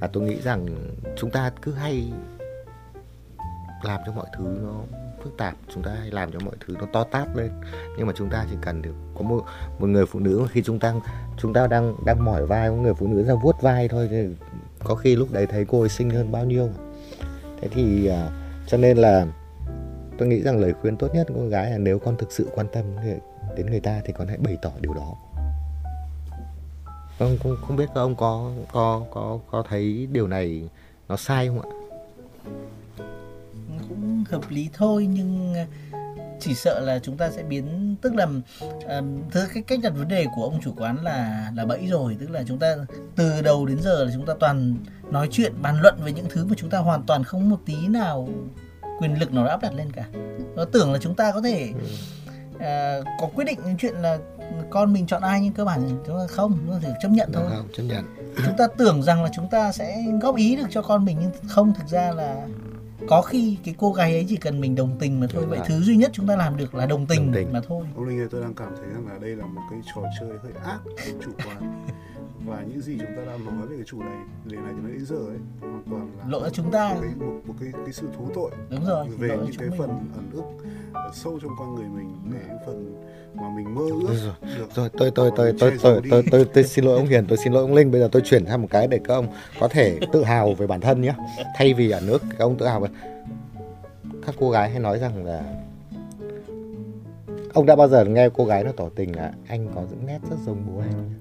Và 0.00 0.06
tôi 0.06 0.22
nghĩ 0.22 0.40
rằng 0.42 0.66
chúng 1.16 1.30
ta 1.30 1.50
cứ 1.62 1.72
hay 1.72 2.12
làm 3.82 4.00
cho 4.06 4.12
mọi 4.12 4.26
thứ 4.36 4.44
nó 4.62 4.80
phức 5.22 5.36
tạp 5.36 5.54
chúng 5.74 5.82
ta 5.82 5.90
hay 5.90 6.10
làm 6.10 6.32
cho 6.32 6.38
mọi 6.44 6.54
thứ 6.66 6.74
nó 6.80 6.86
to 6.92 7.04
tát 7.04 7.36
lên. 7.36 7.50
Nhưng 7.96 8.06
mà 8.06 8.12
chúng 8.16 8.30
ta 8.30 8.46
chỉ 8.50 8.56
cần 8.60 8.82
được 8.82 8.94
có 9.14 9.22
một 9.22 9.44
một 9.78 9.86
người 9.86 10.06
phụ 10.06 10.20
nữ 10.20 10.46
khi 10.50 10.62
chúng 10.62 10.78
ta 10.78 10.94
chúng 11.36 11.52
ta 11.52 11.66
đang 11.66 11.96
đang 12.04 12.24
mỏi 12.24 12.46
vai 12.46 12.70
một 12.70 12.76
người 12.76 12.94
phụ 12.94 13.06
nữ 13.06 13.24
ra 13.24 13.34
vuốt 13.34 13.62
vai 13.62 13.88
thôi 13.88 14.08
thì 14.10 14.26
có 14.84 14.94
khi 14.94 15.16
lúc 15.16 15.32
đấy 15.32 15.46
thấy 15.46 15.64
cô 15.64 15.80
ấy 15.80 15.88
xinh 15.88 16.10
hơn 16.10 16.32
bao 16.32 16.44
nhiêu. 16.44 16.70
Thế 17.60 17.68
thì 17.68 18.10
uh, 18.10 18.32
cho 18.66 18.76
nên 18.76 18.96
là 18.98 19.26
tôi 20.18 20.28
nghĩ 20.28 20.42
rằng 20.42 20.58
lời 20.58 20.72
khuyên 20.72 20.96
tốt 20.96 21.14
nhất 21.14 21.26
của 21.28 21.34
con 21.34 21.48
gái 21.48 21.70
là 21.70 21.78
nếu 21.78 21.98
con 21.98 22.16
thực 22.16 22.32
sự 22.32 22.48
quan 22.54 22.66
tâm 22.72 22.84
đến 23.56 23.66
người 23.66 23.80
ta 23.80 24.00
thì 24.04 24.12
con 24.12 24.28
hãy 24.28 24.38
bày 24.38 24.56
tỏ 24.62 24.70
điều 24.80 24.94
đó. 24.94 25.14
Không 27.18 27.36
không, 27.42 27.56
không 27.66 27.76
biết 27.76 27.86
các 27.94 28.00
ông 28.00 28.16
có 28.16 28.50
có 28.72 29.02
có 29.10 29.38
có 29.50 29.64
thấy 29.68 30.08
điều 30.12 30.26
này 30.26 30.68
nó 31.08 31.16
sai 31.16 31.48
không 31.48 31.60
ạ? 31.60 31.68
Cũng 33.88 34.24
hợp 34.30 34.42
lý 34.48 34.68
thôi 34.72 35.06
nhưng 35.06 35.54
chỉ 36.40 36.54
sợ 36.54 36.80
là 36.80 36.98
chúng 36.98 37.16
ta 37.16 37.30
sẽ 37.30 37.42
biến 37.42 37.96
tức 38.02 38.14
là 38.14 38.26
thứ 39.30 39.46
cái 39.54 39.62
cách 39.62 39.78
đặt 39.82 39.92
vấn 39.96 40.08
đề 40.08 40.26
của 40.36 40.42
ông 40.42 40.60
chủ 40.64 40.72
quán 40.76 41.04
là 41.04 41.50
là 41.56 41.64
bẫy 41.64 41.86
rồi. 41.86 42.16
Tức 42.20 42.30
là 42.30 42.42
chúng 42.48 42.58
ta 42.58 42.76
từ 43.16 43.42
đầu 43.42 43.66
đến 43.66 43.82
giờ 43.82 44.04
là 44.04 44.10
chúng 44.14 44.26
ta 44.26 44.34
toàn 44.40 44.76
nói 45.10 45.28
chuyện 45.30 45.52
bàn 45.62 45.80
luận 45.80 45.94
về 46.04 46.12
những 46.12 46.26
thứ 46.30 46.44
mà 46.44 46.54
chúng 46.56 46.70
ta 46.70 46.78
hoàn 46.78 47.02
toàn 47.02 47.24
không 47.24 47.50
một 47.50 47.58
tí 47.66 47.88
nào 47.88 48.28
quyền 48.98 49.20
lực 49.20 49.32
nào 49.32 49.46
áp 49.46 49.62
đặt 49.62 49.74
lên 49.74 49.92
cả. 49.92 50.04
Nó 50.56 50.64
tưởng 50.64 50.92
là 50.92 50.98
chúng 50.98 51.14
ta 51.14 51.32
có 51.32 51.40
thể 51.40 51.72
uh, 52.54 53.06
có 53.20 53.28
quyết 53.34 53.44
định 53.44 53.58
chuyện 53.78 53.94
là 53.94 54.18
con 54.70 54.92
mình 54.92 55.06
chọn 55.06 55.22
ai 55.22 55.40
nhưng 55.40 55.52
cơ 55.52 55.64
bản 55.64 56.00
chúng 56.06 56.18
ta 56.18 56.26
không 56.26 56.58
chúng 56.60 56.74
ta 56.74 56.80
phải 56.82 56.92
chấp 57.02 57.08
nhận 57.08 57.32
thôi. 57.32 57.44
không, 57.48 57.68
chấp 57.72 57.82
nhận. 57.82 58.04
Chúng 58.44 58.56
ta 58.56 58.66
tưởng 58.78 59.02
rằng 59.02 59.22
là 59.24 59.30
chúng 59.36 59.48
ta 59.48 59.72
sẽ 59.72 60.04
góp 60.22 60.36
ý 60.36 60.56
được 60.56 60.66
cho 60.70 60.82
con 60.82 61.04
mình 61.04 61.16
nhưng 61.20 61.30
không 61.48 61.74
thực 61.74 61.88
ra 61.88 62.12
là 62.12 62.46
có 63.08 63.22
khi 63.22 63.58
cái 63.64 63.74
cô 63.78 63.92
gái 63.92 64.12
ấy 64.12 64.26
chỉ 64.28 64.36
cần 64.36 64.60
mình 64.60 64.74
đồng 64.74 64.96
tình 64.98 65.20
mà 65.20 65.26
thôi. 65.30 65.42
Đúng 65.42 65.50
vậy 65.50 65.58
rồi. 65.58 65.68
thứ 65.68 65.80
duy 65.80 65.96
nhất 65.96 66.10
chúng 66.14 66.26
ta 66.26 66.36
làm 66.36 66.56
được 66.56 66.74
là 66.74 66.86
đồng 66.86 67.06
tình, 67.06 67.26
đồng 67.26 67.34
tình. 67.34 67.52
mà 67.52 67.60
thôi. 67.68 67.84
Ông 67.96 68.04
linh 68.04 68.20
ơi 68.20 68.28
tôi 68.30 68.40
đang 68.40 68.54
cảm 68.54 68.72
thấy 68.76 68.86
rằng 68.94 69.08
là 69.08 69.18
đây 69.18 69.36
là 69.36 69.46
một 69.46 69.62
cái 69.70 69.80
trò 69.94 70.02
chơi 70.20 70.28
hơi 70.42 70.52
ác 70.64 70.78
chủ 71.24 71.30
quan. 71.36 71.84
Và 72.46 72.62
những 72.68 72.80
gì 72.80 72.96
chúng 72.98 73.16
ta 73.16 73.22
đang 73.26 73.44
nói 73.44 73.66
về 73.66 73.76
cái 73.76 73.84
chủ 73.86 74.00
này 74.00 74.18
đề 74.44 74.56
này 74.56 74.72
cho 74.82 74.88
đến 74.88 75.04
giờ 75.04 75.16
ấy 75.16 75.38
hoàn 75.60 75.82
toàn 75.90 76.10
là 76.18 76.24
lỗi 76.28 76.50
chúng 76.52 76.70
ta. 76.70 76.94
một 76.94 77.00
cái, 77.00 77.10
một, 77.16 77.26
một 77.26 77.35
cái 77.60 77.68
cái 77.84 77.92
sự 77.92 78.06
thú 78.16 78.28
tội 78.34 78.50
đúng 78.70 78.84
rồi 78.84 79.06
về 79.18 79.28
những 79.28 79.56
cái 79.58 79.68
phần 79.78 79.88
ẩn 80.14 80.30
ức 80.32 80.44
ờ, 80.92 81.10
sâu 81.14 81.38
trong 81.42 81.52
con 81.58 81.74
người 81.74 81.88
mình 81.88 82.32
về 82.32 82.40
những 82.48 82.58
phần 82.66 83.02
mà 83.34 83.48
mình 83.56 83.74
mơ 83.74 83.82
ước. 83.90 84.16
Rồi 84.24 84.34
được. 84.58 84.68
rồi 84.74 84.88
tôi 84.98 85.10
tôi 85.10 85.30
tôi 85.36 85.54
tôi 85.58 85.72
tôi, 85.82 86.00
tôi 86.10 86.22
tôi 86.30 86.44
tôi 86.54 86.64
xin 86.64 86.84
lỗi 86.84 86.96
ông 86.96 87.06
Hiền 87.06 87.26
tôi 87.28 87.38
xin 87.44 87.52
lỗi 87.52 87.62
ông 87.62 87.74
Linh. 87.74 87.90
Bây 87.90 88.00
giờ 88.00 88.08
tôi 88.12 88.22
chuyển 88.22 88.46
sang 88.46 88.62
một 88.62 88.68
cái 88.70 88.86
để 88.86 89.00
các 89.04 89.14
ông 89.14 89.26
có 89.60 89.68
thể 89.68 89.98
tự 90.12 90.24
hào 90.24 90.54
về 90.54 90.66
bản 90.66 90.80
thân 90.80 91.00
nhé. 91.00 91.14
Thay 91.56 91.74
vì 91.74 91.90
ẩn 91.90 92.06
nước 92.06 92.22
các 92.30 92.38
ông 92.38 92.58
tự 92.58 92.66
hào 92.66 92.80
về 92.80 92.88
các 94.26 94.34
cô 94.38 94.50
gái 94.50 94.70
hay 94.70 94.80
nói 94.80 94.98
rằng 94.98 95.24
là 95.24 95.42
ông 97.54 97.66
đã 97.66 97.76
bao 97.76 97.88
giờ 97.88 98.04
nghe 98.04 98.28
cô 98.34 98.44
gái 98.44 98.64
nó 98.64 98.72
tỏ 98.76 98.88
tình 98.94 99.16
là 99.16 99.32
anh 99.48 99.68
có 99.74 99.82
những 99.90 100.06
nét 100.06 100.18
rất 100.30 100.36
giống 100.46 100.62
bố 100.66 100.80
anh 100.80 101.14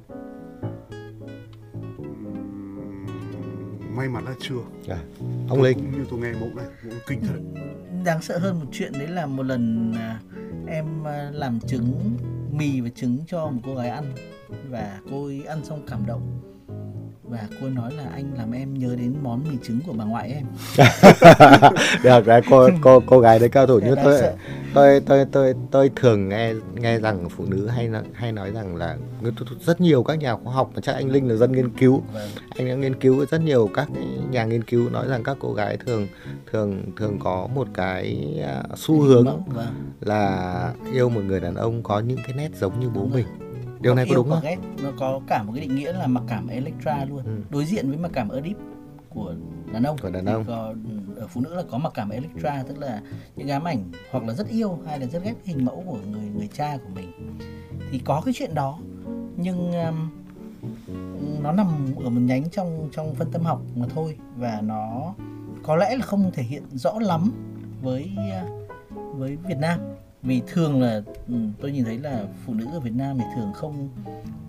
may 3.95 4.09
mắn 4.09 4.25
là 4.25 4.33
chưa. 4.39 4.61
À, 4.87 5.03
ông 5.49 5.61
linh. 5.61 5.91
Như 5.91 6.05
tôi 6.09 6.19
nghe 6.19 6.33
mộng 6.33 6.55
này 6.55 6.65
cũng 6.83 6.99
kinh 7.07 7.21
thật. 7.21 7.61
Đáng 8.05 8.21
sợ 8.21 8.37
hơn 8.37 8.59
một 8.59 8.65
chuyện 8.71 8.91
đấy 8.93 9.07
là 9.07 9.25
một 9.25 9.43
lần 9.43 9.93
à, 9.93 10.19
em 10.67 11.07
à, 11.07 11.29
làm 11.33 11.59
trứng 11.59 12.17
mì 12.51 12.81
và 12.81 12.89
trứng 12.89 13.17
cho 13.27 13.47
một 13.47 13.61
cô 13.65 13.75
gái 13.75 13.89
ăn 13.89 14.13
và 14.69 14.99
cô 15.11 15.25
ấy 15.25 15.43
ăn 15.43 15.65
xong 15.65 15.85
cảm 15.87 16.05
động 16.05 16.54
và 17.29 17.47
cô 17.61 17.67
nói 17.67 17.93
là 17.93 18.03
anh 18.13 18.31
làm 18.37 18.51
em 18.51 18.73
nhớ 18.73 18.95
đến 18.95 19.15
món 19.23 19.43
mì 19.49 19.57
trứng 19.63 19.79
của 19.87 19.93
bà 19.93 20.05
ngoại 20.05 20.29
em 20.29 20.45
được 22.03 22.25
đấy 22.25 22.41
cô 22.49 22.69
cô 22.81 22.99
cô 23.05 23.19
gái 23.19 23.39
đấy 23.39 23.49
cao 23.49 23.67
thủ 23.67 23.79
như 23.79 23.95
tôi 24.03 24.19
sợ. 24.19 24.33
tôi 24.73 24.99
tôi 24.99 25.25
tôi 25.31 25.53
tôi 25.71 25.91
thường 25.95 26.29
nghe 26.29 26.53
nghe 26.73 26.99
rằng 26.99 27.29
phụ 27.29 27.45
nữ 27.47 27.67
hay 27.67 27.89
hay 28.13 28.31
nói 28.31 28.51
rằng 28.51 28.75
là 28.75 28.97
rất 29.65 29.81
nhiều 29.81 30.03
các 30.03 30.19
nhà 30.19 30.35
khoa 30.35 30.53
học 30.53 30.71
mà 30.75 30.81
chắc 30.81 30.95
anh 30.95 31.09
Linh 31.09 31.29
là 31.29 31.35
dân 31.35 31.51
nghiên 31.51 31.69
cứu 31.69 32.01
Vâng. 32.13 32.29
anh 32.57 32.67
đã 32.67 32.73
nghiên 32.75 32.99
cứu 32.99 33.25
rất 33.25 33.41
nhiều 33.41 33.69
các 33.73 33.87
nhà 34.31 34.45
nghiên 34.45 34.63
cứu 34.63 34.89
nói 34.89 35.07
rằng 35.07 35.23
các 35.23 35.37
cô 35.39 35.53
gái 35.53 35.77
thường 35.77 36.07
thường 36.51 36.83
thường 36.97 37.19
có 37.19 37.47
một 37.55 37.67
cái 37.73 38.35
à, 38.43 38.63
xu 38.75 39.01
hướng 39.01 39.25
Vâng. 39.25 39.65
là 40.01 40.73
yêu 40.93 41.09
một 41.09 41.21
người 41.21 41.39
đàn 41.39 41.55
ông 41.55 41.83
có 41.83 41.99
những 41.99 42.19
cái 42.27 42.35
nét 42.37 42.49
giống 42.55 42.79
như 42.79 42.89
bố 42.89 43.01
Đúng 43.01 43.13
mình 43.13 43.25
điều 43.81 43.95
này 43.95 44.05
có 44.09 44.15
đúng 44.15 44.29
không? 44.29 44.39
ghét 44.43 44.57
nó 44.83 44.91
có 44.99 45.21
cả 45.27 45.43
một 45.43 45.53
cái 45.55 45.67
định 45.67 45.75
nghĩa 45.75 45.93
là 45.93 46.07
mặc 46.07 46.23
cảm 46.27 46.47
Electra 46.47 47.05
luôn. 47.05 47.21
Ừ. 47.25 47.31
đối 47.49 47.65
diện 47.65 47.89
với 47.89 47.97
mặc 47.97 48.11
cảm 48.13 48.29
Oedip 48.29 48.57
của 49.09 49.35
đàn 49.73 49.83
ông. 49.83 49.97
Của 50.01 50.09
đàn 50.09 50.25
ông. 50.25 50.43
có, 50.47 50.73
ở 51.15 51.27
phụ 51.27 51.41
nữ 51.41 51.55
là 51.55 51.63
có 51.71 51.77
mặc 51.77 51.91
cảm 51.95 52.09
Electra 52.09 52.63
tức 52.67 52.77
là 52.77 53.01
những 53.35 53.49
ám 53.49 53.63
ảnh 53.63 53.91
hoặc 54.11 54.23
là 54.23 54.33
rất 54.33 54.49
yêu 54.49 54.79
hay 54.85 54.99
là 54.99 55.05
rất 55.05 55.23
ghét 55.23 55.33
hình 55.43 55.65
mẫu 55.65 55.83
của 55.85 55.97
người 56.11 56.29
người 56.35 56.49
cha 56.53 56.77
của 56.77 56.89
mình. 56.95 57.37
Thì 57.91 57.99
có 58.05 58.21
cái 58.25 58.33
chuyện 58.37 58.53
đó 58.53 58.79
nhưng 59.37 59.71
um, 59.71 60.09
nó 61.43 61.51
nằm 61.51 61.67
ở 62.03 62.09
một 62.09 62.21
nhánh 62.21 62.49
trong 62.49 62.89
trong 62.91 63.15
phân 63.15 63.31
tâm 63.31 63.41
học 63.41 63.61
mà 63.75 63.85
thôi. 63.95 64.17
Và 64.37 64.61
nó 64.63 65.13
có 65.63 65.75
lẽ 65.75 65.95
là 65.95 66.05
không 66.05 66.31
thể 66.33 66.43
hiện 66.43 66.63
rõ 66.71 66.99
lắm 66.99 67.31
với 67.81 68.11
uh, 68.43 69.17
với 69.17 69.37
Việt 69.47 69.57
Nam 69.57 69.79
vì 70.25 70.41
thường 70.47 70.81
là 70.81 71.01
ừ, 71.27 71.33
tôi 71.61 71.71
nhìn 71.71 71.85
thấy 71.85 71.97
là 71.97 72.23
phụ 72.45 72.53
nữ 72.53 72.67
ở 72.73 72.79
Việt 72.79 72.93
Nam 72.95 73.17
thì 73.19 73.25
thường 73.35 73.53
không 73.53 73.89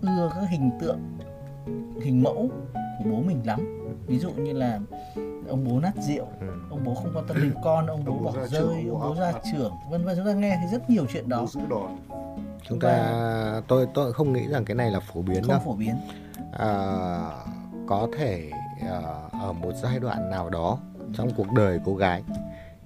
ưa 0.03 0.31
các 0.35 0.51
hình 0.51 0.71
tượng 0.81 0.99
hình 2.03 2.23
mẫu 2.23 2.51
của 2.99 3.11
bố 3.11 3.21
mình 3.21 3.41
lắm. 3.45 3.83
Ví 4.07 4.19
dụ 4.19 4.31
như 4.31 4.53
là 4.53 4.81
ông 5.49 5.65
bố 5.69 5.81
nát 5.81 5.93
rượu 6.01 6.27
Ừ. 6.41 6.47
ông 6.71 6.81
bố 6.85 6.95
không 6.95 7.12
quan 7.15 7.27
tâm 7.29 7.37
đến 7.43 7.55
con 7.65 7.87
ông 7.87 8.05
bố 8.05 8.12
Ông 8.12 8.25
bố 8.25 8.31
bỏ 8.33 8.47
rơi 8.47 8.49
trưởng, 8.51 8.91
ông 9.01 9.01
bố 9.01 9.15
ra 9.21 9.33
trưởng 9.53 9.73
vân 9.91 10.05
vân 10.05 10.17
chúng 10.17 10.27
ta 10.27 10.33
nghe 10.33 10.57
thấy 10.57 10.69
rất 10.73 10.91
nhiều 10.91 11.07
chuyện 11.12 11.29
đó. 11.29 11.47
Chúng 12.69 12.81
ta 12.81 13.62
tôi 13.69 13.87
tôi 13.95 14.12
không 14.12 14.33
nghĩ 14.33 14.49
rằng 14.49 14.65
cái 14.65 14.75
này 14.75 14.91
là 14.91 15.01
phổ 15.01 15.23
biến 15.23 15.43
đâu. 15.49 15.59
không 15.59 15.65
phổ 15.65 15.73
biến. 15.73 15.95
À, 16.53 16.69
có 17.87 18.09
thể 18.19 18.51
à, 18.81 19.01
ở 19.41 19.53
một 19.53 19.73
giai 19.83 19.99
đoạn 19.99 20.31
nào 20.31 20.51
đó 20.51 20.79
trong 21.15 21.29
cuộc 21.37 21.53
đời 21.53 21.81
cô 21.85 21.95
gái 21.95 22.23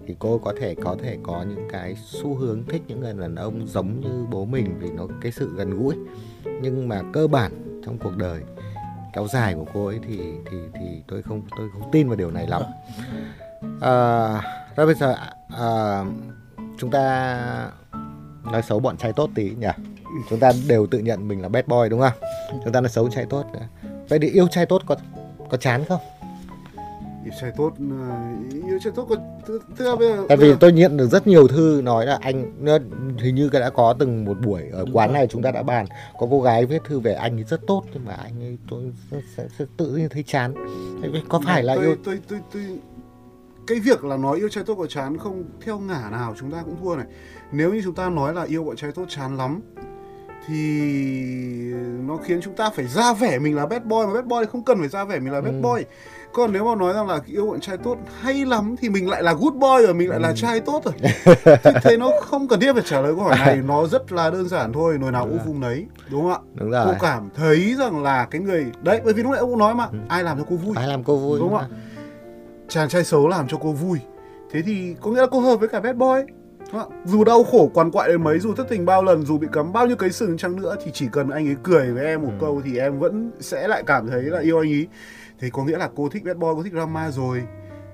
thì 0.06 0.16
cô 0.18 0.38
có 0.38 0.54
thể 0.60 0.74
có 0.74 0.96
thể 1.02 1.18
có 1.22 1.44
những 1.48 1.68
cái 1.72 1.96
xu 2.04 2.34
hướng 2.34 2.64
thích 2.64 2.82
những 2.86 3.00
người 3.00 3.12
đàn 3.12 3.34
ông 3.34 3.66
giống 3.66 4.00
như 4.00 4.26
bố 4.30 4.44
mình 4.44 4.78
vì 4.78 4.90
nó 4.90 5.06
cái 5.20 5.32
sự 5.32 5.50
gần 5.56 5.78
gũi. 5.78 5.94
Nhưng 6.62 6.88
mà 6.88 7.02
cơ 7.12 7.26
bản 7.26 7.80
trong 7.86 7.98
cuộc 7.98 8.16
đời 8.16 8.42
kéo 9.12 9.26
dài 9.26 9.54
của 9.54 9.66
cô 9.74 9.86
ấy 9.86 9.98
thì 10.08 10.18
thì 10.50 10.56
thì 10.74 11.02
tôi 11.08 11.22
không 11.22 11.42
tôi 11.58 11.68
không 11.72 11.90
tin 11.92 12.08
vào 12.08 12.16
điều 12.16 12.30
này 12.30 12.46
lắm. 12.46 12.62
Ờ, 13.80 14.36
à, 14.36 14.72
rồi 14.76 14.86
bây 14.86 14.94
giờ 14.94 15.14
à, 15.58 16.04
chúng 16.78 16.90
ta 16.90 17.72
nói 18.52 18.62
xấu 18.62 18.80
bọn 18.80 18.96
trai 18.96 19.12
tốt 19.12 19.30
tí 19.34 19.50
nhỉ? 19.50 19.68
Chúng 20.30 20.40
ta 20.40 20.52
đều 20.68 20.86
tự 20.86 20.98
nhận 20.98 21.28
mình 21.28 21.42
là 21.42 21.48
bad 21.48 21.64
boy 21.66 21.88
đúng 21.90 22.00
không? 22.00 22.12
Chúng 22.64 22.72
ta 22.72 22.80
nói 22.80 22.90
xấu 22.90 23.10
trai 23.10 23.26
tốt 23.26 23.44
nữa. 23.52 23.90
vậy 24.08 24.18
thì 24.18 24.30
yêu 24.30 24.48
trai 24.48 24.66
tốt 24.66 24.82
có 24.86 24.96
có 25.50 25.56
chán 25.56 25.84
không? 25.88 26.00
Yêu 27.24 27.33
trai 27.40 27.52
tốt 27.56 27.72
ờ, 27.78 28.16
yêu 28.68 28.78
trai 28.85 28.92
tốt. 28.96 29.06
Có 29.09 29.16
thứ 29.46 29.61
thứ 29.76 29.96
bây 29.96 30.09
giờ 30.09 30.24
tại 30.28 30.37
vì 30.37 30.54
tôi 30.61 30.72
nhận 30.72 30.96
được 30.96 31.06
rất 31.09 31.26
nhiều 31.26 31.48
thư 31.48 31.80
nói 31.85 32.06
là 32.06 32.18
anh 32.20 32.52
hình 33.18 33.35
như 33.35 33.48
đã 33.52 33.70
có 33.70 33.94
từng 33.98 34.24
một 34.24 34.37
buổi 34.44 34.62
ở 34.72 34.85
Đúng 34.85 34.96
quán 34.96 35.09
rồi. 35.09 35.14
này 35.14 35.26
chúng 35.26 35.42
ta 35.42 35.50
đã 35.50 35.62
bàn. 35.62 35.87
Có 36.18 36.26
cô 36.30 36.42
gái 36.42 36.66
viết 36.66 36.83
thư 36.85 37.00
về 37.00 37.14
anh 37.14 37.37
ấy 37.38 37.44
rất 37.44 37.61
tốt 37.66 37.83
nhưng 37.92 38.04
mà 38.04 38.14
anh 38.14 38.40
ấy 38.42 38.59
tôi 38.70 38.92
sẽ, 39.11 39.16
sẽ, 39.37 39.44
sẽ 39.59 39.64
tự 39.76 39.96
nhiên 39.96 40.09
thấy 40.09 40.22
chán. 40.22 40.54
Có 41.28 41.40
phải 41.44 41.62
là 41.62 41.74
tôi, 41.74 41.85
yêu 41.85 41.96
tôi, 42.04 42.18
tôi, 42.28 42.38
tôi, 42.52 42.62
cái 43.66 43.80
việc 43.80 44.04
là 44.04 44.16
nói 44.16 44.38
yêu 44.38 44.48
trai 44.48 44.64
tốt 44.64 44.74
có 44.78 44.87
chán 44.87 45.18
không 45.18 45.44
theo 45.64 45.78
ngả 45.78 46.09
nào 46.11 46.35
chúng 46.38 46.50
ta 46.50 46.62
cũng 46.64 46.76
thua 46.83 46.96
này. 46.96 47.06
Nếu 47.52 47.72
như 47.74 47.80
chúng 47.85 47.94
ta 47.94 48.09
nói 48.11 48.35
là 48.35 48.42
yêu 48.42 48.64
bọn 48.64 48.76
trai 48.76 48.92
tốt 48.92 49.04
chán 49.09 49.37
lắm 49.37 49.61
thì 50.46 50.54
nó 52.06 52.16
khiến 52.16 52.40
chúng 52.42 52.54
ta 52.56 52.70
phải 52.70 52.87
ra 52.87 53.12
vẻ 53.14 53.38
mình 53.38 53.56
là 53.56 53.66
bad 53.66 53.83
boy. 53.83 53.96
Mà 54.06 54.14
bad 54.14 54.24
boy 54.24 54.37
thì 54.40 54.46
không 54.52 54.64
cần 54.64 54.78
phải 54.78 54.88
ra 54.88 55.04
vẻ 55.04 55.18
mình 55.18 55.33
là 55.33 55.40
bad 55.40 55.54
Ừ. 55.54 55.61
boy 55.62 55.85
còn 56.32 56.52
nếu 56.52 56.64
mà 56.64 56.74
nói 56.74 56.92
rằng 56.94 57.08
là 57.08 57.20
yêu 57.26 57.46
bọn 57.46 57.60
trai 57.60 57.76
tốt 57.76 57.96
hay 58.20 58.44
lắm 58.44 58.76
thì 58.80 58.88
mình 58.88 59.08
lại 59.10 59.22
là 59.22 59.32
good 59.32 59.54
boy 59.54 59.84
rồi 59.86 59.94
mình 59.94 60.08
lại 60.08 60.18
Ừ. 60.18 60.22
là 60.22 60.32
trai 60.36 60.60
tốt 60.60 60.82
rồi 60.84 60.94
thì 61.64 61.70
thế 61.82 61.96
nó 61.96 62.10
không 62.22 62.48
cần 62.48 62.60
thiết 62.60 62.72
phải 62.72 62.82
trả 62.86 63.00
lời 63.00 63.14
câu 63.14 63.24
hỏi 63.24 63.36
này 63.38 63.56
nó 63.56 63.86
rất 63.86 64.12
là 64.12 64.30
đơn 64.30 64.48
giản 64.48 64.72
thôi 64.72 64.98
nồi 65.00 65.12
nào 65.12 65.24
cũng 65.26 65.38
vùng 65.46 65.60
đấy 65.60 65.86
đúng 66.10 66.22
không 66.22 66.32
ạ 66.32 66.38
đúng 66.54 66.70
cô 66.70 66.84
rồi 66.84 66.94
cảm 67.00 67.28
thấy 67.36 67.74
rằng 67.78 68.02
là 68.02 68.24
cái 68.30 68.40
người 68.40 68.66
đấy 68.82 69.00
bởi 69.04 69.14
vì 69.14 69.22
lúc 69.22 69.32
nãy 69.32 69.40
ông 69.40 69.50
cũng 69.50 69.58
nói 69.58 69.74
mà 69.74 69.84
Ừ. 69.92 69.98
ai 70.08 70.22
làm 70.24 70.38
cho 70.38 70.44
cô 70.50 70.56
vui 70.56 70.74
ai 70.78 70.88
làm 70.88 71.04
cô 71.04 71.16
vui 71.16 71.38
Đúng 71.38 71.52
mà. 71.52 71.60
ạ. 71.60 71.66
chàng 72.68 72.88
trai 72.88 73.04
xấu 73.04 73.28
làm 73.28 73.48
cho 73.48 73.56
cô 73.60 73.72
vui 73.72 73.98
thế 74.52 74.62
thì 74.62 74.94
có 75.00 75.10
nghĩa 75.10 75.20
là 75.20 75.26
cô 75.30 75.40
hợp 75.40 75.56
với 75.56 75.68
cả 75.68 75.80
bad 75.80 75.96
boy 75.96 76.06
không 76.72 76.92
dù 77.04 77.24
đau 77.24 77.44
khổ 77.44 77.70
quằn 77.74 77.90
quại 77.90 78.08
đến 78.08 78.24
mấy 78.24 78.38
dù 78.38 78.54
thất 78.54 78.66
tình 78.68 78.84
bao 78.86 79.02
lần 79.02 79.22
dù 79.26 79.38
bị 79.38 79.46
cấm 79.52 79.72
bao 79.72 79.86
nhiêu 79.86 79.96
cái 79.96 80.10
sừng 80.10 80.36
chăng 80.36 80.56
nữa 80.62 80.76
thì 80.84 80.90
chỉ 80.94 81.06
cần 81.12 81.30
anh 81.30 81.48
ấy 81.48 81.56
cười 81.62 81.90
với 81.92 82.04
em 82.06 82.22
một 82.22 82.28
Ừ. 82.30 82.36
câu 82.40 82.62
thì 82.64 82.78
em 82.78 82.98
vẫn 82.98 83.30
sẽ 83.40 83.68
lại 83.68 83.82
cảm 83.86 84.06
thấy 84.08 84.22
là 84.22 84.40
yêu 84.40 84.58
anh 84.58 84.72
ấy 84.72 84.86
thì 85.40 85.50
có 85.50 85.64
nghĩa 85.64 85.79
là 85.79 85.88
cô 85.96 86.09
thích 86.09 86.24
bad 86.24 86.37
boy 86.37 86.48
cô 86.57 86.62
thích 86.62 86.72
drama 86.72 87.11
rồi. 87.11 87.42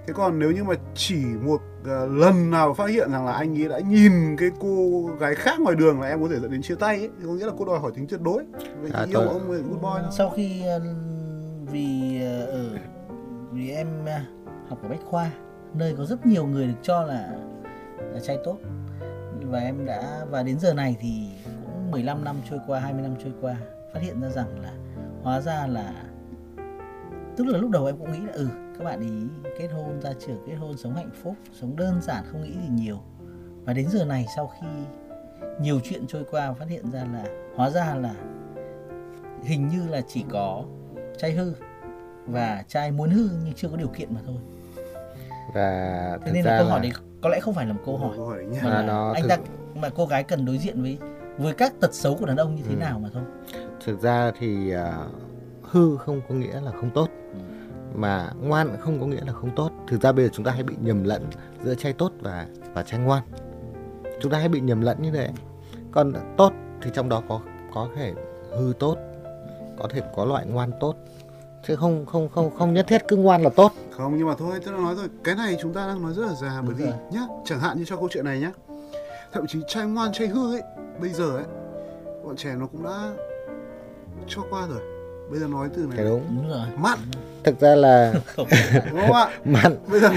Thế 0.06 0.12
còn 0.12 0.38
nếu 0.38 0.50
như 0.50 0.64
mà 0.64 0.74
chỉ 0.94 1.24
một 1.42 1.60
ờ, 1.84 2.06
lần 2.06 2.50
nào 2.50 2.74
phát 2.74 2.90
hiện 2.90 3.12
rằng 3.12 3.26
là 3.26 3.32
anh 3.32 3.58
ấy 3.62 3.68
đã 3.68 3.78
nhìn 3.78 4.36
cái 4.38 4.50
cô 4.60 5.04
gái 5.20 5.34
khác 5.34 5.60
ngoài 5.60 5.76
đường 5.76 6.00
là 6.00 6.08
em 6.08 6.22
có 6.22 6.28
thể 6.28 6.40
dẫn 6.40 6.50
đến 6.50 6.62
chia 6.62 6.74
tay 6.74 6.96
ấy, 6.96 7.10
thì 7.20 7.24
có 7.26 7.32
nghĩa 7.32 7.46
là 7.46 7.52
cô 7.58 7.64
đòi 7.64 7.78
hỏi 7.78 7.92
tính 7.94 8.06
tuyệt 8.08 8.20
đối. 8.20 8.44
Vậy 8.80 8.90
À, 8.94 9.02
thì 9.04 9.12
yêu 9.12 9.20
tôi- 9.20 9.26
ông 9.28 9.48
người 9.48 9.62
good 9.62 9.82
boy 9.82 10.08
sau 10.16 10.30
khi 10.30 10.62
ờ, 10.66 10.80
vì 11.72 12.20
ờ, 12.22 12.44
ở 12.46 12.64
vì 13.52 13.70
em 13.70 13.88
học 14.68 14.78
ở 14.82 14.88
bách 14.88 15.00
khoa 15.04 15.30
nơi 15.74 15.94
có 15.98 16.04
rất 16.04 16.26
nhiều 16.26 16.46
người 16.46 16.66
được 16.66 16.74
cho 16.82 17.02
là 17.02 17.30
là 18.12 18.20
trai 18.20 18.38
tốt. 18.44 18.58
Và 19.42 19.58
em 19.58 19.86
đã 19.86 20.24
và 20.30 20.42
đến 20.42 20.58
giờ 20.60 20.74
này 20.74 20.96
thì 21.00 21.28
cũng 21.66 21.90
15 21.90 22.24
năm 22.24 22.36
trôi 22.50 22.58
qua 22.66 22.80
20 22.80 23.02
năm 23.02 23.14
trôi 23.24 23.32
qua 23.40 23.56
phát 23.94 24.00
hiện 24.02 24.20
ra 24.22 24.28
rằng 24.28 24.60
là 24.62 24.72
hóa 25.22 25.40
ra 25.40 25.66
là 25.66 25.92
tức 27.36 27.46
là 27.46 27.58
lúc 27.58 27.70
đầu 27.70 27.86
em 27.86 27.96
cũng 27.98 28.12
nghĩ 28.12 28.20
là 28.26 28.32
ừ 28.32 28.48
các 28.78 28.84
bạn 28.84 29.00
ý 29.00 29.26
kết 29.58 29.68
hôn 29.74 30.00
ra 30.00 30.10
trường 30.26 30.42
kết 30.46 30.54
hôn 30.54 30.76
sống 30.76 30.94
hạnh 30.94 31.10
phúc 31.22 31.34
sống 31.60 31.76
đơn 31.76 32.00
giản 32.02 32.24
không 32.32 32.42
nghĩ 32.42 32.52
gì 32.52 32.68
nhiều. 32.70 32.98
Và 33.64 33.72
đến 33.72 33.88
giờ 33.90 34.04
này 34.04 34.26
sau 34.36 34.46
khi 34.60 34.66
nhiều 35.60 35.80
chuyện 35.84 36.06
trôi 36.06 36.24
qua 36.30 36.52
phát 36.52 36.68
hiện 36.68 36.90
ra 36.90 37.04
là 37.12 37.24
hóa 37.56 37.70
ra 37.70 37.94
là 37.94 38.14
hình 39.44 39.68
như 39.68 39.88
là 39.88 40.00
chỉ 40.08 40.24
có 40.30 40.64
trai 41.18 41.32
hư 41.32 41.52
và 42.26 42.64
trai 42.68 42.90
muốn 42.92 43.10
hư 43.10 43.28
nhưng 43.44 43.54
chưa 43.54 43.68
có 43.68 43.76
điều 43.76 43.88
kiện 43.88 44.14
mà 44.14 44.20
thôi. 44.26 44.36
Và 45.54 46.18
thế 46.26 46.32
nên 46.32 46.44
ra 46.44 46.50
là 46.52 46.58
câu 46.58 46.68
hỏi 46.68 46.78
là 46.78 46.82
đấy 46.82 46.92
có 47.22 47.28
lẽ 47.28 47.40
không 47.40 47.54
phải 47.54 47.66
là 47.66 47.72
một 47.72 47.80
câu 47.86 47.96
hỏi. 47.96 48.12
câu 48.16 48.26
hỏi 48.26 48.44
mà 48.64 48.68
là 48.70 48.82
nó 48.82 49.12
anh 49.12 49.22
thực- 49.22 49.28
ta 49.28 49.36
mà 49.74 49.88
cô 49.88 50.06
gái 50.06 50.22
cần 50.22 50.44
đối 50.44 50.58
diện 50.58 50.82
với 50.82 50.98
với 51.38 51.52
các 51.54 51.72
tật 51.80 51.94
xấu 51.94 52.16
của 52.16 52.26
đàn 52.26 52.36
ông 52.36 52.54
như 52.54 52.62
thế 52.62 52.74
Ừ. 52.74 52.78
nào 52.80 52.98
mà 52.98 53.08
thôi? 53.12 53.22
Thực 53.84 54.00
ra 54.00 54.32
thì 54.38 54.70
à, 54.72 54.98
hư 55.76 55.96
không 55.96 56.20
có 56.28 56.34
nghĩa 56.34 56.60
là 56.60 56.70
không 56.70 56.90
tốt 56.90 57.08
mà 57.94 58.30
ngoan 58.40 58.76
không 58.80 59.00
có 59.00 59.06
nghĩa 59.06 59.24
là 59.26 59.32
không 59.32 59.50
tốt. 59.56 59.70
Thực 59.88 60.02
ra 60.02 60.12
bây 60.12 60.24
giờ 60.24 60.30
chúng 60.34 60.44
ta 60.44 60.52
hay 60.52 60.62
bị 60.62 60.74
nhầm 60.80 61.04
lẫn 61.04 61.26
giữa 61.64 61.74
trai 61.74 61.92
tốt 61.92 62.12
và 62.20 62.46
và 62.74 62.82
trai 62.82 63.00
ngoan. 63.00 63.22
Chúng 64.20 64.32
ta 64.32 64.38
hay 64.38 64.48
bị 64.48 64.60
nhầm 64.60 64.80
lẫn 64.80 65.02
như 65.02 65.10
thế. 65.10 65.30
Còn 65.92 66.12
tốt 66.36 66.52
thì 66.82 66.90
trong 66.94 67.08
đó 67.08 67.22
có 67.28 67.40
có 67.74 67.88
thể 67.96 68.12
hư 68.58 68.72
tốt 68.78 68.96
có 69.78 69.88
thể 69.90 70.02
có 70.16 70.24
loại 70.24 70.46
ngoan 70.46 70.70
tốt. 70.80 70.94
Chứ 71.66 71.76
không 71.76 72.06
không 72.06 72.28
không 72.28 72.50
không 72.58 72.74
nhất 72.74 72.86
thiết 72.88 73.02
cứ 73.08 73.16
ngoan 73.16 73.42
là 73.42 73.50
tốt. 73.56 73.72
Không 73.90 74.16
nhưng 74.18 74.26
mà 74.26 74.34
thôi 74.38 74.60
tôi 74.64 74.74
đã 74.74 74.80
nói 74.80 74.94
rồi. 74.94 75.08
Cái 75.24 75.34
này 75.34 75.56
chúng 75.62 75.72
ta 75.74 75.86
đang 75.86 76.02
nói 76.02 76.14
rất 76.14 76.26
là 76.26 76.34
già 76.34 76.62
bởi 76.66 76.74
vì 76.74 76.84
rồi. 76.84 76.94
nhá 77.12 77.22
chẳng 77.44 77.60
hạn 77.60 77.78
như 77.78 77.84
cho 77.84 77.96
câu 77.96 78.08
chuyện 78.10 78.24
này 78.24 78.40
nhá. 78.40 78.52
Thậm 79.32 79.46
chí 79.46 79.58
trai 79.68 79.86
ngoan 79.86 80.12
trai 80.12 80.28
hư 80.28 80.54
ấy 80.54 80.62
bây 81.00 81.10
giờ 81.10 81.36
ấy 81.36 81.44
bọn 82.24 82.36
trẻ 82.36 82.54
nó 82.58 82.66
cũng 82.66 82.84
đã 82.84 83.12
cho 84.28 84.42
qua 84.50 84.66
rồi 84.66 84.95
bây 85.30 85.38
giờ 85.40 85.46
nói 85.46 85.68
từ 85.76 85.86
cái 85.90 85.96
này 85.96 86.06
đúng. 86.06 86.22
Đúng 86.36 86.48
rồi. 86.50 86.66
mặn. 86.78 86.98
Thực 87.44 87.60
ra 87.60 87.74
là 87.74 88.12
không. 88.36 88.46
Đúng 88.90 89.00
không 89.00 89.12
ạ? 89.12 89.28
Mặn. 89.44 89.76
Bây 89.90 90.00
giờ 90.00 90.08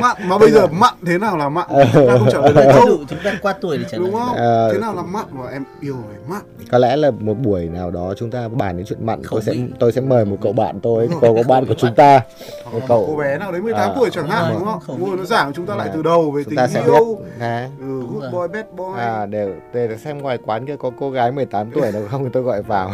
mặn. 0.00 0.16
Mà 0.26 0.38
bây 0.38 0.50
giờ 0.50 0.66
mặn 0.66 0.94
thế 1.06 1.18
nào 1.18 1.36
là 1.36 1.48
mặn? 1.48 1.66
Chúng 1.92 2.06
ta 2.08 2.18
không 2.18 2.28
trả 2.32 2.38
lời 2.40 2.52
được 2.54 2.72
dụ 2.86 2.98
chúng 3.08 3.18
ta 3.24 3.32
qua 3.42 3.52
tuổi 3.60 3.78
để 3.78 3.84
trả 3.90 3.98
lời 3.98 4.06
đúng 4.06 4.20
không? 4.20 4.36
Ờ. 4.36 4.72
thế 4.72 4.78
nào 4.78 4.94
là 4.94 5.02
mặn? 5.02 5.24
Mà 5.32 5.50
em 5.52 5.64
yêu 5.80 5.96
phải 6.08 6.16
mặn. 6.28 6.42
Có 6.70 6.78
lẽ 6.78 6.96
là 6.96 7.10
một 7.10 7.34
buổi 7.34 7.64
nào 7.68 7.90
đó 7.90 8.14
chúng 8.16 8.30
ta 8.30 8.48
bàn 8.48 8.76
đến 8.76 8.86
chuyện 8.86 9.06
mặn 9.06 9.22
Khẩu 9.22 9.40
tôi 9.40 9.42
sẽ 9.42 9.62
tôi 9.78 9.92
sẽ 9.92 10.00
mời 10.00 10.24
một 10.24 10.36
cậu 10.42 10.52
bạn 10.52 10.80
tôi 10.80 11.08
cậu 11.20 11.34
có 11.36 11.42
bạn 11.48 11.66
của 11.66 11.74
chúng 11.74 11.94
ta. 11.94 12.20
Hoặc 12.64 12.72
Một 12.72 12.78
là 12.80 12.86
cậu- 12.88 13.04
cô 13.06 13.16
bé 13.16 13.38
nào 13.38 13.52
đấy 13.52 13.60
18 13.60 13.90
À, 13.90 13.92
tuổi 13.96 14.10
chẳng 14.12 14.28
hạn 14.28 14.54
đúng 14.58 14.64
không? 14.64 15.00
ngồi 15.00 15.16
nó 15.16 15.24
giảng 15.24 15.52
chúng 15.52 15.66
ta 15.66 15.74
lại 15.74 15.90
từ 15.94 16.02
đầu 16.02 16.30
về 16.30 16.44
chúng 16.44 16.50
tình 16.50 16.56
ta 16.56 16.66
sẽ 16.66 16.80
biết 16.82 16.86
yêu 16.92 17.18
à, 17.40 17.68
ừ, 17.80 18.00
good 18.12 18.32
boy 18.32 18.48
bad 18.52 18.64
boy. 18.76 18.84
À 18.98 19.26
để 19.26 19.48
để 19.72 19.96
xem 20.04 20.18
ngoài 20.18 20.38
quán 20.46 20.66
kia 20.66 20.76
có 20.78 20.90
cô 20.98 21.10
gái 21.10 21.32
18 21.32 21.70
tuổi 21.70 21.92
nào 21.92 22.02
không 22.10 22.24
thì 22.24 22.30
tôi 22.32 22.42
gọi 22.42 22.62
vào. 22.62 22.90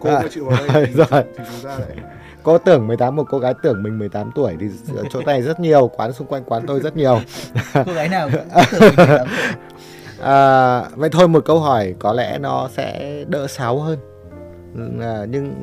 Cô 0.00 0.10
mà 0.10 0.22
chịu 0.30 0.44
vào 0.44 0.59
đây 0.68 0.86
thì, 0.86 0.92
Rồi. 0.94 1.06
thì 1.36 1.44
chúng 1.52 1.64
ta 1.70 1.78
lại. 1.78 1.96
Cô 2.42 2.58
tưởng 2.58 2.86
18 2.86 3.16
một 3.16 3.24
cô 3.30 3.38
gái 3.38 3.54
tưởng 3.62 3.82
mình 3.82 3.98
18 3.98 4.30
tuổi 4.34 4.56
thì 4.60 4.66
chỗ 5.10 5.20
này 5.26 5.42
rất 5.42 5.60
nhiều 5.60 5.90
quán 5.96 6.12
xung 6.12 6.26
quanh 6.26 6.44
quán 6.44 6.62
tôi 6.66 6.80
rất 6.80 6.96
nhiều. 6.96 7.20
Cô 7.86 7.92
gái 7.92 8.08
nào 8.08 8.28
cũng 8.32 8.40
tưởng 8.72 8.80
mình 8.96 9.06
tuổi. 9.08 9.18
à, 10.22 10.80
vậy 10.94 11.10
thôi 11.12 11.28
một 11.28 11.44
câu 11.44 11.60
hỏi 11.60 11.94
có 11.98 12.12
lẽ 12.12 12.38
nó 12.38 12.68
sẽ 12.72 13.14
đỡ 13.28 13.46
sáo 13.46 13.78
hơn. 13.80 13.98
À, 15.00 15.24
nhưng 15.28 15.54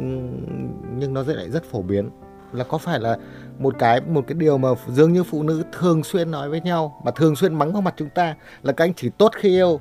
nhưng 0.98 1.14
nó 1.14 1.24
lại 1.28 1.50
rất 1.50 1.64
phổ 1.72 1.82
biến. 1.82 2.10
Là 2.54 2.64
có 2.64 2.78
phải 2.78 3.00
là 3.00 3.18
một 3.60 3.76
cái 3.80 4.02
một 4.02 4.24
cái 4.28 4.36
điều 4.36 4.58
mà 4.58 4.70
dường 4.88 5.14
như 5.14 5.24
phụ 5.24 5.44
nữ 5.44 5.64
thường 5.80 6.04
xuyên 6.04 6.32
nói 6.32 6.50
với 6.50 6.62
nhau 6.62 7.02
mà 7.06 7.12
thường 7.12 7.36
xuyên 7.36 7.56
mắng 7.56 7.74
vào 7.74 7.82
mặt 7.82 7.94
chúng 7.98 8.10
ta 8.10 8.36
là 8.64 8.74
các 8.74 8.86
anh 8.86 8.94
chỉ 8.94 9.10
tốt 9.18 9.32
khi 9.36 9.50
yêu 9.50 9.80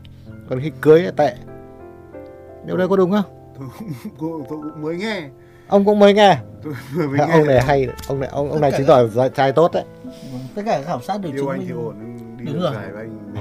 còn 0.51 0.61
khi 0.61 0.73
cưới 0.81 1.03
là 1.03 1.11
tệ. 1.17 1.35
Điều 2.67 2.77
đấy 2.77 2.89
có 2.89 2.97
đúng 2.97 3.11
không 3.11 3.36
tôi, 3.59 3.69
cũng, 4.19 4.45
tôi 4.49 4.59
cũng 4.63 4.83
mới 4.83 4.97
nghe. 4.97 5.29
Ông 5.69 5.85
cũng 5.85 5.99
mới 5.99 6.15
nghe. 6.15 6.39
Tôi 6.63 6.73
vừa 6.95 7.09
mới 7.09 7.19
nghe. 7.19 7.33
ông 7.33 7.47
này 7.47 7.61
hay 7.61 7.89
ông 8.09 8.21
này 8.21 8.29
ông 8.33 8.51
ông 8.51 8.61
này 8.61 8.73
chứng 8.79 8.87
tỏ 8.87 9.03
là 9.15 9.29
trai 9.29 9.53
tốt 9.53 9.73
đấy. 9.73 9.85
Tất 10.55 10.63
cả 10.67 10.79
các 10.79 10.87
khảo 10.87 11.01
sát 11.01 11.21
đều 11.21 11.33
chứng 11.33 11.47
minh 11.47 11.69
Đúng 12.47 12.61
rồi. 12.61 12.75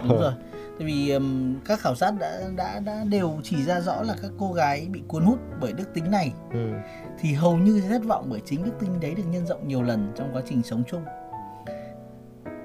đúng 0.08 0.20
rồi. 0.20 0.34
Tại 0.80 0.88
vì 0.88 1.10
ừm, 1.10 1.60
các 1.66 1.80
khảo 1.80 1.96
sát 1.96 2.14
đã 2.20 2.42
đã 2.56 2.80
đã 2.80 3.04
đều 3.10 3.40
chỉ 3.44 3.64
ra 3.64 3.82
rõ 3.82 4.02
là 4.02 4.16
các 4.22 4.32
cô 4.40 4.54
gái 4.54 4.88
bị 4.92 5.04
cuốn 5.08 5.24
hút 5.24 5.40
bởi 5.62 5.74
đức 5.74 5.94
tính 5.94 6.12
này. 6.12 6.34
Ừ. 6.52 6.70
thì 7.20 7.34
hầu 7.34 7.58
như 7.58 7.82
thất 7.90 8.04
vọng 8.04 8.26
bởi 8.30 8.42
chính 8.46 8.64
đức 8.64 8.72
tính 8.80 9.00
đấy 9.02 9.14
được 9.16 9.24
nhân 9.32 9.48
rộng 9.48 9.68
nhiều 9.68 9.82
lần 9.82 10.12
trong 10.16 10.30
quá 10.34 10.42
trình 10.50 10.64
sống 10.64 10.84
chung. 10.88 11.06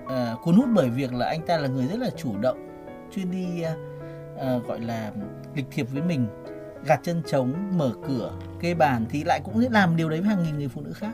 À, 0.08 0.34
cuốn 0.42 0.54
hút 0.54 0.68
bởi 0.74 0.90
việc 0.90 1.14
là 1.14 1.26
anh 1.26 1.46
ta 1.46 1.56
là 1.56 1.68
người 1.68 1.86
rất 1.86 1.98
là 1.98 2.10
chủ 2.16 2.38
động 2.40 2.58
chuyên 3.14 3.30
đi 3.30 3.62
à, 4.38 4.58
gọi 4.68 4.80
là 4.80 5.10
lịch 5.54 5.66
thiệp 5.70 5.86
với 5.92 6.02
mình 6.02 6.26
gạt 6.84 7.00
chân 7.02 7.22
trống 7.26 7.78
mở 7.78 7.92
cửa 8.08 8.32
kê 8.60 8.74
bàn 8.74 9.06
thì 9.10 9.24
lại 9.24 9.40
cũng 9.44 9.66
làm 9.70 9.96
điều 9.96 10.08
đấy 10.08 10.20
với 10.20 10.28
hàng 10.28 10.42
nghìn 10.42 10.58
người 10.58 10.68
phụ 10.68 10.80
nữ 10.80 10.92
khác 10.92 11.12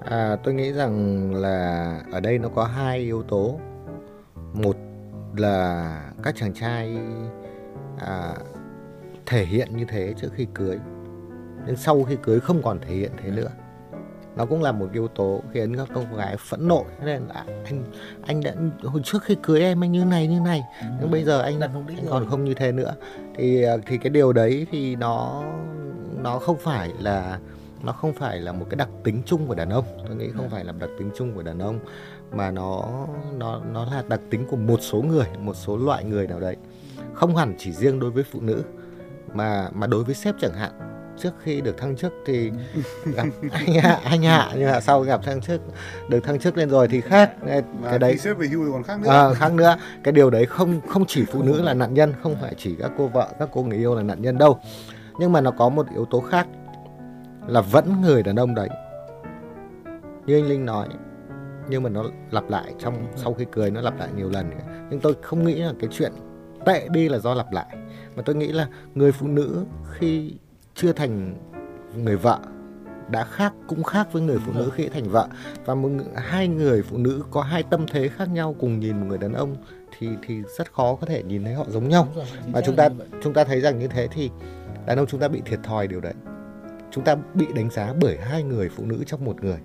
À, 0.00 0.36
tôi 0.44 0.54
nghĩ 0.54 0.72
rằng 0.72 1.34
là 1.34 2.00
ở 2.12 2.20
đây 2.20 2.38
nó 2.38 2.48
có 2.48 2.64
hai 2.64 2.98
yếu 2.98 3.22
tố. 3.22 3.60
Một 4.52 4.76
là 5.36 6.00
các 6.22 6.34
chàng 6.36 6.54
trai 6.54 6.98
à, 7.98 8.34
thể 9.26 9.44
hiện 9.44 9.76
như 9.76 9.84
thế 9.88 10.14
trước 10.16 10.28
khi 10.34 10.46
cưới, 10.54 10.78
nhưng 11.66 11.76
sau 11.76 12.04
khi 12.04 12.16
cưới 12.22 12.40
không 12.40 12.62
còn 12.62 12.78
thể 12.80 12.94
hiện 12.94 13.10
thế 13.22 13.30
nữa. 13.30 13.48
Nó 14.36 14.46
cũng 14.46 14.62
là 14.62 14.72
một 14.72 14.88
yếu 14.92 15.08
tố 15.08 15.42
khiến 15.52 15.76
các 15.76 15.88
cô 15.94 16.00
gái 16.16 16.36
phẫn 16.36 16.68
nộ. 16.68 16.84
Nên 17.04 17.22
là 17.28 17.44
anh 17.64 17.84
anh 18.22 18.40
đã 18.42 18.54
hồi 18.82 19.02
trước 19.04 19.22
khi 19.22 19.36
cưới 19.42 19.60
em 19.60 19.84
anh 19.84 19.92
như 19.92 20.04
này 20.04 20.26
như 20.26 20.40
này, 20.40 20.62
nhưng 21.00 21.10
bây 21.10 21.24
giờ 21.24 21.40
anh 21.40 21.60
anh 21.60 22.06
còn 22.10 22.30
không 22.30 22.44
như 22.44 22.54
thế 22.54 22.72
nữa. 22.72 22.94
Thì 23.36 23.64
thì 23.86 23.98
cái 23.98 24.10
điều 24.10 24.32
đấy 24.32 24.66
thì 24.70 24.96
nó 24.96 25.42
nó 26.22 26.38
không 26.38 26.58
phải 26.58 26.92
là 27.00 27.38
nó 27.82 27.92
không 27.92 28.12
phải 28.12 28.40
là 28.40 28.52
một 28.52 28.66
cái 28.70 28.76
đặc 28.76 28.88
tính 29.04 29.22
chung 29.26 29.46
của 29.46 29.54
đàn 29.54 29.70
ông. 29.70 29.84
Tôi 30.06 30.16
nghĩ 30.16 30.28
không 30.36 30.50
phải 30.50 30.64
là 30.64 30.72
đặc 30.72 30.90
tính 30.98 31.10
chung 31.16 31.34
của 31.34 31.42
đàn 31.42 31.58
ông 31.58 31.78
mà 32.32 32.50
nó 32.50 33.06
nó 33.38 33.60
nó 33.72 33.84
là 33.84 34.02
đặc 34.08 34.20
tính 34.30 34.46
của 34.50 34.56
một 34.56 34.78
số 34.80 35.02
người 35.02 35.26
một 35.38 35.54
số 35.54 35.76
loại 35.76 36.04
người 36.04 36.26
nào 36.26 36.40
đấy. 36.40 36.56
Không 37.14 37.36
hẳn 37.36 37.54
chỉ 37.58 37.72
riêng 37.72 38.00
đối 38.00 38.10
với 38.10 38.24
phụ 38.24 38.40
nữ 38.40 38.62
mà 39.34 39.68
mà 39.74 39.86
đối 39.86 40.04
với 40.04 40.14
sếp 40.14 40.34
chẳng 40.40 40.54
hạn 40.54 40.93
trước 41.18 41.30
khi 41.42 41.60
được 41.60 41.78
thăng 41.78 41.96
chức 41.96 42.12
thì 42.26 42.50
gặp 43.04 43.26
anh 43.52 43.74
hạ 43.74 44.00
anh 44.04 44.22
hạ 44.22 44.50
nhưng 44.54 44.70
mà 44.70 44.80
sau 44.80 45.00
gặp 45.00 45.20
thăng 45.24 45.40
chức 45.40 45.60
được 46.08 46.24
thăng 46.24 46.38
chức 46.38 46.56
lên 46.56 46.70
rồi 46.70 46.88
thì 46.88 47.00
khác. 47.00 47.32
Cái, 47.46 47.62
mà 47.82 47.90
cái 47.90 47.98
đấy 47.98 48.18
xếp 48.18 48.34
về 48.34 48.46
hưu 48.46 48.72
còn 48.72 48.82
khác 48.82 49.00
nữa. 49.00 49.10
À, 49.10 49.34
khác 49.34 49.52
nữa. 49.52 49.76
Cái 50.04 50.12
điều 50.12 50.30
đấy 50.30 50.46
không 50.46 50.80
không 50.88 51.04
chỉ 51.06 51.24
phụ 51.24 51.42
nữ 51.42 51.62
là 51.62 51.74
nạn 51.74 51.94
nhân 51.94 52.12
không 52.22 52.36
phải 52.40 52.54
chỉ 52.58 52.76
các 52.78 52.92
cô 52.98 53.06
vợ 53.06 53.28
các 53.38 53.48
cô 53.52 53.62
người 53.62 53.78
yêu 53.78 53.94
là 53.94 54.02
nạn 54.02 54.22
nhân 54.22 54.38
đâu. 54.38 54.58
Nhưng 55.18 55.32
mà 55.32 55.40
nó 55.40 55.50
có 55.50 55.68
một 55.68 55.86
yếu 55.94 56.04
tố 56.04 56.20
khác 56.20 56.46
là 57.46 57.60
vẫn 57.60 58.00
người 58.00 58.22
đàn 58.22 58.36
ông 58.36 58.54
đấy. 58.54 58.68
Như 60.26 60.38
anh 60.38 60.48
linh 60.48 60.66
nói 60.66 60.88
nhưng 61.68 61.82
mà 61.82 61.90
nó 61.90 62.04
lặp 62.30 62.50
lại 62.50 62.74
trong 62.78 63.06
sau 63.16 63.34
khi 63.34 63.46
cười 63.52 63.70
nó 63.70 63.80
lặp 63.80 63.98
lại 63.98 64.08
nhiều 64.16 64.30
lần. 64.30 64.50
Nhưng 64.90 65.00
tôi 65.00 65.14
không 65.22 65.44
nghĩ 65.44 65.54
là 65.54 65.72
cái 65.80 65.90
chuyện 65.92 66.12
tệ 66.66 66.88
đi 66.88 67.08
là 67.08 67.18
do 67.18 67.34
lặp 67.34 67.52
lại. 67.52 67.76
Mà 68.16 68.22
tôi 68.26 68.36
nghĩ 68.36 68.52
là 68.52 68.68
người 68.94 69.12
phụ 69.12 69.28
nữ 69.28 69.64
khi 69.90 70.34
chưa 70.74 70.92
thành 70.92 71.34
người 71.96 72.16
vợ 72.16 72.38
đã 73.10 73.24
khác 73.24 73.52
cũng 73.66 73.82
khác 73.82 74.08
với 74.12 74.22
người 74.22 74.38
phụ 74.46 74.52
nữ 74.52 74.70
khi 74.74 74.88
thành 74.88 75.08
vợ. 75.08 75.28
Và 75.64 75.74
một 75.74 75.88
hai 76.16 76.48
người 76.48 76.82
phụ 76.82 76.98
nữ 76.98 77.24
có 77.30 77.42
hai 77.42 77.62
tâm 77.62 77.86
thế 77.92 78.08
khác 78.08 78.28
nhau 78.32 78.56
cùng 78.60 78.80
nhìn 78.80 79.00
một 79.00 79.06
người 79.08 79.18
đàn 79.18 79.32
ông 79.32 79.56
thì 79.98 80.08
thì 80.26 80.42
rất 80.58 80.72
khó 80.72 80.94
có 80.94 81.06
thể 81.06 81.22
nhìn 81.22 81.44
thấy 81.44 81.54
họ 81.54 81.64
giống 81.68 81.88
nhau. 81.88 82.08
Và 82.52 82.60
chúng 82.60 82.76
ta 82.76 82.88
chúng 83.22 83.32
ta 83.34 83.44
thấy 83.44 83.60
rằng 83.60 83.78
như 83.78 83.88
thế 83.88 84.08
thì 84.12 84.30
đàn 84.86 84.98
ông 84.98 85.06
chúng 85.06 85.20
ta 85.20 85.28
bị 85.28 85.42
thiệt 85.44 85.58
thòi 85.62 85.86
điều 85.86 86.00
đấy. 86.00 86.14
Chúng 86.90 87.04
ta 87.04 87.16
bị 87.34 87.46
đánh 87.54 87.70
giá 87.70 87.92
bởi 88.00 88.18
hai 88.18 88.42
người 88.42 88.68
phụ 88.68 88.84
nữ 88.84 89.02
trong 89.06 89.24
một 89.24 89.44
người. 89.44 89.58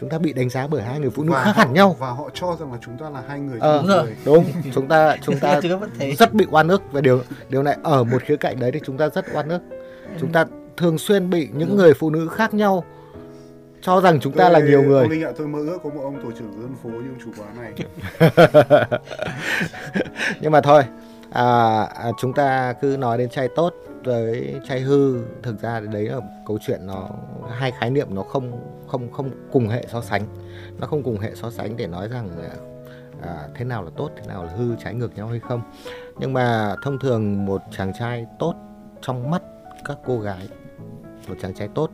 Chúng 0.00 0.08
ta 0.08 0.18
bị 0.18 0.32
đánh 0.32 0.50
giá 0.50 0.66
bởi 0.66 0.82
hai 0.82 1.00
người 1.00 1.10
phụ 1.10 1.24
nữ 1.24 1.32
Và 1.32 1.44
khác 1.44 1.52
họ- 1.56 1.62
hẳn 1.64 1.72
nhau. 1.74 1.96
và 1.98 2.10
họ 2.10 2.30
cho 2.34 2.56
rằng 2.60 2.72
là 2.72 2.78
chúng 2.84 2.96
ta 2.98 3.10
là 3.10 3.22
hai 3.28 3.40
người 3.40 3.58
Ờ, 3.60 3.78
Đúng 3.78 3.86
rồi. 3.86 4.04
người. 4.04 4.16
đúng 4.24 4.44
chúng 4.74 4.88
ta 4.88 5.16
chúng 5.22 5.38
ta 5.38 5.60
rất 6.18 6.34
bị 6.34 6.46
oan 6.50 6.68
ức. 6.68 6.82
Về 6.92 7.00
điều 7.00 7.20
điều 7.48 7.62
này 7.62 7.76
ở 7.82 8.04
một 8.04 8.22
khía 8.22 8.36
cạnh 8.36 8.60
đấy 8.60 8.70
thì 8.72 8.80
chúng 8.84 8.96
ta 8.98 9.08
rất 9.08 9.24
oan 9.34 9.48
ức 9.48 9.62
chúng 10.20 10.32
ta 10.32 10.44
thường 10.76 10.98
xuyên 10.98 11.30
bị 11.30 11.48
những 11.54 11.76
người 11.76 11.94
phụ 11.94 12.10
nữ 12.10 12.28
khác 12.28 12.54
nhau 12.54 12.84
cho 13.82 14.00
rằng 14.00 14.20
chúng 14.20 14.32
ta 14.32 14.48
là 14.48 14.58
Tôi- 14.60 14.68
nhiều 14.68 14.82
người. 14.82 15.00
ông 15.02 15.10
Linh 15.10 15.22
ạ 15.24 15.30
tôi 15.38 15.46
mơ 15.48 15.58
ước 15.58 15.78
có 15.82 15.90
một 15.90 16.00
ông 16.02 16.22
tổ 16.22 16.30
trưởng 16.38 16.52
dân 16.62 16.74
phố 16.82 16.88
như 16.88 16.96
ông 16.96 17.18
chủ 17.24 17.30
quán 17.42 17.56
này. 17.62 17.72
Nhưng 20.40 20.52
mà 20.52 20.60
thôi 20.60 20.82
à, 21.30 21.80
à, 21.82 22.10
chúng 22.18 22.32
ta 22.32 22.72
cứ 22.72 22.96
nói 22.98 23.18
đến 23.18 23.28
trai 23.28 23.48
tốt 23.56 23.74
với 24.04 24.60
trai 24.68 24.80
hư. 24.80 25.18
Thực 25.42 25.60
ra 25.62 25.80
đấy 25.80 26.08
là 26.08 26.20
câu 26.46 26.58
chuyện 26.66 26.86
nó 26.86 27.08
hai 27.50 27.72
khái 27.80 27.90
niệm 27.90 28.06
nó 28.14 28.22
không 28.22 28.60
không 28.86 29.12
không 29.12 29.30
cùng 29.52 29.68
hệ 29.68 29.86
so 29.92 30.00
sánh. 30.00 30.22
Nó 30.80 30.86
không 30.86 31.02
cùng 31.02 31.18
hệ 31.18 31.30
so 31.34 31.50
sánh 31.50 31.76
để 31.76 31.86
nói 31.86 32.08
rằng 32.08 32.28
à, 33.22 33.34
thế 33.54 33.64
nào 33.64 33.82
là 33.84 33.90
tốt 33.96 34.10
thế 34.16 34.22
nào 34.28 34.44
là 34.44 34.52
hư 34.52 34.76
trái 34.84 34.94
ngược 34.94 35.16
nhau 35.16 35.28
hay 35.28 35.40
không. 35.40 35.62
Nhưng 36.18 36.32
mà 36.32 36.74
thông 36.82 36.98
thường 36.98 37.46
một 37.46 37.62
chàng 37.70 37.92
trai 37.98 38.26
tốt 38.38 38.54
trong 39.02 39.30
mắt 39.30 39.42
các 39.84 39.98
cô 40.06 40.20
gái 40.20 40.48
một 41.28 41.34
chàng 41.42 41.54
trai 41.54 41.68
tốt 41.68 41.90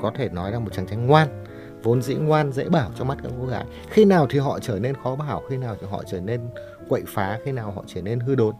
có 0.00 0.12
thể 0.14 0.28
nói 0.28 0.52
là 0.52 0.58
một 0.58 0.70
chàng 0.72 0.86
trai 0.86 0.96
ngoan 0.96 1.44
vốn 1.82 2.02
dĩ 2.02 2.14
ngoan 2.14 2.52
dễ 2.52 2.68
bảo 2.68 2.90
trong 2.98 3.08
mắt 3.08 3.18
các 3.22 3.32
cô 3.40 3.46
gái 3.46 3.64
khi 3.90 4.04
nào 4.04 4.26
thì 4.30 4.38
họ 4.38 4.58
trở 4.60 4.78
nên 4.78 4.94
khó 5.02 5.16
bảo 5.16 5.42
khi 5.50 5.56
nào 5.56 5.76
thì 5.80 5.86
họ 5.90 6.02
trở 6.10 6.20
nên 6.20 6.40
quậy 6.88 7.02
phá 7.06 7.38
khi 7.44 7.52
nào 7.52 7.70
họ 7.70 7.82
trở 7.86 8.02
nên 8.02 8.20
hư 8.20 8.34
đốn 8.34 8.54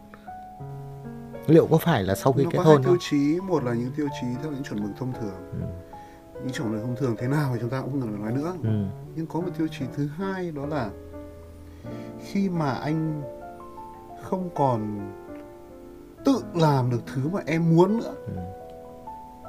liệu 1.47 1.67
có 1.67 1.77
phải 1.77 2.03
là 2.03 2.15
sau 2.15 2.33
khi 2.33 2.43
nó 2.43 2.49
kết 2.49 2.57
có 2.57 2.63
hai 2.63 2.73
hôn 2.73 2.83
tiêu 2.83 2.91
không 2.91 2.97
chí 3.09 3.39
một 3.47 3.63
là 3.63 3.73
những 3.73 3.91
tiêu 3.97 4.07
chí 4.21 4.27
theo 4.41 4.51
những 4.51 4.63
chuẩn 4.63 4.83
mực 4.83 4.91
thông 4.99 5.13
thường 5.13 5.51
Ừ. 5.51 5.67
những 6.43 6.51
chuẩn 6.53 6.71
mực 6.71 6.81
thông 6.81 6.95
thường 6.95 7.15
thế 7.19 7.27
nào 7.27 7.49
thì 7.53 7.59
chúng 7.61 7.69
ta 7.69 7.81
cũng 7.81 7.91
không 7.91 8.01
cần 8.01 8.11
phải 8.11 8.31
nói 8.31 8.41
nữa 8.41 8.53
ừ. 8.63 8.85
nhưng 9.15 9.27
có 9.27 9.41
một 9.41 9.49
tiêu 9.57 9.67
chí 9.79 9.85
thứ 9.97 10.07
hai 10.17 10.51
đó 10.51 10.65
là 10.65 10.89
khi 12.25 12.49
mà 12.49 12.71
anh 12.71 13.21
không 14.23 14.49
còn 14.55 14.99
tự 16.25 16.43
làm 16.53 16.89
được 16.89 17.01
thứ 17.13 17.29
mà 17.33 17.39
em 17.45 17.75
muốn 17.75 17.97
nữa 17.97 18.13
Ừ. 18.27 18.33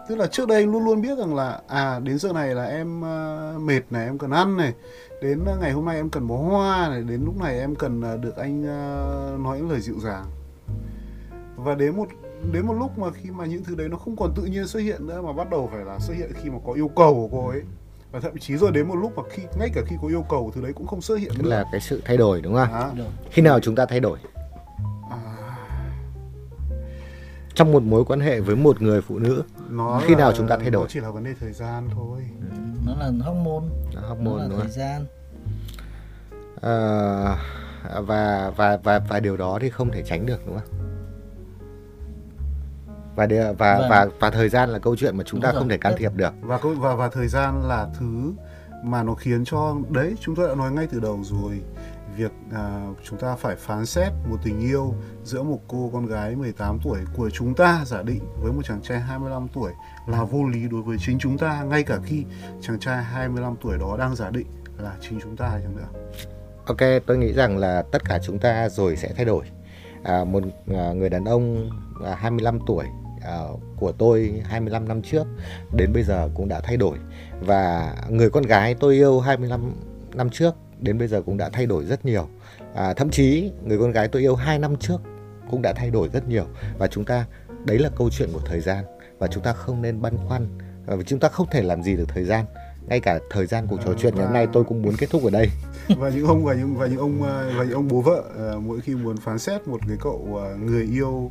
tức 0.08 0.14
là 0.16 0.26
trước 0.26 0.48
đây 0.48 0.66
luôn 0.66 0.84
luôn 0.84 1.00
biết 1.00 1.18
rằng 1.18 1.34
là 1.34 1.60
à 1.68 2.00
đến 2.00 2.18
giờ 2.18 2.32
này 2.32 2.54
là 2.54 2.64
em 2.64 3.02
ờ, 3.02 3.54
mệt 3.60 3.80
này 3.90 4.04
em 4.04 4.18
cần 4.18 4.30
ăn 4.30 4.56
này. 4.56 4.72
Đến 5.22 5.44
ờ, 5.46 5.56
ngày 5.60 5.72
hôm 5.72 5.84
nay 5.84 5.96
em 5.96 6.10
cần 6.10 6.26
bó 6.26 6.36
hoa 6.36 6.88
này 6.88 7.02
đến 7.02 7.24
lúc 7.24 7.40
này 7.40 7.58
em 7.58 7.74
cần 7.74 8.00
ờ, 8.02 8.16
được 8.16 8.36
anh 8.36 8.62
nói 9.42 9.58
những 9.58 9.70
lời 9.70 9.80
dịu 9.80 9.94
dàng. 10.02 10.24
Và 11.56 11.74
đến 11.74 11.96
một 11.96 12.08
đến 12.52 12.66
một 12.66 12.74
lúc 12.74 12.98
mà 12.98 13.10
khi 13.10 13.30
mà 13.30 13.44
những 13.46 13.64
thứ 13.64 13.74
đấy 13.74 13.88
nó 13.88 13.96
không 13.96 14.16
còn 14.16 14.32
tự 14.36 14.42
nhiên 14.42 14.66
xuất 14.66 14.80
hiện 14.80 15.06
nữa 15.06 15.22
mà 15.22 15.32
bắt 15.32 15.50
đầu 15.50 15.70
phải 15.72 15.84
là 15.84 15.98
xuất 15.98 16.14
hiện 16.14 16.30
khi 16.42 16.50
mà 16.50 16.58
có 16.66 16.72
yêu 16.72 16.88
cầu 16.96 17.14
của 17.14 17.28
cô 17.38 17.48
ấy. 17.48 17.62
Và 18.12 18.20
thậm 18.20 18.38
chí 18.38 18.56
rồi 18.56 18.72
đến 18.72 18.88
một 18.88 18.96
lúc 18.96 19.12
mà 19.16 19.22
khi 19.30 19.42
ngay 19.58 19.70
cả 19.74 19.80
khi 19.86 19.96
có 20.02 20.08
yêu 20.08 20.24
cầu 20.30 20.52
thứ 20.54 20.62
đấy 20.62 20.72
cũng 20.72 20.86
không 20.86 21.00
xuất 21.00 21.14
hiện 21.16 21.32
tức 21.36 21.42
nữa. 21.42 21.50
là 21.50 21.64
cái 21.72 21.80
sự 21.80 22.02
thay 22.04 22.16
đổi 22.16 22.40
đúng 22.40 22.54
không. 22.54 22.96
Được. 22.96 23.04
khi 23.30 23.42
nào 23.42 23.60
chúng 23.60 23.74
ta 23.74 23.86
thay 23.86 24.00
đổi 24.00 24.18
trong 27.54 27.72
một 27.72 27.82
mối 27.82 28.04
quan 28.04 28.20
hệ 28.20 28.40
với 28.40 28.56
một 28.56 28.82
người 28.82 29.00
phụ 29.02 29.18
nữ 29.18 29.42
nó 29.70 30.00
Khi 30.06 30.14
là- 30.14 30.18
nào 30.20 30.32
chúng 30.36 30.48
ta 30.48 30.56
thay 30.56 30.70
đổi? 30.70 30.82
nó 30.82 30.88
chỉ 30.90 31.00
là 31.00 31.10
vấn 31.10 31.24
đề 31.24 31.34
thời 31.40 31.52
gian 31.52 31.88
thôi. 31.94 32.20
Nó 32.86 32.92
là 32.98 33.06
hormone. 33.24 33.66
Là 33.94 34.00
nó 34.02 34.08
hormone 34.08 34.36
là 34.42 34.48
đúng 34.48 34.58
thời 34.58 34.60
không? 34.60 34.70
gian. 34.70 35.06
Ờ, 36.60 37.36
và 38.06 38.52
và 38.56 38.76
và 38.82 39.00
và 39.08 39.20
điều 39.20 39.36
đó 39.36 39.58
thì 39.60 39.70
không 39.70 39.90
thể 39.90 40.02
tránh 40.06 40.26
được 40.26 40.46
đúng 40.46 40.58
không? 40.58 40.68
Và 43.16 43.26
điều- 43.26 43.52
và 43.58 43.78
Vâng. 43.78 43.88
và 43.90 44.06
và 44.20 44.30
thời 44.30 44.48
gian 44.48 44.68
là 44.70 44.78
câu 44.78 44.96
chuyện 44.96 45.16
mà 45.16 45.24
chúng 45.26 45.40
Đúng 45.40 45.44
ta 45.44 45.52
rồi. 45.52 45.60
không 45.60 45.68
thể 45.68 45.76
can 45.78 45.94
thiệp 45.98 46.12
được. 46.14 46.32
Và 46.42 46.58
và 46.80 46.94
và 46.94 47.08
thời 47.08 47.28
gian 47.28 47.62
là 47.68 47.88
thứ 47.98 48.32
mà 48.84 49.02
nó 49.02 49.14
khiến 49.14 49.44
cho 49.44 49.74
đấy 49.90 50.14
chúng 50.20 50.34
tôi 50.36 50.48
đã 50.48 50.54
nói 50.54 50.72
ngay 50.72 50.86
từ 50.92 51.00
đầu 51.00 51.18
rồi 51.22 51.60
việc 52.16 52.32
à, 52.52 52.86
chúng 53.04 53.18
ta 53.18 53.36
phải 53.36 53.56
phán 53.56 53.86
xét 53.86 54.12
một 54.30 54.36
tình 54.44 54.60
yêu 54.60 54.94
giữa 55.24 55.42
một 55.42 55.60
cô 55.68 55.90
con 55.92 56.06
gái 56.06 56.36
18 56.36 56.78
tuổi 56.84 56.98
của 57.16 57.30
chúng 57.30 57.54
ta 57.54 57.84
giả 57.86 58.02
định 58.02 58.20
với 58.42 58.52
một 58.52 58.62
chàng 58.64 58.82
trai 58.82 59.00
25 59.00 59.48
tuổi 59.48 59.72
là 60.06 60.24
vô 60.24 60.44
lý 60.44 60.68
đối 60.68 60.82
với 60.82 60.96
chính 61.00 61.18
chúng 61.18 61.38
ta 61.38 61.62
ngay 61.62 61.82
cả 61.82 61.98
khi 62.04 62.24
chàng 62.60 62.78
trai 62.78 63.04
25 63.04 63.54
tuổi 63.62 63.78
đó 63.78 63.96
đang 63.98 64.16
giả 64.16 64.30
định 64.30 64.46
là 64.78 64.96
chính 65.00 65.20
chúng 65.20 65.36
ta 65.36 65.60
chẳng 65.62 65.76
nữa 65.76 65.88
Ok, 66.66 66.78
tôi 67.06 67.18
nghĩ 67.18 67.32
rằng 67.32 67.58
là 67.58 67.82
tất 67.92 68.04
cả 68.04 68.18
chúng 68.22 68.38
ta 68.38 68.68
rồi 68.68 68.96
sẽ 68.96 69.12
thay 69.16 69.24
đổi. 69.24 69.44
À, 70.02 70.24
một 70.24 70.42
à, 70.74 70.92
người 70.92 71.08
đàn 71.08 71.24
ông 71.24 71.70
à, 72.04 72.14
25 72.14 72.58
tuổi 72.66 72.84
à, 73.22 73.38
của 73.76 73.92
tôi 73.92 74.42
25 74.44 74.88
năm 74.88 75.02
trước 75.02 75.26
đến 75.76 75.92
bây 75.92 76.02
giờ 76.02 76.28
cũng 76.34 76.48
đã 76.48 76.60
thay 76.60 76.76
đổi 76.76 76.98
và 77.40 77.94
người 78.08 78.30
con 78.30 78.42
gái 78.42 78.74
tôi 78.74 78.94
yêu 78.94 79.20
25 79.20 79.72
năm 80.14 80.30
trước 80.30 80.54
đến 80.84 80.98
bây 80.98 81.08
giờ 81.08 81.22
cũng 81.22 81.36
đã 81.36 81.50
thay 81.52 81.66
đổi 81.66 81.84
rất 81.84 82.04
nhiều. 82.04 82.28
À, 82.74 82.94
thậm 82.94 83.10
chí 83.10 83.50
người 83.64 83.78
con 83.78 83.92
gái 83.92 84.08
tôi 84.08 84.22
yêu 84.22 84.34
2 84.34 84.58
năm 84.58 84.76
trước 84.76 84.98
cũng 85.50 85.62
đã 85.62 85.72
thay 85.72 85.90
đổi 85.90 86.08
rất 86.12 86.28
nhiều. 86.28 86.44
Và 86.78 86.86
chúng 86.86 87.04
ta 87.04 87.26
đấy 87.64 87.78
là 87.78 87.90
câu 87.96 88.10
chuyện 88.10 88.28
của 88.32 88.40
thời 88.44 88.60
gian. 88.60 88.84
Và 89.18 89.26
chúng 89.26 89.42
ta 89.42 89.52
không 89.52 89.82
nên 89.82 90.02
băn 90.02 90.16
khoăn. 90.28 90.46
Và 90.86 91.02
chúng 91.06 91.20
ta 91.20 91.28
không 91.28 91.46
thể 91.50 91.62
làm 91.62 91.82
gì 91.82 91.96
được 91.96 92.08
thời 92.08 92.24
gian. 92.24 92.44
Ngay 92.88 93.00
cả 93.00 93.18
thời 93.30 93.46
gian 93.46 93.66
cuộc 93.66 93.80
trò 93.84 93.92
chuyện 93.98 94.14
ngày 94.14 94.24
hôm 94.24 94.34
nay 94.34 94.46
tôi 94.52 94.64
cũng 94.64 94.82
muốn 94.82 94.94
kết 94.98 95.10
thúc 95.10 95.24
ở 95.24 95.30
đây. 95.30 95.50
Và 95.98 96.08
những 96.08 96.26
ông 96.26 96.44
và 96.44 96.54
những 96.54 96.74
và 96.74 96.86
những 96.86 96.98
ông 96.98 97.22
ờ, 97.22 97.50
và 97.58 97.64
những 97.64 97.74
ông 97.74 97.88
bố 97.88 98.00
vợ 98.00 98.22
ờ, 98.36 98.60
mỗi 98.60 98.80
khi 98.80 98.94
muốn 98.94 99.16
phán 99.16 99.38
xét 99.38 99.68
một 99.68 99.80
cái 99.88 99.96
cậu 100.00 100.40
người 100.60 100.88
yêu 100.92 101.30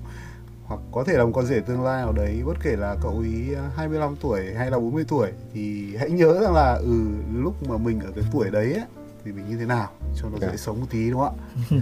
hoặc 0.66 0.82
có 0.92 1.04
thể 1.04 1.14
là 1.14 1.26
một 1.26 1.32
con 1.34 1.46
rể 1.46 1.60
tương 1.60 1.84
lai 1.84 2.02
nào 2.02 2.12
đấy 2.12 2.42
bất 2.46 2.58
kể 2.64 2.76
là 2.76 2.96
cậu 3.02 3.20
ý 3.20 3.56
25 3.76 4.16
tuổi 4.22 4.54
hay 4.58 4.72
là 4.72 4.80
40 4.80 5.06
tuổi 5.08 5.32
thì 5.54 5.96
hãy 5.96 6.10
nhớ 6.10 6.40
rằng 6.42 6.54
là 6.54 6.74
ừ 6.74 7.02
lúc 7.36 7.70
mà 7.70 7.78
mình 7.78 8.00
ở 8.00 8.12
cái 8.16 8.24
tuổi 8.32 8.50
đấy 8.50 8.74
ấy, 8.74 8.84
thì 9.26 9.32
mình 9.32 9.50
như 9.50 9.58
thế 9.58 9.66
nào 9.66 9.90
cho 10.22 10.30
nó 10.30 10.38
Dạ. 10.42 10.48
dễ 10.52 10.58
sống 10.58 10.80
một 10.80 10.86
tí 10.90 11.10
đúng 11.12 11.20
không 11.20 11.38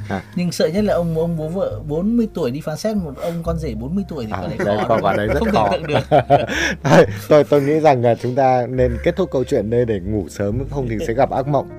ạ 0.10 0.22
nhưng 0.36 0.52
sợ 0.52 0.68
nhất 0.68 0.84
là 0.84 0.94
ông 0.94 1.18
ông 1.18 1.38
bố 1.38 1.48
vợ 1.50 1.82
40 1.88 2.28
tuổi 2.34 2.52
đi 2.52 2.62
phán 2.62 2.78
xét 2.78 2.98
một 2.98 3.14
ông 3.18 3.44
con 3.44 3.58
rể 3.60 3.74
40 3.76 4.04
tuổi 4.10 4.26
thì 4.26 4.32
À, 4.32 4.42
có 4.42 4.48
lẽ 4.48 4.58
đấy, 4.66 4.78
khó 4.88 4.98
vào 5.02 5.18
đấy 5.18 5.28
rất 5.28 5.40
không 5.40 5.52
khó. 5.52 5.78
được 5.88 6.00
Thôi, 6.84 7.06
tôi 7.30 7.44
tôi 7.44 7.62
nghĩ 7.62 7.80
rằng 7.80 8.02
là 8.02 8.16
chúng 8.16 8.36
ta 8.36 8.68
nên 8.70 8.98
kết 9.04 9.16
thúc 9.16 9.30
câu 9.32 9.44
chuyện 9.44 9.70
đây 9.70 9.86
để 9.86 10.00
ngủ 10.00 10.30
sớm 10.30 10.64
không 10.72 10.88
thì 10.90 10.98
sẽ 11.08 11.14
gặp 11.14 11.30
ác 11.32 11.48
mộng 11.48 11.70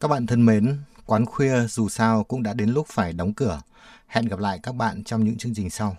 Các 0.00 0.08
bạn 0.08 0.26
thân 0.26 0.46
mến, 0.46 0.76
quán 1.06 1.26
khuya 1.26 1.66
dù 1.66 1.88
sao 1.88 2.24
cũng 2.24 2.42
đã 2.42 2.54
đến 2.54 2.68
lúc 2.70 2.86
phải 2.90 3.12
đóng 3.12 3.34
cửa. 3.34 3.60
Hẹn 4.10 4.24
gặp 4.24 4.38
lại 4.38 4.58
các 4.62 4.74
bạn 4.74 5.04
trong 5.04 5.24
những 5.24 5.38
chương 5.38 5.54
trình 5.54 5.70
sau. 5.70 5.96